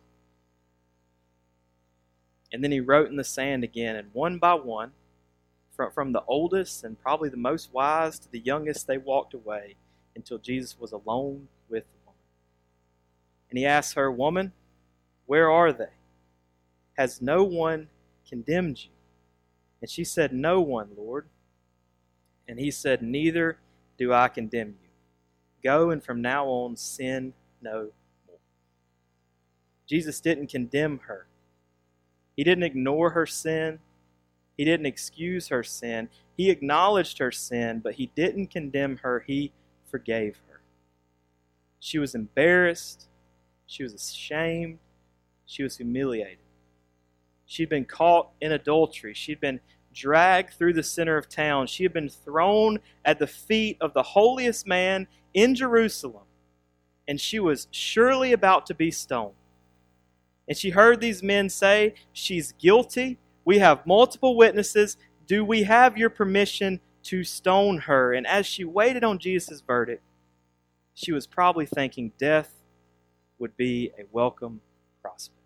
And 2.53 2.63
then 2.63 2.71
he 2.71 2.79
wrote 2.79 3.09
in 3.09 3.15
the 3.15 3.23
sand 3.23 3.63
again, 3.63 3.95
and 3.95 4.09
one 4.13 4.37
by 4.37 4.53
one, 4.53 4.91
from, 5.89 6.11
the 6.11 6.23
oldest 6.27 6.83
and 6.83 7.01
probably 7.01 7.29
the 7.29 7.37
most 7.37 7.73
wise 7.73 8.19
to 8.19 8.31
the 8.31 8.39
youngest, 8.39 8.85
they 8.85 8.99
walked 8.99 9.33
away 9.33 9.75
until 10.15 10.37
Jesus 10.37 10.79
was 10.79 10.91
alone 10.91 11.47
with 11.69 11.83
the 11.85 11.97
woman. 12.05 12.19
And 13.49 13.57
he 13.57 13.65
asked 13.65 13.95
her, 13.95 14.11
Woman, 14.11 14.51
where 15.25 15.49
are 15.49 15.73
they? 15.73 15.89
Has 16.97 17.21
no 17.21 17.43
one 17.43 17.87
condemned 18.29 18.83
you? 18.83 18.91
And 19.81 19.89
she 19.89 20.03
said, 20.03 20.33
No 20.33 20.61
one, 20.61 20.89
Lord. 20.95 21.27
And 22.47 22.59
he 22.59 22.69
said, 22.69 23.01
Neither 23.01 23.57
do 23.97 24.13
I 24.13 24.27
condemn 24.27 24.75
you. 24.81 24.89
Go 25.63 25.91
and 25.91 26.03
from 26.03 26.21
now 26.21 26.45
on 26.45 26.75
sin 26.75 27.33
no 27.61 27.89
more. 28.27 28.37
Jesus 29.87 30.19
didn't 30.19 30.47
condemn 30.47 30.99
her. 31.07 31.27
He 32.35 32.43
didn't 32.43 32.63
ignore 32.63 33.11
her 33.11 33.25
sin. 33.25 33.79
He 34.57 34.65
didn't 34.65 34.85
excuse 34.85 35.49
her 35.49 35.63
sin. 35.63 36.09
He 36.37 36.49
acknowledged 36.49 37.19
her 37.19 37.31
sin, 37.31 37.79
but 37.79 37.95
he 37.95 38.11
didn't 38.15 38.47
condemn 38.47 38.97
her. 38.97 39.23
He 39.25 39.51
forgave 39.89 40.39
her. 40.49 40.61
She 41.79 41.99
was 41.99 42.15
embarrassed. 42.15 43.07
She 43.65 43.83
was 43.83 43.93
ashamed. 43.93 44.79
She 45.45 45.63
was 45.63 45.77
humiliated. 45.77 46.37
She'd 47.45 47.69
been 47.69 47.85
caught 47.85 48.29
in 48.39 48.51
adultery. 48.53 49.13
She'd 49.13 49.41
been 49.41 49.59
dragged 49.93 50.53
through 50.53 50.73
the 50.73 50.83
center 50.83 51.17
of 51.17 51.29
town. 51.29 51.67
She 51.67 51.83
had 51.83 51.93
been 51.93 52.09
thrown 52.09 52.79
at 53.05 53.19
the 53.19 53.27
feet 53.27 53.77
of 53.81 53.93
the 53.93 54.03
holiest 54.03 54.67
man 54.67 55.07
in 55.33 55.55
Jerusalem. 55.55 56.23
And 57.07 57.19
she 57.19 57.39
was 57.39 57.67
surely 57.71 58.33
about 58.33 58.65
to 58.67 58.73
be 58.73 58.91
stoned. 58.91 59.33
And 60.47 60.57
she 60.57 60.71
heard 60.71 60.99
these 60.99 61.23
men 61.23 61.49
say, 61.49 61.95
She's 62.13 62.53
guilty. 62.53 63.19
We 63.45 63.59
have 63.59 63.85
multiple 63.85 64.35
witnesses. 64.35 64.97
Do 65.27 65.43
we 65.43 65.63
have 65.63 65.97
your 65.97 66.09
permission 66.09 66.79
to 67.03 67.23
stone 67.23 67.79
her? 67.79 68.13
And 68.13 68.27
as 68.27 68.45
she 68.45 68.63
waited 68.63 69.03
on 69.03 69.17
Jesus' 69.17 69.61
verdict, 69.61 70.03
she 70.93 71.11
was 71.11 71.25
probably 71.25 71.65
thinking 71.65 72.11
death 72.17 72.53
would 73.39 73.57
be 73.57 73.91
a 73.97 74.03
welcome 74.11 74.61
prospect. 75.01 75.37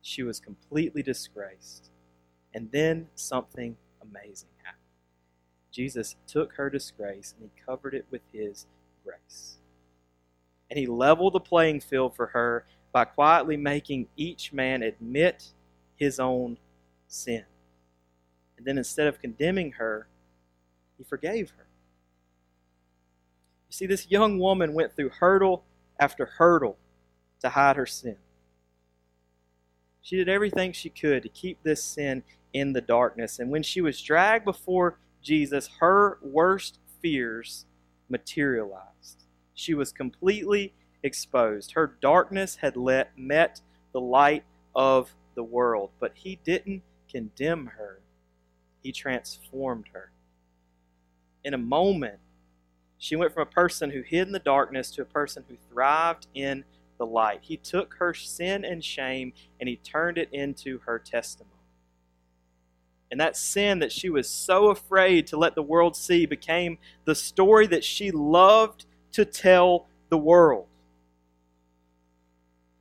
She 0.00 0.22
was 0.24 0.40
completely 0.40 1.02
disgraced. 1.02 1.90
And 2.54 2.70
then 2.70 3.08
something 3.14 3.76
amazing 4.02 4.50
happened. 4.62 4.80
Jesus 5.70 6.16
took 6.26 6.54
her 6.54 6.68
disgrace 6.68 7.34
and 7.38 7.48
he 7.48 7.62
covered 7.64 7.94
it 7.94 8.06
with 8.10 8.22
his 8.32 8.66
grace. 9.04 9.56
And 10.70 10.78
he 10.78 10.86
leveled 10.86 11.32
the 11.32 11.40
playing 11.40 11.80
field 11.80 12.14
for 12.14 12.26
her 12.28 12.66
by 12.92 13.04
quietly 13.04 13.56
making 13.56 14.08
each 14.16 14.52
man 14.52 14.82
admit 14.82 15.52
his 15.96 16.20
own 16.20 16.58
sin. 17.08 17.44
And 18.56 18.66
then 18.66 18.78
instead 18.78 19.06
of 19.06 19.20
condemning 19.20 19.72
her, 19.72 20.06
he 20.98 21.04
forgave 21.04 21.50
her. 21.50 21.66
You 23.68 23.74
see, 23.74 23.86
this 23.86 24.10
young 24.10 24.38
woman 24.38 24.74
went 24.74 24.94
through 24.94 25.08
hurdle 25.08 25.64
after 25.98 26.26
hurdle 26.26 26.76
to 27.40 27.48
hide 27.48 27.76
her 27.76 27.86
sin. 27.86 28.16
She 30.02 30.16
did 30.16 30.28
everything 30.28 30.72
she 30.72 30.90
could 30.90 31.22
to 31.22 31.28
keep 31.28 31.62
this 31.62 31.82
sin 31.82 32.24
in 32.52 32.72
the 32.72 32.80
darkness. 32.80 33.38
And 33.38 33.50
when 33.50 33.62
she 33.62 33.80
was 33.80 34.02
dragged 34.02 34.44
before 34.44 34.98
Jesus, 35.22 35.70
her 35.78 36.18
worst 36.20 36.78
fears 37.00 37.66
materialized. 38.08 39.24
She 39.54 39.74
was 39.74 39.92
completely 39.92 40.74
exposed. 41.02 41.72
Her 41.72 41.96
darkness 42.00 42.56
had 42.56 42.76
let, 42.76 43.16
met 43.16 43.60
the 43.92 44.00
light 44.00 44.44
of 44.74 45.14
the 45.34 45.44
world, 45.44 45.90
but 46.00 46.12
he 46.14 46.38
didn't 46.44 46.82
condemn 47.08 47.66
her, 47.66 48.00
he 48.82 48.92
transformed 48.92 49.86
her. 49.92 50.10
In 51.44 51.54
a 51.54 51.58
moment, 51.58 52.18
she 52.98 53.16
went 53.16 53.32
from 53.32 53.42
a 53.42 53.46
person 53.46 53.90
who 53.90 54.02
hid 54.02 54.26
in 54.26 54.32
the 54.32 54.38
darkness 54.38 54.90
to 54.92 55.02
a 55.02 55.06
person 55.06 55.44
who 55.48 55.56
thrived 55.70 56.26
in 56.34 56.64
the 57.02 57.06
light. 57.06 57.40
He 57.42 57.56
took 57.56 57.94
her 57.94 58.14
sin 58.14 58.64
and 58.64 58.84
shame 58.84 59.32
and 59.58 59.68
he 59.68 59.74
turned 59.74 60.18
it 60.18 60.28
into 60.30 60.78
her 60.86 61.00
testimony. 61.00 61.50
And 63.10 63.20
that 63.20 63.36
sin 63.36 63.80
that 63.80 63.90
she 63.90 64.08
was 64.08 64.28
so 64.28 64.68
afraid 64.68 65.26
to 65.26 65.36
let 65.36 65.56
the 65.56 65.64
world 65.64 65.96
see 65.96 66.26
became 66.26 66.78
the 67.04 67.16
story 67.16 67.66
that 67.66 67.82
she 67.82 68.12
loved 68.12 68.86
to 69.14 69.24
tell 69.24 69.88
the 70.10 70.16
world. 70.16 70.68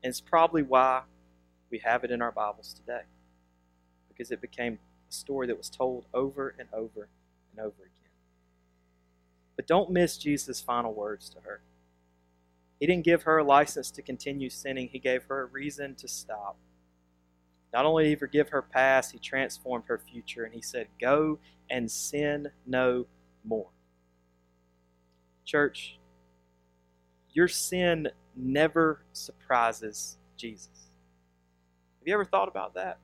And 0.03 0.11
it's 0.11 0.21
probably 0.21 0.61
why 0.61 1.01
we 1.71 1.79
have 1.79 2.03
it 2.03 2.11
in 2.11 2.21
our 2.21 2.31
Bibles 2.31 2.73
today. 2.73 3.01
Because 4.07 4.29
it 4.29 4.39
became 4.39 4.77
a 5.09 5.11
story 5.11 5.47
that 5.47 5.57
was 5.57 5.69
told 5.69 6.05
over 6.13 6.53
and 6.59 6.69
over 6.71 7.09
and 7.51 7.59
over 7.59 7.81
again. 7.81 8.11
But 9.55 9.65
don't 9.65 9.89
miss 9.89 10.15
Jesus' 10.15 10.61
final 10.61 10.93
words 10.93 11.27
to 11.29 11.39
her. 11.41 11.61
He 12.81 12.87
didn't 12.87 13.05
give 13.05 13.23
her 13.23 13.37
a 13.37 13.43
license 13.43 13.91
to 13.91 14.01
continue 14.01 14.49
sinning, 14.49 14.89
He 14.91 14.99
gave 14.99 15.23
her 15.29 15.43
a 15.43 15.45
reason 15.45 15.95
to 15.95 16.09
stop. 16.09 16.57
Not 17.71 17.85
only 17.85 18.03
did 18.03 18.09
He 18.09 18.15
forgive 18.17 18.49
her 18.49 18.61
past, 18.61 19.13
He 19.13 19.19
transformed 19.19 19.85
her 19.87 19.97
future, 19.97 20.43
and 20.43 20.53
He 20.53 20.61
said, 20.61 20.87
Go 20.99 21.39
and 21.69 21.89
sin 21.89 22.49
no 22.65 23.05
more. 23.45 23.69
Church, 25.45 25.97
your 27.33 27.47
sin 27.47 28.09
never 28.35 29.03
surprises 29.13 30.17
Jesus. 30.35 30.89
Have 31.99 32.07
you 32.07 32.13
ever 32.13 32.25
thought 32.25 32.47
about 32.47 32.73
that? 32.73 32.97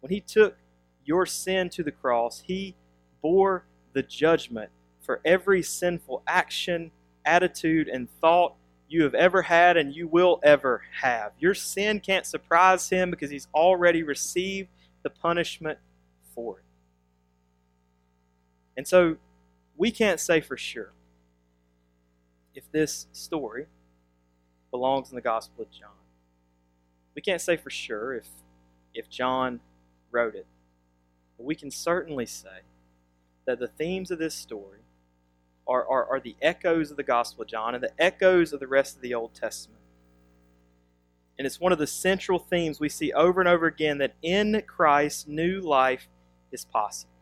When 0.00 0.10
he 0.10 0.20
took 0.20 0.56
your 1.04 1.26
sin 1.26 1.68
to 1.70 1.82
the 1.82 1.92
cross, 1.92 2.42
he 2.46 2.76
bore 3.20 3.64
the 3.92 4.02
judgment 4.02 4.70
for 5.00 5.20
every 5.24 5.62
sinful 5.62 6.22
action, 6.26 6.92
attitude, 7.24 7.88
and 7.88 8.08
thought 8.20 8.54
you 8.88 9.02
have 9.04 9.14
ever 9.14 9.42
had 9.42 9.76
and 9.76 9.94
you 9.96 10.06
will 10.06 10.38
ever 10.42 10.82
have. 11.00 11.32
Your 11.38 11.54
sin 11.54 11.98
can't 11.98 12.26
surprise 12.26 12.90
him 12.90 13.10
because 13.10 13.30
he's 13.30 13.48
already 13.54 14.02
received 14.02 14.68
the 15.02 15.10
punishment 15.10 15.78
for 16.34 16.58
it. 16.58 16.64
And 18.76 18.86
so 18.86 19.16
we 19.76 19.90
can't 19.90 20.20
say 20.20 20.40
for 20.40 20.56
sure 20.56 20.92
if 22.54 22.70
this 22.70 23.06
story 23.12 23.66
belongs 24.70 25.10
in 25.10 25.16
the 25.16 25.22
Gospel 25.22 25.62
of 25.64 25.70
John. 25.70 25.90
We 27.14 27.22
can't 27.22 27.40
say 27.40 27.56
for 27.56 27.70
sure 27.70 28.14
if, 28.14 28.28
if 28.94 29.08
John 29.08 29.60
wrote 30.10 30.34
it, 30.34 30.46
but 31.36 31.44
we 31.44 31.54
can 31.54 31.70
certainly 31.70 32.26
say 32.26 32.60
that 33.46 33.58
the 33.58 33.68
themes 33.68 34.10
of 34.10 34.18
this 34.18 34.34
story 34.34 34.81
are, 35.66 35.86
are, 35.86 36.06
are 36.06 36.20
the 36.20 36.36
echoes 36.42 36.90
of 36.90 36.96
the 36.96 37.02
Gospel 37.02 37.42
of 37.42 37.48
John 37.48 37.74
and 37.74 37.82
the 37.82 37.92
echoes 37.98 38.52
of 38.52 38.60
the 38.60 38.66
rest 38.66 38.96
of 38.96 39.02
the 39.02 39.14
Old 39.14 39.34
Testament. 39.34 39.80
And 41.38 41.46
it's 41.46 41.60
one 41.60 41.72
of 41.72 41.78
the 41.78 41.86
central 41.86 42.38
themes 42.38 42.78
we 42.78 42.88
see 42.88 43.12
over 43.12 43.40
and 43.40 43.48
over 43.48 43.66
again 43.66 43.98
that 43.98 44.14
in 44.22 44.62
Christ, 44.66 45.28
new 45.28 45.60
life 45.60 46.08
is 46.50 46.64
possible. 46.64 47.12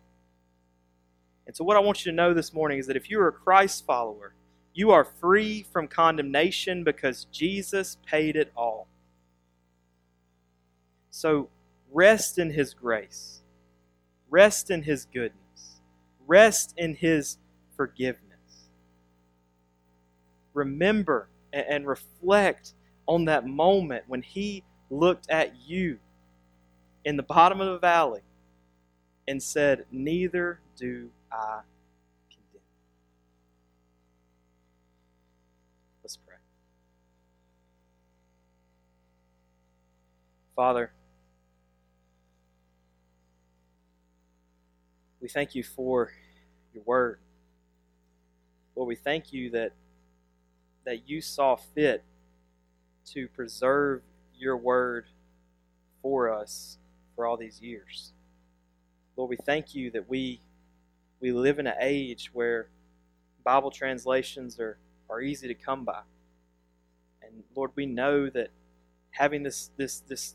And 1.46 1.56
so, 1.56 1.64
what 1.64 1.76
I 1.76 1.80
want 1.80 2.04
you 2.04 2.12
to 2.12 2.16
know 2.16 2.34
this 2.34 2.52
morning 2.52 2.78
is 2.78 2.86
that 2.86 2.96
if 2.96 3.10
you 3.10 3.20
are 3.20 3.28
a 3.28 3.32
Christ 3.32 3.84
follower, 3.84 4.34
you 4.72 4.90
are 4.90 5.04
free 5.04 5.62
from 5.62 5.88
condemnation 5.88 6.84
because 6.84 7.26
Jesus 7.26 7.96
paid 8.06 8.36
it 8.36 8.52
all. 8.56 8.86
So 11.10 11.48
rest 11.92 12.38
in 12.38 12.52
His 12.52 12.72
grace, 12.72 13.42
rest 14.28 14.70
in 14.70 14.82
His 14.82 15.06
goodness, 15.06 15.80
rest 16.26 16.72
in 16.76 16.94
His 16.94 17.38
forgiveness. 17.76 18.29
Remember 20.60 21.28
and 21.54 21.86
reflect 21.86 22.74
on 23.06 23.24
that 23.24 23.46
moment 23.46 24.04
when 24.08 24.20
He 24.20 24.62
looked 24.90 25.30
at 25.30 25.56
you 25.66 25.98
in 27.02 27.16
the 27.16 27.22
bottom 27.22 27.62
of 27.62 27.72
the 27.72 27.78
valley 27.78 28.20
and 29.26 29.42
said, 29.42 29.86
Neither 29.90 30.60
do 30.76 31.08
I 31.32 31.60
condemn. 32.28 32.62
Let's 36.04 36.18
pray. 36.18 36.36
Father, 40.54 40.92
we 45.22 45.28
thank 45.28 45.54
you 45.54 45.62
for 45.62 46.12
your 46.74 46.82
word. 46.84 47.18
Lord, 48.76 48.88
we 48.88 48.96
thank 48.96 49.32
you 49.32 49.50
that 49.50 49.72
that 50.90 51.08
you 51.08 51.20
saw 51.20 51.54
fit 51.54 52.02
to 53.04 53.28
preserve 53.28 54.02
your 54.36 54.56
word 54.56 55.06
for 56.02 56.28
us 56.28 56.78
for 57.14 57.24
all 57.24 57.36
these 57.36 57.60
years. 57.62 58.12
Lord, 59.16 59.30
we 59.30 59.36
thank 59.36 59.72
you 59.72 59.92
that 59.92 60.08
we 60.08 60.40
we 61.20 61.30
live 61.30 61.60
in 61.60 61.68
an 61.68 61.76
age 61.80 62.30
where 62.32 62.70
Bible 63.44 63.70
translations 63.70 64.58
are, 64.58 64.78
are 65.08 65.20
easy 65.20 65.46
to 65.46 65.54
come 65.54 65.84
by. 65.84 66.00
And 67.22 67.44
Lord, 67.54 67.70
we 67.76 67.86
know 67.86 68.28
that 68.28 68.50
having 69.12 69.44
this 69.44 69.70
this 69.76 70.00
this 70.00 70.34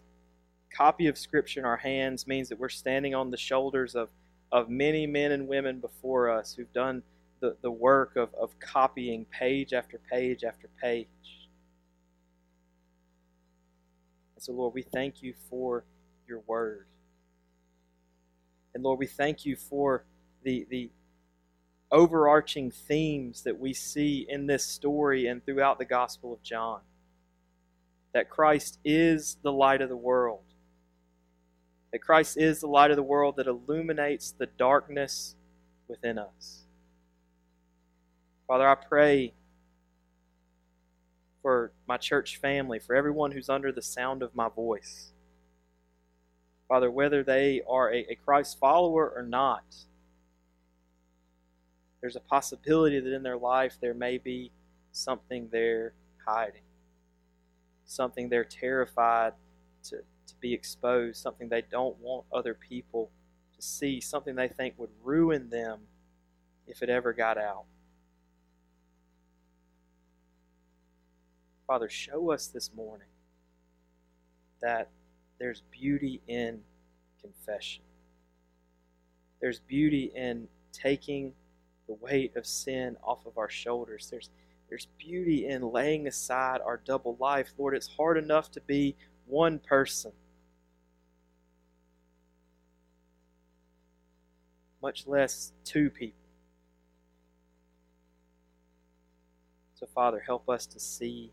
copy 0.74 1.08
of 1.08 1.18
Scripture 1.18 1.60
in 1.60 1.66
our 1.66 1.78
hands 1.78 2.28
means 2.28 2.48
that 2.48 2.60
we're 2.60 2.70
standing 2.70 3.14
on 3.14 3.30
the 3.30 3.38
shoulders 3.38 3.94
of, 3.94 4.08
of 4.54 4.70
many 4.70 5.06
men 5.06 5.34
and 5.34 5.50
women 5.50 5.82
before 5.82 6.30
us 6.30 6.54
who've 6.54 6.72
done 6.72 7.04
the, 7.40 7.56
the 7.62 7.72
work 7.72 8.16
of, 8.16 8.34
of 8.36 8.60
copying 8.60 9.26
page 9.26 9.74
after 9.74 10.00
page 10.12 10.44
after 10.44 10.70
page. 10.82 11.08
And 14.36 14.44
so, 14.44 14.54
Lord, 14.54 14.74
we 14.74 14.82
thank 14.82 15.22
you 15.22 15.34
for 15.50 15.86
your 16.28 16.42
word. 16.48 16.88
And 18.74 18.84
Lord, 18.84 19.00
we 19.00 19.08
thank 19.08 19.46
you 19.46 19.56
for 19.56 20.04
the, 20.44 20.68
the 20.70 20.92
overarching 21.92 22.72
themes 22.72 23.44
that 23.44 23.60
we 23.60 23.74
see 23.74 24.26
in 24.28 24.48
this 24.48 24.66
story 24.66 25.28
and 25.28 25.44
throughout 25.46 25.80
the 25.80 25.86
Gospel 25.86 26.34
of 26.34 26.44
John. 26.44 26.82
That 28.14 28.30
Christ 28.30 28.80
is 28.84 29.38
the 29.44 29.52
light 29.52 29.82
of 29.82 29.90
the 29.90 29.98
world. 29.98 30.44
That 31.92 32.00
Christ 32.00 32.38
is 32.38 32.60
the 32.60 32.68
light 32.68 32.92
of 32.92 32.98
the 32.98 33.04
world 33.04 33.38
that 33.38 33.48
illuminates 33.48 34.32
the 34.32 34.46
darkness 34.46 35.36
within 35.88 36.18
us. 36.18 36.65
Father, 38.48 38.68
I 38.68 38.76
pray 38.76 39.34
for 41.42 41.72
my 41.88 41.98
church 41.98 42.38
family, 42.38 42.80
for 42.80 42.96
everyone 42.96 43.32
who's 43.32 43.50
under 43.50 43.72
the 43.72 43.82
sound 43.82 44.22
of 44.22 44.36
my 44.36 44.50
voice. 44.50 45.12
Father, 46.68 46.90
whether 46.90 47.24
they 47.24 47.62
are 47.68 47.92
a, 47.92 48.06
a 48.10 48.16
Christ 48.16 48.60
follower 48.60 49.12
or 49.16 49.24
not, 49.24 49.64
there's 52.02 52.16
a 52.16 52.20
possibility 52.22 53.00
that 53.00 53.14
in 53.14 53.24
their 53.24 53.38
life 53.38 53.78
there 53.82 53.94
may 53.94 54.18
be 54.18 54.52
something 54.92 55.50
they're 55.52 55.94
hiding, 56.26 56.62
something 57.86 58.30
they're 58.30 58.44
terrified 58.44 59.34
to, 59.86 59.98
to 59.98 60.36
be 60.40 60.54
exposed, 60.54 61.18
something 61.18 61.50
they 61.50 61.64
don't 61.64 61.98
want 61.98 62.26
other 62.32 62.54
people 62.54 63.10
to 63.56 63.62
see, 63.62 64.00
something 64.00 64.36
they 64.36 64.48
think 64.48 64.76
would 64.78 64.90
ruin 65.04 65.50
them 65.50 65.80
if 66.68 66.84
it 66.84 66.90
ever 66.90 67.14
got 67.14 67.38
out. 67.38 67.66
Father, 71.68 71.90
show 71.90 72.32
us 72.32 72.48
this 72.48 72.72
morning 72.76 73.08
that 74.62 74.90
there's 75.40 75.64
beauty 75.72 76.22
in 76.28 76.62
confession. 77.22 77.84
There's 79.42 79.60
beauty 79.60 80.12
in 80.16 80.48
taking 80.72 81.34
the 81.88 81.94
weight 81.94 82.36
of 82.36 82.46
sin 82.46 82.98
off 83.04 83.26
of 83.26 83.38
our 83.38 83.50
shoulders. 83.50 84.08
There's 84.10 84.30
there's 84.70 84.88
beauty 84.98 85.48
in 85.48 85.72
laying 85.72 86.08
aside 86.08 86.60
our 86.62 86.82
double 86.84 87.16
life. 87.20 87.54
Lord, 87.58 87.76
it's 87.76 87.88
hard 87.88 88.18
enough 88.18 88.50
to 88.52 88.62
be 88.62 88.96
one 89.28 89.60
person. 89.60 90.12
Much 94.82 95.06
less 95.06 95.52
two 95.64 95.90
people. 95.90 96.18
So, 99.76 99.88
Father, 99.94 100.24
help 100.26 100.50
us 100.50 100.66
to 100.68 100.80
see 100.80 101.32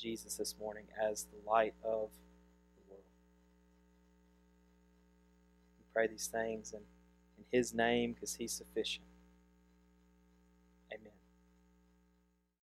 Jesus 0.00 0.36
this 0.36 0.54
morning 0.58 0.84
as 1.00 1.24
the 1.24 1.50
light 1.50 1.74
of 1.84 2.08
the 2.74 2.82
world. 2.88 3.04
We 5.78 5.84
pray 5.92 6.06
these 6.06 6.26
things 6.26 6.72
in, 6.72 6.80
in 7.38 7.44
His 7.50 7.74
name 7.74 8.14
because 8.14 8.34
He's 8.34 8.52
sufficient. 8.52 9.04